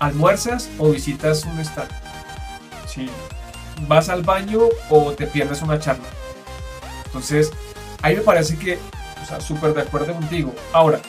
almuerzas 0.00 0.68
o 0.78 0.90
visitas 0.90 1.44
un 1.44 1.58
stand. 1.60 1.90
¿Sí? 2.86 3.08
¿Vas 3.86 4.08
al 4.08 4.22
baño 4.22 4.60
o 4.90 5.12
te 5.12 5.26
pierdes 5.26 5.62
una 5.62 5.78
charla? 5.78 6.04
Entonces, 7.06 7.50
ahí 8.02 8.16
me 8.16 8.22
parece 8.22 8.56
que, 8.58 8.78
o 9.22 9.26
sea, 9.26 9.40
súper 9.40 9.74
de 9.74 9.82
acuerdo 9.82 10.14
contigo. 10.14 10.54
Ahora, 10.72 11.00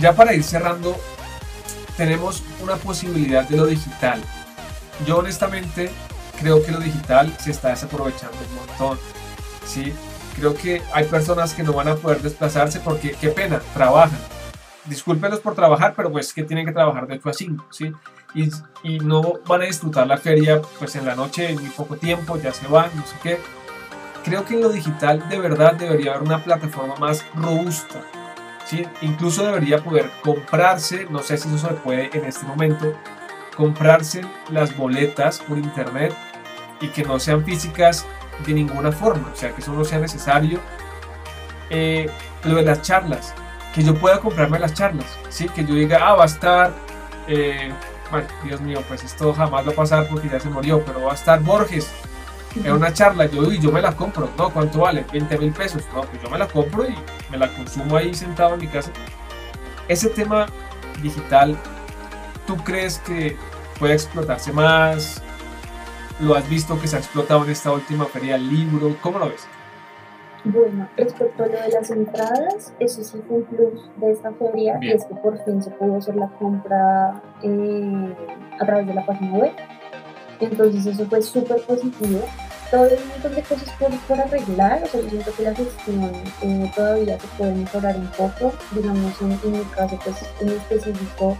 ya 0.00 0.12
para 0.14 0.34
ir 0.34 0.42
cerrando, 0.42 0.96
tenemos 1.96 2.42
una 2.60 2.76
posibilidad 2.76 3.48
de 3.48 3.56
lo 3.56 3.66
digital. 3.66 4.22
Yo 5.06 5.18
honestamente 5.18 5.90
creo 6.40 6.62
que 6.64 6.72
lo 6.72 6.78
digital 6.78 7.34
se 7.38 7.50
está 7.50 7.70
desaprovechando 7.70 8.36
un 8.50 8.56
montón. 8.56 8.98
¿sí? 9.66 9.92
Creo 10.36 10.54
que 10.54 10.82
hay 10.92 11.04
personas 11.04 11.54
que 11.54 11.62
no 11.62 11.72
van 11.72 11.88
a 11.88 11.94
poder 11.94 12.20
desplazarse 12.20 12.80
porque, 12.80 13.12
qué 13.12 13.28
pena, 13.28 13.60
trabajan. 13.72 14.18
Discúlpenlos 14.84 15.40
por 15.40 15.54
trabajar, 15.54 15.94
pero 15.96 16.10
pues 16.10 16.32
que 16.32 16.42
tienen 16.42 16.66
que 16.66 16.72
trabajar 16.72 17.06
de 17.06 17.14
8 17.14 17.28
a 17.28 17.32
5, 17.32 17.66
¿sí? 17.70 17.92
Y, 18.34 18.50
y, 18.82 18.98
no 18.98 19.34
van 19.46 19.62
a 19.62 19.64
disfrutar 19.64 20.06
la 20.06 20.18
feria 20.18 20.60
pues 20.78 20.96
en 20.96 21.06
la 21.06 21.14
noche, 21.14 21.50
en 21.50 21.60
muy 21.60 21.70
poco 21.70 21.96
tiempo, 21.96 22.36
ya 22.36 22.52
se 22.52 22.66
van, 22.66 22.90
no 22.94 23.06
sé 23.06 23.14
qué. 23.22 23.38
Creo 24.24 24.44
que 24.44 24.54
en 24.54 24.62
lo 24.62 24.70
digital 24.70 25.26
de 25.28 25.38
verdad 25.38 25.74
debería 25.74 26.12
haber 26.12 26.24
una 26.24 26.42
plataforma 26.42 26.96
más 26.96 27.24
robusta, 27.34 28.02
¿sí? 28.64 28.86
Incluso 29.02 29.44
debería 29.44 29.82
poder 29.82 30.10
comprarse, 30.22 31.06
no 31.10 31.20
sé 31.22 31.36
si 31.36 31.48
eso 31.48 31.68
se 31.68 31.74
puede 31.74 32.10
en 32.16 32.24
este 32.24 32.46
momento, 32.46 32.94
comprarse 33.56 34.22
las 34.50 34.76
boletas 34.76 35.40
por 35.40 35.58
internet 35.58 36.14
y 36.80 36.88
que 36.88 37.04
no 37.04 37.18
sean 37.18 37.44
físicas 37.44 38.06
de 38.44 38.52
ninguna 38.52 38.90
forma, 38.90 39.30
o 39.32 39.36
sea, 39.36 39.52
que 39.52 39.60
eso 39.60 39.72
no 39.72 39.84
sea 39.84 39.98
necesario. 39.98 40.60
Eh, 41.70 42.10
lo 42.44 42.56
de 42.56 42.62
las 42.62 42.82
charlas, 42.82 43.34
que 43.74 43.82
yo 43.82 43.94
pueda 43.94 44.20
comprarme 44.20 44.58
las 44.58 44.74
charlas, 44.74 45.06
¿sí? 45.28 45.48
que 45.48 45.64
yo 45.64 45.74
diga, 45.74 45.98
ah, 46.06 46.14
va 46.14 46.24
a 46.24 46.26
estar, 46.26 46.72
eh, 47.26 47.72
Dios 48.44 48.60
mío, 48.60 48.82
pues 48.86 49.02
esto 49.02 49.32
jamás 49.32 49.66
va 49.66 49.72
a 49.72 49.74
pasar 49.74 50.08
porque 50.08 50.28
ya 50.28 50.38
se 50.38 50.48
murió, 50.48 50.84
pero 50.84 51.02
va 51.02 51.12
a 51.12 51.14
estar 51.14 51.40
Borges 51.40 51.90
en 52.56 52.72
una 52.72 52.92
charla, 52.92 53.26
yo, 53.26 53.50
y 53.52 53.58
yo 53.58 53.72
me 53.72 53.82
la 53.82 53.92
compro, 53.96 54.28
¿no? 54.38 54.50
¿Cuánto 54.50 54.80
vale? 54.80 55.04
20 55.12 55.38
mil 55.38 55.52
pesos, 55.52 55.82
no, 55.94 56.02
pues 56.02 56.22
yo 56.22 56.30
me 56.30 56.38
la 56.38 56.46
compro 56.46 56.88
y 56.88 56.94
me 57.30 57.38
la 57.38 57.48
consumo 57.48 57.96
ahí 57.96 58.14
sentado 58.14 58.54
en 58.54 58.60
mi 58.60 58.66
casa. 58.68 58.90
Ese 59.88 60.08
tema 60.08 60.46
digital, 61.02 61.56
¿tú 62.46 62.56
crees 62.58 62.98
que 63.00 63.36
puede 63.78 63.94
explotarse 63.94 64.52
más? 64.52 65.22
¿Lo 66.20 66.36
has 66.36 66.48
visto 66.48 66.80
que 66.80 66.86
se 66.86 66.96
ha 66.96 66.98
explotado 67.00 67.44
en 67.44 67.50
esta 67.50 67.72
última 67.72 68.04
feria 68.06 68.34
del 68.34 68.48
libro? 68.48 68.96
¿Cómo 69.00 69.18
lo 69.18 69.28
ves? 69.28 69.46
Bueno, 70.44 70.88
respecto 70.96 71.42
a 71.42 71.46
lo 71.46 71.52
de 71.52 71.68
las 71.70 71.90
entradas, 71.90 72.74
eso 72.78 73.02
sí 73.02 73.20
fue 73.26 73.38
un 73.38 73.44
plus 73.44 73.90
de 73.96 74.12
esta 74.12 74.30
feria, 74.32 74.78
y 74.82 74.90
es 74.90 75.04
que 75.06 75.14
por 75.14 75.42
fin 75.44 75.62
se 75.62 75.70
pudo 75.70 75.96
hacer 75.96 76.16
la 76.16 76.28
compra 76.38 77.22
eh, 77.42 78.14
a 78.60 78.66
través 78.66 78.86
de 78.86 78.94
la 78.94 79.06
página 79.06 79.38
web. 79.38 79.52
Entonces 80.40 80.84
eso 80.84 81.06
fue 81.06 81.22
súper 81.22 81.62
positivo. 81.62 82.20
Todavía 82.70 82.96
hay 82.96 83.02
un 83.02 83.08
montón 83.10 83.34
de 83.34 83.42
cosas 83.42 83.70
por, 83.78 83.90
por 84.00 84.20
arreglar, 84.20 84.82
o 84.82 84.86
sea, 84.86 85.00
yo 85.00 85.10
siento 85.10 85.32
que 85.34 85.42
la 85.42 85.54
gestión 85.54 86.12
eh, 86.42 86.72
todavía 86.74 87.20
se 87.20 87.26
puede 87.38 87.54
mejorar 87.54 87.96
un 87.96 88.08
poco. 88.08 88.52
Digamos, 88.72 89.20
en, 89.20 89.32
en 89.32 89.52
mi 89.52 89.64
caso, 89.66 89.98
pues 90.04 90.16
en 90.40 90.48
específico, 90.48 91.36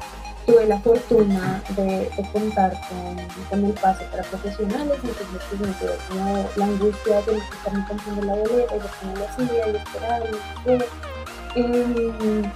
tuve 0.47 0.67
la 0.67 0.79
fortuna 0.81 1.63
de, 1.77 2.11
contar 2.33 2.73
con, 2.89 3.17
con, 3.49 3.65
el 3.65 3.73
pase 3.73 4.05
para 4.07 4.23
profesionales, 4.25 4.99
entonces 5.03 5.27
pues, 5.49 5.61
me 5.61 5.77
quedó 5.79 5.95
como 6.09 6.49
la 6.57 6.65
angustia 6.67 7.23
de 7.23 7.39
estarme 7.39 7.87
comprando 7.89 8.23
la 8.27 8.35
boleta, 8.35 8.77
y 8.77 8.79
de 8.79 8.89
cómo 9.01 9.17
lo 9.17 9.25
hacía, 9.25 9.69
y 9.69 9.77
esperar, 9.77 10.23
y 10.67 11.61
eh, 11.61 12.51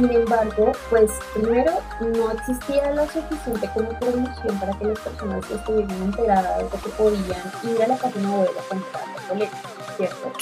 sin 0.00 0.12
embargo, 0.12 0.72
pues 0.88 1.10
primero 1.34 1.72
no 2.00 2.30
existía 2.32 2.90
la 2.92 3.06
suficiente 3.06 3.68
como 3.74 3.90
promoción 3.98 4.58
para 4.58 4.72
que 4.78 4.86
las 4.86 4.98
personas 4.98 5.50
estuvieran 5.50 6.02
enteradas 6.02 6.72
de 6.72 6.78
que 6.78 6.88
podían 6.90 7.52
ir 7.64 7.82
a 7.82 7.88
la 7.88 7.96
página 7.96 8.30
web 8.30 8.50
a 8.58 8.68
comprar 8.68 9.04
la 9.06 9.28
boleta, 9.28 9.58
¿cierto? 9.98 10.32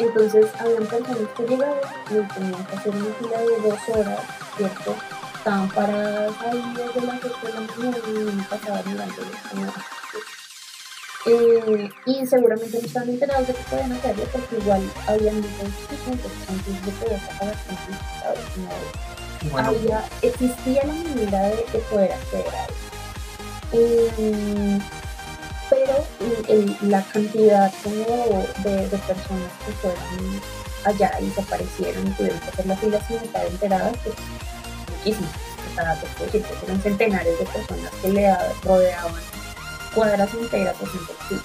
Entonces, 0.00 0.46
habían 0.58 0.86
personas 0.86 1.28
que 1.36 1.46
llegaban 1.46 1.78
y 2.10 2.34
tenían 2.34 2.64
que 2.64 2.76
hacer 2.76 2.94
una 2.94 3.14
fila 3.14 3.38
de 3.38 3.68
dos 3.68 3.88
horas, 3.96 4.20
¿cierto? 4.56 4.94
estaban 5.36 5.68
paradas 5.68 6.32
ahí 6.40 6.74
desde 6.74 7.06
las 7.06 7.22
8 7.22 7.34
de 7.42 7.52
la 7.52 7.60
mañana 7.60 7.98
y 8.08 8.42
pasaban 8.48 8.82
mirando 8.86 9.22
eh, 11.26 11.90
y 12.06 12.26
seguramente 12.26 12.78
no 12.78 12.86
estaban 12.86 13.08
enterados 13.08 13.46
de 13.46 13.54
que 13.54 13.62
podían 13.62 13.92
hacerlo 13.92 14.24
porque 14.32 14.56
igual 14.56 14.82
había 15.06 15.32
muchos 15.32 15.50
estudiantes 15.90 16.32
antes 16.48 16.86
de 16.86 16.92
poder 16.92 17.20
sacar 17.20 17.46
las 17.46 17.56
bueno. 19.50 19.68
había, 19.68 20.04
existía 20.22 20.84
la 20.84 20.92
manera 20.92 21.42
de, 21.48 21.56
de 21.56 21.78
poder 21.90 22.12
acceder 22.12 22.54
a 22.54 22.64
eso. 22.64 22.74
Eh, 23.72 24.80
pero 25.70 26.06
el, 26.48 26.76
la 26.82 27.02
cantidad 27.02 27.72
como 27.82 28.44
de, 28.62 28.88
de, 28.88 28.98
personas 28.98 29.50
que 29.66 29.72
fueron 29.80 30.40
allá 30.84 31.18
y 31.20 31.26
desaparecieron 31.26 32.06
y 32.06 32.10
tuvieron 32.10 32.38
que 32.40 32.48
hacer 32.48 32.66
la 32.66 32.76
fila 32.76 33.06
sin 33.08 33.16
estar 33.16 33.46
enteradas, 33.46 33.96
pues 34.04 34.14
muchísimo. 34.96 35.28
O 35.72 35.74
sea, 35.74 35.98
que 36.30 36.44
eran 36.66 36.82
centenares 36.82 37.38
de 37.38 37.44
personas 37.46 37.90
que 38.00 38.08
le 38.10 38.36
rodeaban 38.62 39.14
cuadras 39.94 40.34
enteras 40.34 40.76
haciendo 40.80 41.42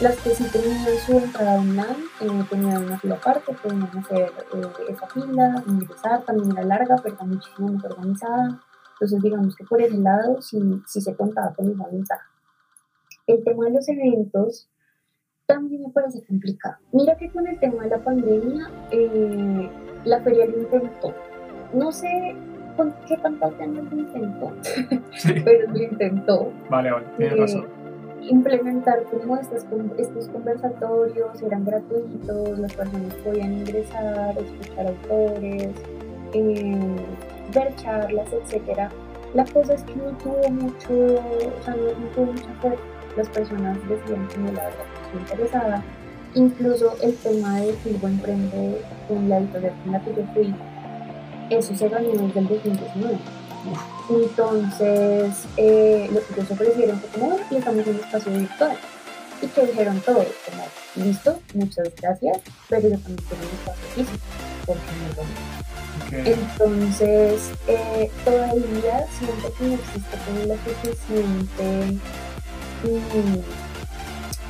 Las 0.00 0.16
que 0.18 0.30
sí 0.30 0.44
tenían 0.52 0.84
su 1.04 1.18
entrada 1.18 1.54
online 1.56 2.04
eh, 2.20 2.44
tenían 2.48 2.84
una 2.84 2.98
fila 2.98 3.16
aparte, 3.16 3.52
podían 3.54 3.82
hacer 3.98 4.32
eh, 4.54 4.66
esa 4.88 5.06
fila, 5.08 5.62
ingresar, 5.66 6.24
también 6.24 6.52
era 6.52 6.64
larga, 6.64 6.96
pero 7.02 7.14
está 7.14 7.24
muchísimo 7.24 7.68
más 7.68 7.84
organizada. 7.84 8.62
Entonces, 8.92 9.22
digamos 9.22 9.56
que 9.56 9.64
por 9.64 9.82
ese 9.82 9.96
lado 9.96 10.40
sí, 10.40 10.82
sí 10.86 11.00
se 11.00 11.16
contaba 11.16 11.52
con 11.54 11.70
esa 11.70 11.86
ventaja. 11.88 12.30
El 13.26 13.42
tema 13.42 13.64
de 13.64 13.72
los 13.72 13.88
eventos, 13.88 14.68
también 15.46 15.82
me 15.82 15.90
parece 15.90 16.24
complicado. 16.24 16.76
Mira 16.92 17.16
que 17.16 17.30
con 17.30 17.46
el 17.46 17.58
tema 17.58 17.82
de 17.82 17.90
la 17.90 17.98
pandemia, 17.98 18.70
eh, 18.90 19.70
la 20.04 20.20
feria 20.22 20.46
lo 20.46 20.58
intentó. 20.58 21.14
No 21.72 21.90
sé 21.90 22.36
qué 23.06 23.16
tantas 23.18 23.56
ganas 23.58 23.84
lo 23.92 23.98
intentó, 23.98 24.52
pero 25.44 25.70
lo 25.70 25.82
intentó. 25.82 26.52
Vale, 26.70 26.90
vale, 26.90 27.06
tienes 27.16 27.38
razón. 27.38 27.66
Implementar 28.22 29.02
como 29.04 29.36
estos, 29.36 29.66
estos 29.98 30.28
conversatorios, 30.28 31.42
eran 31.42 31.64
gratuitos, 31.64 32.58
las 32.58 32.72
personas 32.72 33.14
podían 33.16 33.52
ingresar, 33.52 34.34
escuchar 34.38 34.86
autores, 34.86 35.68
eh, 36.32 36.96
ver 37.54 37.74
charlas, 37.76 38.32
etcétera. 38.32 38.90
La 39.34 39.44
cosa 39.44 39.74
es 39.74 39.82
que 39.82 39.96
no 39.96 40.16
tuvo 40.18 40.48
mucho, 40.50 40.92
o 40.92 41.62
sea, 41.64 41.74
no, 41.74 41.88
tuvo 42.14 42.26
mucha 42.26 42.52
fuerza. 42.60 42.80
Las 43.16 43.28
personas 43.28 43.78
decían 43.88 44.26
que 44.28 44.38
no 44.38 44.52
la 44.52 44.64
verdad 44.64 44.84
interesada. 45.20 45.82
Incluso 46.34 46.96
el 47.02 47.14
tema 47.16 47.60
de 47.60 47.72
Filbo 47.74 48.08
Emprende 48.08 48.80
con 49.06 49.28
la 49.28 49.38
editorial 49.38 49.72
con 49.82 49.92
la 49.92 50.00
que 50.00 50.14
yo 50.14 50.22
fui, 50.34 50.54
eso 51.50 51.74
se 51.74 51.88
ganó 51.88 52.08
desde 52.10 52.38
el 52.40 52.48
2019. 52.48 53.18
Entonces, 54.10 55.44
eh, 55.56 56.08
lo 56.12 56.20
que 56.20 56.34
ellos 56.34 56.50
ofrecieron 56.50 57.00
como, 57.12 57.38
le 57.50 57.58
estamos 57.58 57.86
en 57.86 57.94
un 57.94 58.00
espacio 58.00 58.32
virtual. 58.32 58.76
Y 59.42 59.46
que 59.48 59.66
dijeron 59.66 60.00
todo, 60.00 60.16
como, 60.16 61.04
listo, 61.04 61.38
muchas 61.54 61.88
gracias, 62.00 62.38
pero 62.68 62.88
yo 62.88 62.98
también 62.98 63.18
quiero 63.28 63.44
un 63.44 63.54
espacio 63.58 63.88
físico, 63.94 64.24
porque 64.66 64.80
no 65.16 66.06
okay. 66.06 66.32
Entonces, 66.32 67.50
eh, 67.66 68.10
todavía 68.24 69.06
siento 69.18 69.52
que 69.54 69.64
no 69.64 69.74
existe 69.74 70.16
como 70.26 70.44
la 70.46 70.56
suficiente 70.64 71.98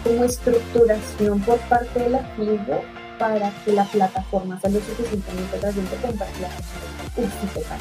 como 0.02 0.24
estructuración 0.24 1.40
por 1.40 1.58
parte 1.60 2.00
de 2.00 2.10
la 2.10 2.24
FIBO 2.36 2.82
para 3.18 3.50
que 3.64 3.72
la 3.72 3.84
plataforma 3.84 4.60
sea 4.60 4.70
lo 4.70 4.80
suficientemente 4.80 5.56
atrayente 5.56 5.96
como 5.96 6.14
para 6.14 6.32
que 6.32 6.40
la 6.42 6.48
persona 7.14 7.78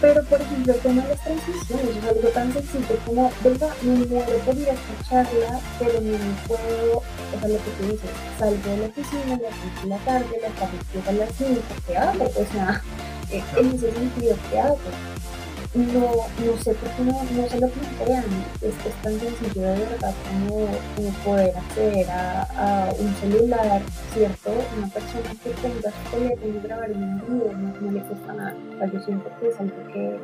Pero, 0.00 0.24
por 0.24 0.40
ejemplo, 0.40 0.74
el 0.74 0.80
tema 0.80 1.02
de 1.02 1.08
las 1.10 1.24
transiciones 1.24 1.96
es 1.96 2.04
algo 2.04 2.28
tan 2.28 2.52
sencillo 2.52 2.98
como, 3.04 3.32
venga, 3.44 3.68
me 3.82 4.06
muero 4.06 4.38
por 4.38 4.56
ir 4.56 4.70
a 4.70 4.72
escucharla, 4.72 5.60
pero 5.78 6.00
no 6.00 6.18
puedo, 6.48 6.98
o 6.98 7.38
sea, 7.38 7.48
lo 7.48 7.56
que 7.56 7.70
tú 7.78 7.84
dices, 7.84 8.10
salgo 8.38 8.70
de 8.70 8.76
la 8.78 8.86
oficina 8.86 9.38
las 9.42 9.54
5 9.62 9.82
de 9.82 9.88
la 9.88 9.98
tarde, 9.98 10.40
la 10.40 10.48
tarde 10.48 11.08
a 11.08 11.12
las 11.12 11.30
5, 11.36 11.60
¿qué 11.86 11.96
hago? 11.96 12.24
O 12.24 12.52
sea, 12.52 12.82
eh, 13.30 13.44
en 13.56 13.74
ese 13.74 13.92
sentido, 13.92 14.36
¿qué 14.50 14.60
hago? 14.60 14.78
No, 15.74 16.00
no 16.44 16.56
sé 16.62 16.74
por 16.74 16.90
qué 16.90 17.02
no, 17.04 17.12
no 17.12 17.48
se 17.48 17.60
lo 17.60 17.68
plantean. 17.68 18.24
Es, 18.60 18.74
es 18.86 19.02
tan 19.02 19.18
sencillo 19.20 19.62
de 19.62 19.78
verdad 19.78 20.14
como, 20.28 20.66
poder 21.24 21.56
acceder 21.56 22.10
a, 22.10 22.42
a, 22.42 22.92
un 22.92 23.14
celular, 23.14 23.82
¿cierto? 24.12 24.50
Una 24.76 24.88
persona 24.88 25.30
que 25.42 25.50
tenga 25.50 25.90
su 25.90 26.16
teléfono 26.16 26.60
grabar 26.62 26.90
un 26.90 27.20
video 27.20 27.52
no, 27.52 27.80
no, 27.80 27.92
le 27.92 28.00
cuesta 28.00 28.32
nada. 28.32 28.54
O 28.74 28.78
sea, 28.78 28.92
yo 28.92 29.00
siento 29.00 29.30
que 29.38 29.48
es 29.48 29.60
algo 29.60 29.76
que, 29.92 30.18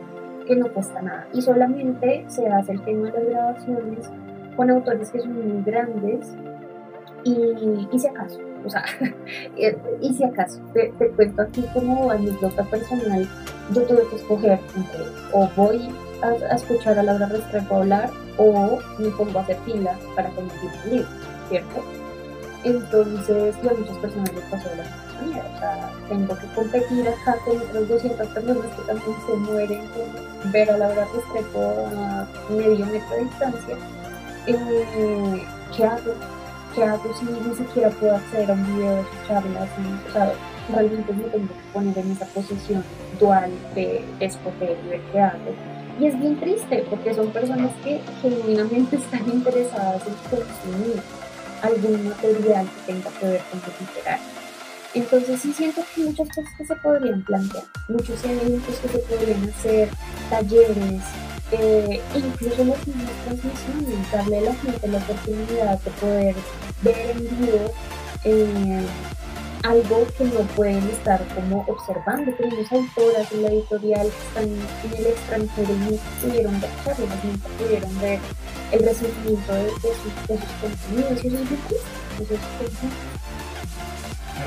que 0.47 0.57
no 0.57 0.73
cuesta 0.73 1.01
nada. 1.01 1.29
Y 1.33 1.43
solamente 1.43 2.25
se 2.29 2.49
hace 2.49 2.73
el 2.73 2.85
tema 2.85 3.11
de 3.11 3.13
las 3.13 3.29
grabaciones 3.29 4.11
con 4.57 4.71
autores 4.71 5.11
que 5.11 5.21
son 5.21 5.33
muy 5.33 5.63
grandes 5.63 6.35
y, 7.25 7.87
y 7.93 7.99
si 7.99 8.07
acaso, 8.09 8.41
o 8.67 8.71
sea, 8.71 8.85
y 10.01 10.15
si 10.15 10.25
acaso, 10.25 10.61
te, 10.75 10.93
te 10.99 11.09
cuento 11.11 11.43
aquí 11.43 11.65
como 11.73 12.11
anécdota 12.11 12.65
personal 12.65 13.29
yo 13.73 13.83
tuve 13.83 14.07
que 14.09 14.17
escoger 14.17 14.61
entre 14.77 15.05
o 15.33 15.49
voy 15.57 15.89
a, 16.23 16.55
escuchar 16.55 16.99
a 16.99 17.03
Laura 17.03 17.27
Restrepo 17.27 17.77
hablar 17.77 18.11
o 18.39 18.79
me 18.99 19.09
pongo 19.11 19.39
a 19.39 19.43
hacer 19.43 19.57
fila 19.65 19.97
para 20.15 20.31
conseguir 20.31 20.71
un 20.91 21.07
¿cierto? 21.49 21.85
Entonces, 22.65 23.55
y 23.63 23.69
a 23.69 23.75
muchas 23.75 23.97
personas 23.99 24.33
les 24.35 24.45
pasó 24.45 24.69
la 24.71 24.83
misma. 24.83 25.43
O 25.55 25.59
sea, 25.59 25.93
tengo 26.09 26.37
que 26.37 26.47
competir 26.55 27.09
acá 27.09 27.37
con 27.45 27.59
otras 27.59 27.89
200 27.89 28.27
personas 28.29 28.67
que 28.67 28.83
también 28.83 29.17
se 29.27 29.37
mueren 29.37 29.81
por 29.89 30.53
ver 30.53 30.71
a 30.71 30.79
Laura 30.79 31.07
Restrepo 31.15 31.87
a 31.97 32.27
medio 32.51 32.87
metro 32.87 33.17
de 33.17 33.25
distancia. 33.25 33.77
Eh, 34.47 35.45
¿Qué 35.77 35.85
hago? 35.85 36.13
¿Qué 36.77 36.85
hago 36.85 37.11
si 37.15 37.25
ni 37.25 37.55
siquiera 37.57 37.89
puedo 37.89 38.17
acceder 38.17 38.51
a 38.51 38.53
un 38.53 38.67
video 38.67 38.97
de 38.97 39.03
su 39.05 39.27
charla? 39.27 39.67
o 40.07 40.13
sea, 40.13 40.35
realmente 40.71 41.11
me 41.11 41.23
tengo 41.23 41.49
que 41.49 41.73
poner 41.73 41.97
en 41.97 42.13
esa 42.13 42.27
posición 42.27 42.85
dual 43.19 43.51
de 43.75 44.05
escoger 44.21 44.77
y 44.85 44.89
ver 44.91 45.01
qué 45.11 45.21
hago. 45.21 45.55
Y 45.99 46.05
es 46.05 46.21
bien 46.21 46.39
triste 46.39 46.85
porque 46.91 47.15
son 47.15 47.31
personas 47.31 47.71
que 47.83 47.99
genuinamente 48.21 48.97
están 48.97 49.27
interesadas 49.27 50.03
en 50.07 50.15
consumir 50.29 51.03
algún 51.63 52.11
material 52.11 52.67
que 52.67 52.93
tenga 52.93 53.11
que 53.21 53.27
ver 53.27 53.41
con 53.51 53.61
lo 53.61 53.81
literario. 53.81 54.27
Entonces 54.93 55.41
sí 55.41 55.55
siento 55.55 55.81
que 55.95 56.03
muchas 56.03 56.29
cosas 56.29 56.53
que 56.59 56.67
se 56.67 56.77
podrían 56.77 57.23
plantear, 57.23 57.65
muchos 57.89 58.23
eventos 58.23 58.77
que 58.81 58.89
se 58.89 58.99
podrían 58.99 59.49
hacer, 59.49 59.89
talleres, 60.29 61.03
eh, 61.53 62.03
incluso 62.15 62.65
las 62.65 62.87
mismas 62.87 63.11
transmisiones, 63.25 64.13
darle 64.13 64.39
a 64.39 64.41
la 64.43 64.55
gente 64.55 64.89
la 64.89 64.99
oportunidad 64.99 65.81
de 65.81 65.91
poder 65.93 66.35
ver 66.83 67.11
en 67.11 67.19
vivo 67.19 67.73
eh, 68.25 68.87
algo 69.63 70.07
que 70.17 70.25
no 70.25 70.41
pueden 70.55 70.89
estar 70.91 71.23
como 71.35 71.65
observando. 71.69 72.33
Tenemos 72.33 72.71
autoras 72.73 73.33
en 73.33 73.43
la 73.43 73.49
editorial 73.49 74.07
están 74.07 74.45
en 74.45 74.99
el 74.99 75.07
extranjero 75.07 75.73
y 75.73 75.91
no 75.91 75.99
pudieron 76.23 76.61
ver 76.61 76.71
charlas, 76.85 77.25
nunca 77.25 77.49
pudieron 77.59 78.01
ver 78.01 78.21
el 78.73 78.85
recibimiento 78.85 79.55
de, 79.55 79.71
sus, 79.71 80.13
contenidos. 80.61 81.25
Y 81.25 81.29
eso 81.29 81.37
es. 81.37 81.51
Eso 82.21 82.35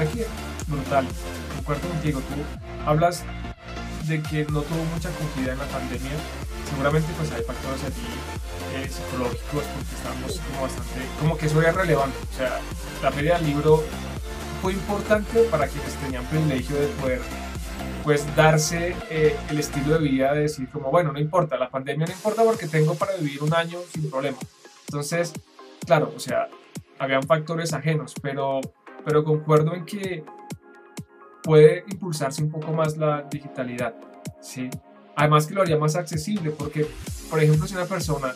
es 0.01 0.09
que 0.09 0.25
brutal, 0.67 1.05
concuerdo 1.55 1.89
contigo. 1.89 2.19
Tú 2.21 2.89
hablas 2.89 3.23
de 4.07 4.21
que 4.21 4.45
no 4.45 4.61
tuvo 4.61 4.83
mucha 4.93 5.09
acogida 5.09 5.53
en 5.53 5.59
la 5.59 5.65
pandemia. 5.65 6.11
Seguramente 6.69 7.07
pues 7.17 7.31
hay 7.31 7.43
factores 7.43 7.83
allí 7.83 8.07
eh, 8.75 8.89
psicológicos 8.89 9.63
porque 9.63 9.95
estamos 9.95 10.39
como 10.39 10.61
bastante, 10.61 11.01
como 11.19 11.37
que 11.37 11.45
eso 11.47 11.61
era 11.61 11.71
relevante. 11.71 12.17
O 12.33 12.37
sea, 12.37 12.59
la 13.01 13.11
feria 13.11 13.37
del 13.37 13.47
libro 13.47 13.83
fue 14.61 14.73
importante 14.73 15.43
para 15.43 15.67
quienes 15.67 15.93
tenían 15.95 16.25
privilegio 16.25 16.75
de 16.75 16.87
poder 16.87 17.21
pues 18.03 18.35
darse 18.35 18.95
eh, 19.09 19.35
el 19.49 19.59
estilo 19.59 19.99
de 19.99 19.99
vida 19.99 20.33
de 20.33 20.41
decir 20.41 20.69
como 20.69 20.89
bueno 20.89 21.11
no 21.11 21.19
importa 21.19 21.57
la 21.57 21.69
pandemia 21.69 22.07
no 22.07 22.13
importa 22.13 22.43
porque 22.43 22.67
tengo 22.67 22.95
para 22.95 23.15
vivir 23.15 23.43
un 23.43 23.53
año 23.53 23.79
sin 23.93 24.09
problema 24.09 24.37
entonces 24.87 25.33
claro 25.85 26.11
o 26.15 26.19
sea 26.19 26.49
habían 26.97 27.23
factores 27.23 27.73
ajenos 27.73 28.13
pero 28.21 28.61
pero 29.05 29.23
concuerdo 29.23 29.75
en 29.75 29.85
que 29.85 30.23
puede 31.43 31.83
impulsarse 31.89 32.41
un 32.41 32.51
poco 32.51 32.71
más 32.71 32.97
la 32.97 33.23
digitalidad 33.23 33.93
sí 34.41 34.69
además 35.19 35.45
que 35.45 35.53
lo 35.53 35.61
haría 35.61 35.77
más 35.77 35.95
accesible 35.95 36.51
porque 36.51 36.87
por 37.29 37.41
ejemplo 37.41 37.67
si 37.67 37.75
una 37.75 37.85
persona 37.85 38.33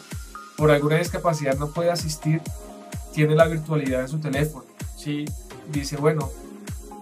por 0.58 0.70
alguna 0.70 0.98
discapacidad 0.98 1.58
no 1.58 1.72
puede 1.72 1.90
asistir 1.90 2.42
tiene 3.14 3.36
la 3.36 3.48
virtualidad 3.48 4.02
en 4.02 4.08
su 4.08 4.20
teléfono 4.20 4.66
sí 4.96 5.26
dice, 5.72 5.98
bueno, 5.98 6.30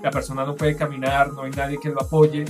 la 0.04 0.12
persona 0.12 0.46
no 0.46 0.56
puede 0.56 0.76
caminar, 0.76 1.34
no 1.34 1.44
hay 1.44 1.52
nadie 1.52 1.80
que 1.80 1.90
lo 1.90 2.02
apoye, 2.02 2.46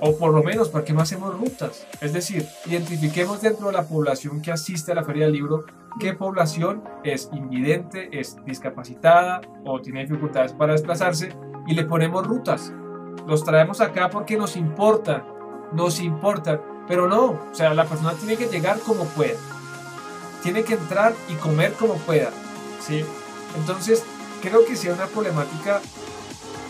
o 0.00 0.16
por 0.16 0.32
lo 0.32 0.42
menos, 0.42 0.68
¿por 0.68 0.84
qué 0.84 0.92
no 0.92 1.00
hacemos 1.00 1.38
rutas? 1.38 1.86
Es 2.00 2.12
decir, 2.12 2.46
identifiquemos 2.66 3.40
dentro 3.40 3.68
de 3.68 3.72
la 3.72 3.88
población 3.88 4.42
que 4.42 4.52
asiste 4.52 4.92
a 4.92 4.94
la 4.94 5.04
Feria 5.04 5.24
del 5.24 5.34
Libro 5.34 5.64
qué 5.98 6.12
población 6.12 6.82
es 7.02 7.30
invidente, 7.32 8.10
es 8.12 8.36
discapacitada 8.44 9.40
o 9.64 9.80
tiene 9.80 10.04
dificultades 10.04 10.52
para 10.52 10.72
desplazarse 10.72 11.30
y 11.66 11.74
le 11.74 11.84
ponemos 11.84 12.26
rutas. 12.26 12.72
Los 13.26 13.42
traemos 13.44 13.80
acá 13.80 14.10
porque 14.10 14.36
nos 14.36 14.56
importa, 14.56 15.24
nos 15.72 16.00
importa, 16.00 16.60
pero 16.88 17.08
no, 17.08 17.24
o 17.24 17.50
sea, 17.52 17.74
la 17.74 17.86
persona 17.86 18.12
tiene 18.12 18.36
que 18.36 18.46
llegar 18.46 18.78
como 18.80 19.04
pueda, 19.04 19.36
tiene 20.42 20.62
que 20.62 20.74
entrar 20.74 21.14
y 21.28 21.34
comer 21.34 21.72
como 21.74 21.94
pueda, 21.94 22.30
¿sí? 22.86 23.04
Entonces, 23.56 24.02
creo 24.42 24.64
que 24.64 24.76
sea 24.76 24.92
una 24.92 25.06
problemática 25.06 25.80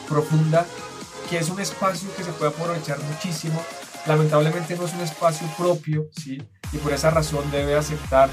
profunda, 0.09 0.65
que 1.29 1.39
es 1.39 1.51
un 1.51 1.61
espacio 1.61 2.09
que 2.17 2.23
se 2.23 2.33
puede 2.33 2.53
aprovechar 2.53 2.99
muchísimo. 3.01 3.63
Lamentablemente 4.07 4.77
no 4.77 4.85
es 4.85 4.95
un 4.95 5.01
espacio 5.01 5.47
propio, 5.59 6.07
¿sí? 6.17 6.41
Y 6.73 6.79
por 6.79 6.93
esa 6.93 7.11
razón 7.11 7.51
debe 7.51 7.75
aceptar 7.75 8.31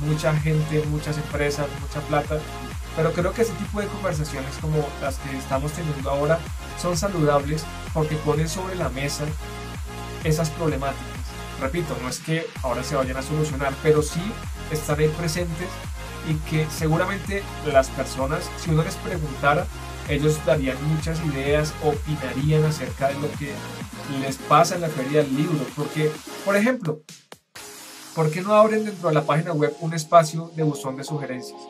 mucha 0.00 0.34
gente, 0.34 0.84
muchas 0.86 1.16
empresas, 1.16 1.66
mucha 1.80 2.00
plata. 2.06 2.38
Pero 2.96 3.12
creo 3.12 3.32
que 3.32 3.42
ese 3.42 3.52
tipo 3.52 3.80
de 3.80 3.86
conversaciones 3.86 4.56
como 4.60 4.84
las 5.00 5.16
que 5.18 5.36
estamos 5.36 5.72
teniendo 5.72 6.10
ahora 6.10 6.40
son 6.82 6.96
saludables 6.96 7.64
porque 7.94 8.16
ponen 8.16 8.48
sobre 8.48 8.74
la 8.74 8.88
mesa 8.88 9.24
esas 10.24 10.50
problemáticas. 10.50 11.06
Repito, 11.60 11.96
no 12.02 12.08
es 12.08 12.20
que 12.20 12.46
ahora 12.62 12.82
se 12.84 12.94
vayan 12.94 13.16
a 13.16 13.22
solucionar, 13.22 13.72
pero 13.82 14.02
sí 14.02 14.20
estar 14.70 14.98
ahí 14.98 15.08
presentes 15.08 15.68
y 16.28 16.34
que 16.50 16.66
seguramente 16.70 17.42
las 17.66 17.88
personas, 17.90 18.48
si 18.58 18.70
uno 18.70 18.84
les 18.84 18.94
preguntara, 18.96 19.66
ellos 20.08 20.38
darían 20.46 20.76
muchas 20.94 21.24
ideas, 21.24 21.74
opinarían 21.82 22.64
acerca 22.64 23.08
de 23.08 23.14
lo 23.14 23.30
que 23.38 23.52
les 24.20 24.36
pasa 24.36 24.74
en 24.74 24.82
la 24.82 24.88
feria 24.88 25.22
del 25.22 25.36
libro. 25.36 25.58
Porque, 25.76 26.10
por 26.44 26.56
ejemplo, 26.56 27.02
¿por 28.14 28.30
qué 28.30 28.40
no 28.40 28.54
abren 28.54 28.84
dentro 28.84 29.08
de 29.08 29.14
la 29.14 29.22
página 29.22 29.52
web 29.52 29.74
un 29.80 29.94
espacio 29.94 30.50
de 30.54 30.62
buzón 30.62 30.96
de 30.96 31.04
sugerencias? 31.04 31.60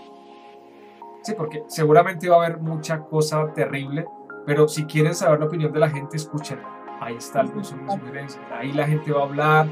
Sí, 1.23 1.35
porque 1.37 1.63
seguramente 1.69 2.29
va 2.29 2.37
a 2.37 2.47
haber 2.47 2.59
mucha 2.59 3.01
cosa 3.01 3.53
terrible, 3.55 4.07
pero 4.47 4.69
si 4.69 4.85
quieren 4.85 5.15
saber 5.15 5.41
la 5.41 5.47
opinión 5.47 5.73
de 5.73 5.81
la 5.81 5.91
gente, 5.91 6.17
escuchen. 6.17 6.78
Ahí 7.01 7.17
está 7.17 7.41
el 7.41 7.65
son 7.65 7.85
mis 7.85 7.95
sugerencias. 7.95 8.45
Ahí 8.53 8.73
la 8.73 8.87
gente 8.87 9.13
va 9.13 9.21
a 9.21 9.25
hablar 9.25 9.69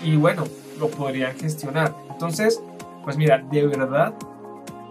y 0.00 0.16
bueno, 0.16 0.44
lo 0.78 0.88
podrían 0.88 1.36
gestionar. 1.36 1.94
Entonces, 2.10 2.62
pues 3.04 3.16
mira, 3.16 3.38
de 3.38 3.66
verdad, 3.66 4.14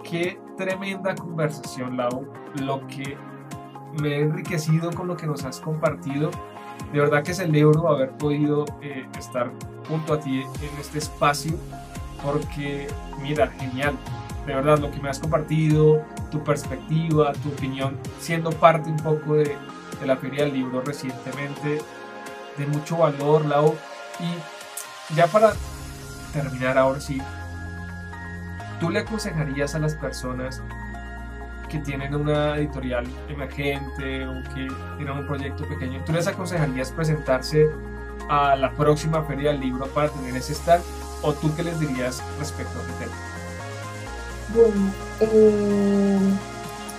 qué 0.03 0.39
tremenda 0.57 1.15
conversación, 1.15 1.97
Lau. 1.97 2.25
Lo 2.61 2.85
que 2.87 3.17
me 4.01 4.17
he 4.17 4.21
enriquecido 4.21 4.91
con 4.91 5.07
lo 5.07 5.17
que 5.17 5.27
nos 5.27 5.43
has 5.43 5.59
compartido. 5.59 6.31
De 6.93 6.99
verdad 6.99 7.23
que 7.23 7.33
celebro 7.33 7.89
haber 7.89 8.11
podido 8.11 8.65
eh, 8.81 9.05
estar 9.17 9.51
junto 9.87 10.13
a 10.13 10.19
ti 10.19 10.41
en 10.41 10.79
este 10.79 10.99
espacio 10.99 11.57
porque, 12.23 12.87
mira, 13.21 13.47
genial. 13.47 13.95
De 14.45 14.55
verdad, 14.55 14.79
lo 14.79 14.89
que 14.89 14.99
me 15.01 15.09
has 15.09 15.19
compartido, 15.19 16.01
tu 16.31 16.41
perspectiva, 16.43 17.33
tu 17.33 17.49
opinión, 17.49 17.97
siendo 18.19 18.49
parte 18.51 18.89
un 18.89 18.97
poco 18.97 19.35
de, 19.35 19.55
de 19.99 20.07
la 20.07 20.17
Feria 20.17 20.43
del 20.43 20.53
Libro 20.53 20.81
recientemente, 20.81 21.81
de 22.57 22.67
mucho 22.67 22.97
valor, 22.97 23.45
Lau. 23.45 23.75
Y 24.19 25.15
ya 25.15 25.27
para 25.27 25.53
terminar 26.33 26.77
ahora 26.77 26.99
sí, 26.99 27.21
¿tú 28.79 28.89
le 28.89 28.99
aconsejarías 28.99 29.75
a 29.75 29.79
las 29.79 29.95
personas 29.95 30.61
que 31.67 31.79
tienen 31.79 32.15
una 32.15 32.57
editorial 32.57 33.05
emergente 33.27 34.25
o 34.25 34.41
que 34.43 34.67
tienen 34.97 35.17
un 35.17 35.27
proyecto 35.27 35.67
pequeño, 35.67 36.01
¿tú 36.05 36.13
les 36.13 36.27
aconsejarías 36.27 36.91
presentarse 36.91 37.69
a 38.29 38.55
la 38.55 38.71
próxima 38.71 39.23
feria 39.23 39.51
del 39.51 39.61
libro 39.61 39.85
para 39.87 40.09
tener 40.09 40.35
ese 40.35 40.53
stand? 40.53 40.83
¿O 41.21 41.33
tú 41.33 41.53
qué 41.55 41.63
les 41.63 41.79
dirías 41.79 42.23
respecto 42.39 42.77
a 42.77 42.81
este 42.81 43.05
tema? 43.05 43.15
Bueno, 44.53 44.93
eh, 45.19 46.19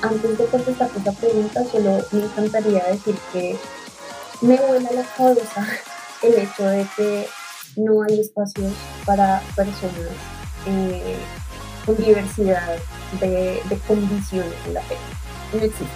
antes 0.03 0.39
de 0.39 0.45
contestar 0.47 0.91
esta 0.97 1.13
pregunta, 1.13 1.65
solo 1.71 2.05
me 2.13 2.25
encantaría 2.25 2.85
decir 2.85 3.17
que 3.33 3.59
me 4.41 4.57
vuela 4.57 4.91
la 4.93 5.03
cabeza 5.03 5.67
el 6.23 6.35
hecho 6.35 6.65
de 6.65 6.87
que 6.97 7.29
no 7.77 8.03
hay 8.03 8.21
espacios 8.21 8.73
para 9.05 9.41
personas 9.55 9.95
eh, 10.67 11.17
con 11.87 11.97
diversidad 11.97 12.77
de, 13.21 13.63
condiciones 13.87 14.55
en 14.67 14.75
la 14.75 14.83
fe. 14.83 14.97
No 15.53 15.59
existe. 15.59 15.87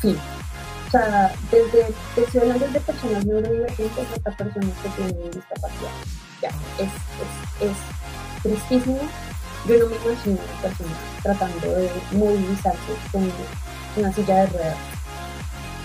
Sí. 0.00 0.18
O 0.88 0.90
sea, 0.90 1.32
desde, 1.50 1.94
estoy 2.16 2.40
hablando 2.40 2.68
de 2.68 2.80
personas 2.80 3.24
neurodivergentes 3.24 4.06
hasta 4.14 4.30
personas 4.36 4.70
que 4.82 4.88
tienen 4.90 5.30
discapacidad. 5.30 5.90
Ya, 6.42 6.48
es, 6.78 6.90
es, 7.60 7.70
es 7.70 8.42
tristísimo. 8.42 9.00
Yo 9.66 9.78
no 9.78 9.86
me 9.86 9.96
imagino 9.96 10.40
a 10.40 10.44
una 10.44 10.62
persona 10.62 10.96
tratando 11.22 11.66
de 11.74 11.90
movilizarse 12.12 12.92
con 13.12 13.30
una 13.96 14.12
silla 14.12 14.40
de 14.40 14.46
ruedas 14.46 14.76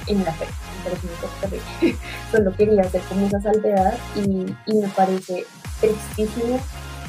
en 0.08 0.24
la 0.24 0.34
fe. 0.34 0.48
Pero 0.84 0.96
es 0.96 1.04
muy 1.04 1.14
terrible. 1.42 1.98
Solo 2.32 2.56
quería 2.56 2.82
hacer 2.82 3.02
como 3.02 3.28
esa 3.28 3.42
salvedad 3.42 3.98
y, 4.16 4.74
me 4.74 4.88
parece 4.96 5.46
tristísimo 5.80 6.60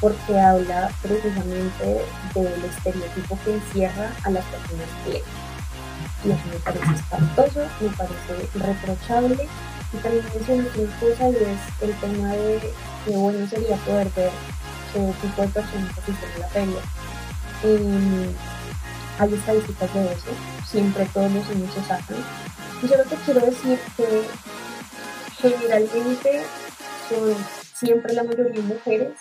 porque 0.01 0.39
habla 0.39 0.91
precisamente 1.03 2.05
del 2.35 2.65
estereotipo 2.65 3.39
que 3.45 3.55
encierra 3.55 4.13
a 4.25 4.31
las 4.31 4.45
personas 4.45 4.89
que 5.05 5.23
Y 6.29 6.31
eso 6.31 6.43
me 6.53 6.59
parece 6.61 6.95
espantoso, 6.95 7.61
me 7.81 7.89
parece 7.91 8.49
reprochable. 8.55 9.49
Y 9.93 9.97
también 9.97 10.25
mencionas 10.35 10.77
una 10.77 11.01
cosa 11.01 11.31
y 11.31 11.35
es 11.35 11.83
el 11.83 11.95
tema 11.95 12.29
de 12.29 12.73
que 13.07 13.17
bueno 13.17 13.49
sería 13.49 13.77
poder 13.77 14.09
ver 14.15 14.31
qué 14.93 15.13
tipo 15.21 15.43
de 15.43 15.49
personas 15.49 15.99
a 15.99 16.39
la 16.39 16.49
feria. 16.49 16.81
Eh, 17.65 18.31
hay 19.19 19.35
estadísticas 19.35 19.95
de 19.95 20.13
eso, 20.13 20.31
siempre 20.67 21.07
todos 21.13 21.33
los 21.33 21.49
años 21.49 21.75
se 21.75 21.83
sacan. 21.83 22.17
Y 22.83 22.87
solo 22.87 23.03
te 23.05 23.17
quiero 23.17 23.41
decir 23.41 23.79
que 23.97 24.23
generalmente 25.41 26.43
son 27.09 27.35
siempre 27.75 28.13
la 28.13 28.25
mayoría 28.25 28.63
mujeres 28.63 29.13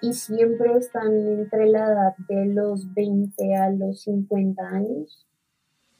y, 0.00 0.12
siempre 0.12 0.76
están 0.78 1.12
entre 1.12 1.66
la 1.66 1.86
edad 1.86 2.14
de 2.28 2.46
los 2.46 2.92
20 2.94 3.56
a 3.56 3.70
los 3.70 4.02
50 4.02 4.62
años. 4.62 5.23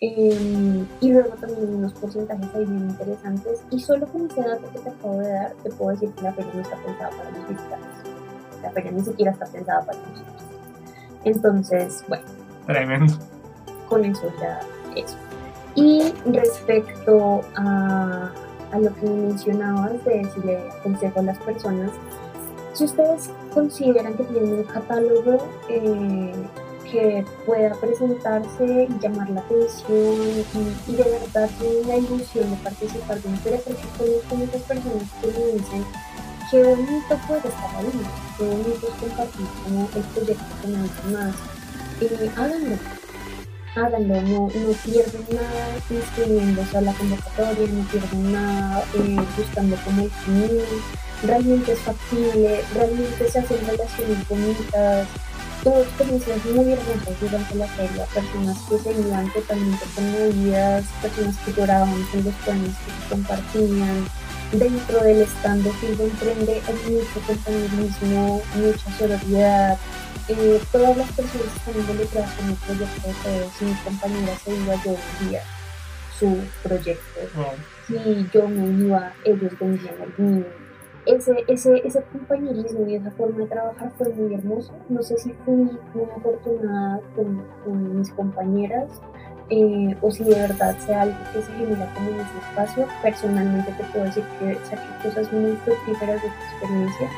Em, 0.01 0.87
y 1.01 1.13
luego 1.13 1.31
también 1.37 1.75
unos 1.75 1.93
porcentajes 1.95 2.55
ahí 2.55 2.65
bien 2.65 2.91
interesantes. 2.91 3.65
Y 3.71 3.81
solo 3.81 4.07
con 4.07 4.27
ese 4.27 4.43
dato 4.43 4.71
que 4.73 4.79
te 4.81 4.89
acabo 4.91 5.19
de 5.19 5.29
dar, 5.29 5.53
te 5.63 5.71
puedo 5.71 5.91
decir 5.93 6.11
que 6.11 6.23
la 6.23 6.33
feria 6.33 6.53
no 6.55 6.61
está 6.61 6.77
pensada 6.77 7.11
para 7.11 7.31
los 7.31 7.49
visitantes. 7.49 8.13
La 8.63 8.71
feria 8.71 8.91
ni 8.93 9.01
siquiera 9.05 9.33
está 9.33 9.47
pensada 9.47 9.87
para 9.87 9.99
nosotros. 9.99 10.43
Entonces, 11.25 12.05
bueno. 12.09 12.25
Tremendo. 12.67 13.15
Con 13.89 14.05
eso 14.05 14.33
ya 14.41 14.61
eso. 14.97 15.17
Y 15.75 16.13
respecto 16.27 17.41
a, 17.57 18.33
a 18.73 18.79
lo 18.79 18.95
que 18.95 19.07
mencionabas 19.07 20.05
de 20.05 20.25
si 20.35 20.41
le 20.41 20.71
aconsejo 20.71 21.21
a 21.21 21.23
las 21.23 21.39
personas 21.39 21.91
si 22.75 22.85
ustedes 22.85 23.31
consideran 23.53 24.15
que 24.15 24.25
tienen 24.25 24.53
un 24.53 24.65
catálogo 24.65 25.39
eh, 25.69 26.33
que 26.95 27.25
pueda 27.45 27.75
presentarse 27.75 28.89
y 28.89 28.99
llamar 29.01 29.29
la 29.31 29.41
atención 29.41 30.45
y, 30.87 30.93
de 30.93 31.03
verdad 31.03 31.51
tienen 31.59 31.89
la 31.89 31.97
ilusión 31.97 32.51
de 32.51 32.57
participar 32.59 33.21
de 33.21 33.29
un 33.29 33.39
porque 33.39 33.89
conozco 33.99 34.37
muchas 34.37 34.63
personas 34.63 35.03
que 35.21 35.27
me 35.27 35.53
dicen 35.59 35.85
qué 36.51 36.63
bonito 36.63 37.19
puede 37.27 37.49
estar 37.49 37.77
ahí, 37.77 37.91
qué 38.39 38.45
bonito 38.45 38.87
es 38.87 38.95
compartir 39.01 39.47
como 39.65 39.89
el 39.93 40.03
proyecto 40.03 40.45
con 40.63 40.77
alguien 40.77 41.13
más. 41.13 41.35
Eh, 42.01 42.31
háganlo, 42.37 42.77
háganlo, 43.75 44.23
no, 44.23 44.41
no 44.47 44.73
pierden 44.85 45.27
nada 45.33 45.77
inscribiéndose 45.91 46.79
a 46.79 46.81
la 46.81 46.93
convocatoria, 46.93 47.67
no 47.73 47.89
pierden 47.89 48.33
nada 48.33 48.85
eh, 48.95 49.17
buscando 49.37 49.77
como 49.85 50.03
el 50.03 50.63
realmente 51.25 51.73
es 51.73 51.79
factible, 51.81 52.63
realmente 52.75 53.31
se 53.31 53.39
hacen 53.39 53.67
relaciones 53.67 54.29
bonitas, 54.29 55.09
tuve 55.65 55.81
experiencias 55.81 56.45
muy 56.45 56.73
hermosas 56.73 57.21
durante 57.21 57.55
la 57.55 57.67
feria, 57.69 58.05
personas 58.13 58.59
que 58.69 58.79
se 58.79 59.01
iban 59.01 59.33
totalmente 59.33 59.85
conmovidas, 59.95 60.85
personas 61.01 61.37
que 61.39 61.53
lloraban 61.55 62.03
con 62.05 62.25
los 62.25 62.35
planes 62.35 62.69
que 62.69 62.93
se 62.93 63.09
compartían. 63.09 64.05
Dentro 64.53 65.01
del 65.03 65.23
stand 65.23 65.65
de 65.65 65.73
Filbo 65.73 66.05
Emprende 66.05 66.63
hay 66.67 66.93
mucho 66.93 67.21
compañerismo, 67.27 68.43
mucha 68.55 68.99
sororidad. 68.99 69.79
Eh, 70.29 70.61
todas 70.71 70.97
las 70.97 71.11
personas 71.13 71.49
que 71.49 71.59
están 71.59 71.81
involucradas 71.81 72.39
en 72.41 72.49
el 72.51 72.57
proyecto 72.57 73.09
de 73.09 73.15
todos, 73.25 73.53
si 73.59 73.65
mi 73.65 73.75
compañera 73.75 74.39
se 74.45 74.55
iba, 74.55 74.75
yo 74.85 74.97
vendía 75.19 75.43
su 76.19 76.39
proyecto. 76.63 77.21
Si 77.89 78.29
yo 78.33 78.49
me 78.49 78.85
iba, 78.85 79.13
ellos 79.25 79.53
vendían 79.59 79.95
el 80.19 80.25
mío 80.25 80.64
ese, 81.07 81.45
ese, 81.49 81.87
ese 81.87 82.03
compañerismo 82.13 82.87
y 82.87 82.95
esa 82.97 83.11
forma 83.13 83.39
de 83.39 83.47
trabajar 83.47 83.93
fue 83.97 84.09
muy 84.11 84.35
hermoso. 84.35 84.73
No 84.89 85.03
sé 85.03 85.19
si 85.19 85.33
fui 85.45 85.55
muy 85.55 86.05
afortunada 86.17 87.01
con, 87.15 87.43
con 87.65 87.99
mis 87.99 88.11
compañeras 88.11 88.89
eh, 89.51 89.97
o 90.01 90.11
si 90.11 90.25
de 90.25 90.35
verdad 90.35 90.77
sea 90.79 91.03
algo 91.03 91.17
que 91.33 91.43
se 91.43 91.53
genera 91.53 91.93
como 91.95 92.11
en 92.11 92.17
ese 92.17 92.39
espacio. 92.49 92.87
Personalmente 93.03 93.73
te 93.73 93.85
puedo 93.85 94.05
decir 94.07 94.25
que 94.39 94.55
saqué 94.65 95.09
cosas 95.09 95.33
muy 95.33 95.53
fructíferas 95.65 96.23
de 96.23 96.29
esta 96.29 96.45
experiencia. 96.53 97.11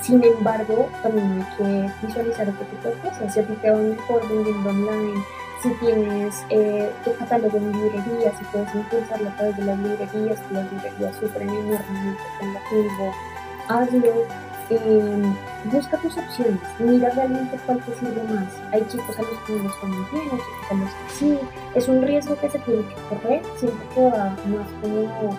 Sin 0.00 0.22
embargo, 0.24 0.88
también 1.02 1.30
hay 1.30 1.56
que 1.56 2.06
visualizar 2.06 2.48
otro 2.48 2.66
tipo 2.66 2.88
de 2.88 2.94
cosas. 3.08 3.34
Si 3.34 3.40
a 3.40 3.44
ti 3.44 3.54
te 3.62 3.70
va 3.70 3.78
mejor 3.78 4.28
vendiendo 4.28 4.70
online, 4.70 5.22
si 5.62 5.70
tienes 5.74 6.44
eh, 6.50 6.90
tu 7.04 7.14
catálogo 7.14 7.56
en 7.56 7.72
librerías, 7.72 8.36
si 8.38 8.44
puedes 8.46 8.74
impulsarlo 8.74 9.28
a 9.28 9.36
través 9.36 9.56
de 9.56 9.64
las 9.64 9.78
librerías, 9.78 10.40
que 10.40 10.54
las 10.54 10.72
librerías 10.72 11.16
sufren 11.16 11.48
enormemente 11.48 12.22
con 12.38 12.54
la 12.54 12.60
curva, 12.68 13.12
hazlo. 13.68 14.52
Eh, 14.70 15.32
busca 15.64 15.98
tus 15.98 16.16
opciones, 16.16 16.60
mira 16.78 17.10
realmente 17.10 17.58
cuál 17.66 17.78
te 17.80 17.94
sirve 17.94 18.22
más. 18.32 18.48
Hay 18.72 18.82
chicos 18.88 19.18
a 19.18 19.22
los 19.22 19.38
que 19.40 19.52
no 19.52 19.64
les 19.64 19.82
muy 19.82 20.06
bien, 20.10 20.30
hay 20.32 20.38
chicos 20.38 20.70
a 20.70 20.74
los 20.74 20.88
que 20.88 21.10
sí. 21.18 21.38
Es 21.74 21.88
un 21.88 22.02
riesgo 22.02 22.38
que 22.40 22.48
se 22.48 22.58
tiene 22.60 22.82
que 22.82 22.94
correr, 23.10 23.42
siempre 23.58 23.86
que 23.94 24.00
más 24.00 24.68
como 24.80 25.36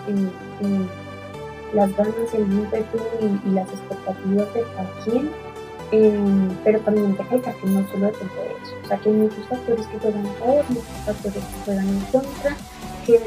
las 1.72 1.96
ganas, 1.96 2.34
el 2.34 2.42
ímpetu 2.42 2.98
y, 3.20 3.48
y 3.48 3.50
las 3.52 3.68
expectativas 3.68 4.54
de 4.54 4.62
cada 4.76 4.90
quien 5.04 5.30
Em, 5.90 6.48
pero 6.64 6.80
también 6.80 7.16
recalcar 7.16 7.54
que 7.56 7.66
no 7.66 7.86
solo 7.88 8.06
depende 8.06 8.34
de 8.34 8.52
eso, 8.62 8.74
o 8.82 8.88
sea 8.88 8.98
que 8.98 9.08
hay 9.10 9.14
muchos 9.14 9.46
factores 9.48 9.86
que 9.86 9.98
juegan 9.98 10.26
a 10.26 10.32
favor, 10.32 10.64
muchos 10.70 10.96
factores 11.04 11.44
que 11.44 11.64
juegan 11.64 11.88
en 11.88 12.00
contra, 12.00 12.56
que 13.06 13.20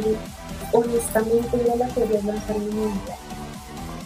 honestamente 0.73 1.63
ya 1.65 1.75
la 1.75 1.87
es 1.87 2.23
lanzar 2.25 2.55
una 2.55 2.75
mundial. 2.75 3.17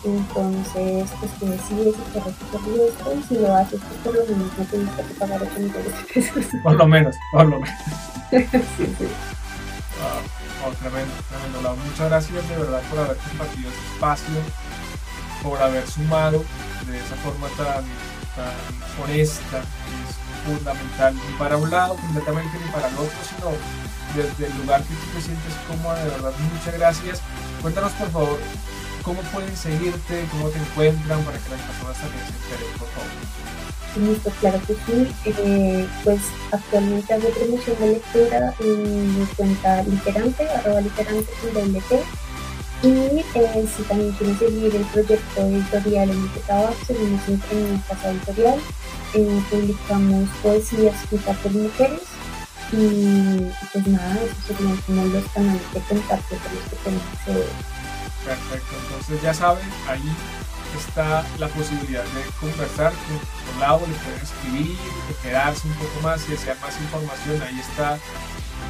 Entonces, 0.03 1.11
pues 1.19 1.31
que 1.39 1.45
decides 1.45 1.95
si 1.95 2.01
quieres 2.11 2.33
hacer 2.33 2.61
riesgo 2.73 3.13
y 3.13 3.23
si 3.23 3.35
lo 3.35 3.55
haces, 3.55 3.79
pues 3.87 3.99
por 4.03 4.15
lo 4.15 4.25
menos 4.25 4.57
no 4.57 4.65
tienes 4.65 4.89
que 4.89 5.13
pagar 5.13 5.41
8 5.43 5.59
millones 5.59 5.85
de 5.85 6.13
pesos. 6.13 6.45
Por 6.63 6.73
lo 6.73 6.87
menos, 6.87 7.15
por 7.31 7.45
lo 7.45 7.59
menos. 7.59 7.79
sí, 8.31 8.95
sí. 8.97 9.07
Oh, 10.63 10.71
tremendo, 10.79 11.13
tremendo. 11.29 11.75
Muchas 11.85 12.09
gracias 12.09 12.49
de 12.49 12.55
verdad 12.57 12.81
por 12.89 12.99
haber 12.99 13.17
compartido 13.17 13.69
este 13.69 13.93
espacio 13.93 14.35
por 15.43 15.61
haber 15.61 15.87
sumado 15.87 16.43
de 16.87 16.97
esa 16.97 17.15
forma 17.17 17.47
tan, 17.57 17.85
tan 18.35 19.03
honesta, 19.03 19.59
es 19.59 20.15
fundamental, 20.45 21.15
ni 21.15 21.37
para 21.37 21.57
un 21.57 21.69
lado 21.69 21.95
completamente 21.95 22.57
ni 22.63 22.71
para 22.71 22.87
el 22.87 22.95
otro, 22.95 23.17
sino 23.29 23.51
desde 24.15 24.47
el 24.47 24.57
lugar 24.61 24.81
que 24.83 24.93
tú 24.93 25.05
te 25.15 25.21
sientes 25.21 25.53
cómoda, 25.67 26.03
de 26.03 26.09
verdad, 26.09 26.33
muchas 26.53 26.73
gracias. 26.73 27.21
Cuéntanos 27.61 27.91
por 27.93 28.11
favor 28.11 28.39
cómo 29.03 29.21
pueden 29.33 29.55
seguirte, 29.55 30.25
cómo 30.31 30.49
te 30.49 30.59
encuentran 30.59 31.23
para 31.23 31.37
que 31.37 31.49
las 31.49 31.61
personas 31.61 31.97
también 31.97 32.25
se 32.25 32.33
enteren, 32.33 32.77
por 32.77 32.87
favor. 32.89 33.11
Listo, 33.97 34.31
claro 34.39 34.61
que 34.65 34.73
sí. 34.73 35.13
Eh, 35.25 35.87
pues 36.03 36.21
actualmente 36.51 37.13
hago 37.13 37.29
promoción 37.29 37.77
de 37.79 37.87
lectura 37.87 38.53
en 38.59 39.19
mi 39.19 39.25
cuenta 39.25 39.83
literante, 39.83 40.49
arroba 40.49 40.81
literante 40.81 41.29
y 42.83 42.87
eh, 42.87 43.67
si 43.75 43.83
también 43.83 44.11
quieren 44.13 44.39
seguir 44.39 44.75
el 44.75 44.85
proyecto 44.85 45.41
editorial 45.41 46.09
en 46.09 46.23
el 46.23 46.31
que 46.31 46.39
trabajo, 46.41 46.75
seguimos 46.85 47.27
en, 47.27 47.41
en 47.51 47.77
casa 47.79 48.11
editorial. 48.11 48.59
Publicamos 49.49 50.29
poesía 50.41 50.91
escrita 50.91 51.33
por 51.33 51.51
mujeres 51.51 52.01
y, 52.71 53.51
pues 53.73 53.87
nada, 53.87 54.15
esos 54.15 54.45
serían 54.47 54.77
como 54.77 55.05
los 55.05 55.25
canales 55.33 55.73
de 55.73 55.81
contacto 55.81 56.35
con 56.37 56.55
los 56.55 56.63
que 56.63 56.75
tenemos 56.83 57.51
Perfecto, 58.23 58.75
entonces 58.85 59.21
ya 59.21 59.33
saben, 59.33 59.67
ahí 59.87 60.01
está 60.77 61.25
la 61.39 61.47
posibilidad 61.49 62.03
de 62.03 62.23
conversar 62.39 62.93
con, 62.93 63.59
Lau, 63.59 63.79
le 63.79 63.93
pueden 63.95 64.21
escribir, 64.21 64.77
quedarse 65.21 65.67
un 65.67 65.73
poco 65.73 66.01
más 66.01 66.25
y 66.27 66.31
desear 66.31 66.57
más 66.61 66.79
información, 66.79 67.41
ahí 67.41 67.59
está 67.59 67.97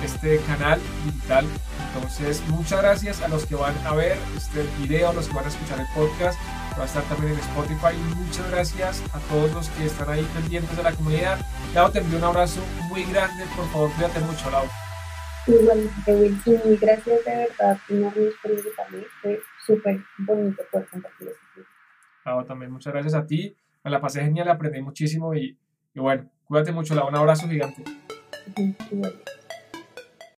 este 0.04 0.40
canal 0.42 0.80
digital. 1.06 1.46
Entonces, 1.94 2.42
muchas 2.48 2.82
gracias 2.82 3.22
a 3.22 3.28
los 3.28 3.46
que 3.46 3.56
van 3.56 3.76
a 3.86 3.94
ver 3.94 4.18
este 4.36 4.64
video, 4.80 5.10
a 5.10 5.14
los 5.14 5.28
que 5.28 5.34
van 5.34 5.46
a 5.46 5.50
escuchar 5.50 5.80
el 5.80 5.88
podcast, 5.94 6.40
va 6.78 6.84
a 6.84 6.86
estar 6.86 7.04
también 7.04 7.34
en 7.34 7.40
Spotify. 7.40 7.96
Muchas 8.16 8.50
gracias 8.50 9.04
a 9.14 9.20
todos 9.30 9.52
los 9.54 9.70
que 9.70 9.86
están 9.86 10.10
ahí 10.10 10.28
pendientes 10.34 10.76
de 10.76 10.84
la 10.84 10.92
comunidad. 10.94 11.40
Lau, 11.74 11.92
te 11.92 12.00
envío 12.00 12.18
un 12.18 12.24
abrazo 12.24 12.62
muy 12.90 13.04
grande, 13.06 13.46
por 13.56 13.68
favor, 13.70 13.92
cuídate 13.94 14.20
mucho, 14.22 14.50
Lau. 14.50 14.66
Igualmente, 15.48 16.16
Will, 16.16 16.40
y 16.46 16.78
gracias 16.78 17.26
de 17.26 17.36
verdad 17.36 17.78
por 17.88 18.52
invitarme, 18.52 19.04
fue 19.22 19.42
súper 19.66 20.00
bonito 20.20 20.64
poder 20.72 20.88
compartir 20.88 21.28
esto. 21.30 21.70
Lau, 22.26 22.46
también 22.46 22.72
muchas 22.72 22.94
gracias 22.94 23.16
a 23.16 23.26
ti, 23.26 23.56
me 23.84 23.92
la 23.92 24.00
pasé 24.00 24.22
genial, 24.22 24.50
aprendí 24.50 24.82
muchísimo 24.82 25.34
y, 25.34 25.58
y 25.94 26.00
bueno, 26.00 26.30
cuídate 26.46 26.72
mucho, 26.72 26.96
Lau, 26.96 27.08
un 27.08 27.16
abrazo 27.16 27.48
gigante. 27.48 27.84
Igualmente. 28.56 29.41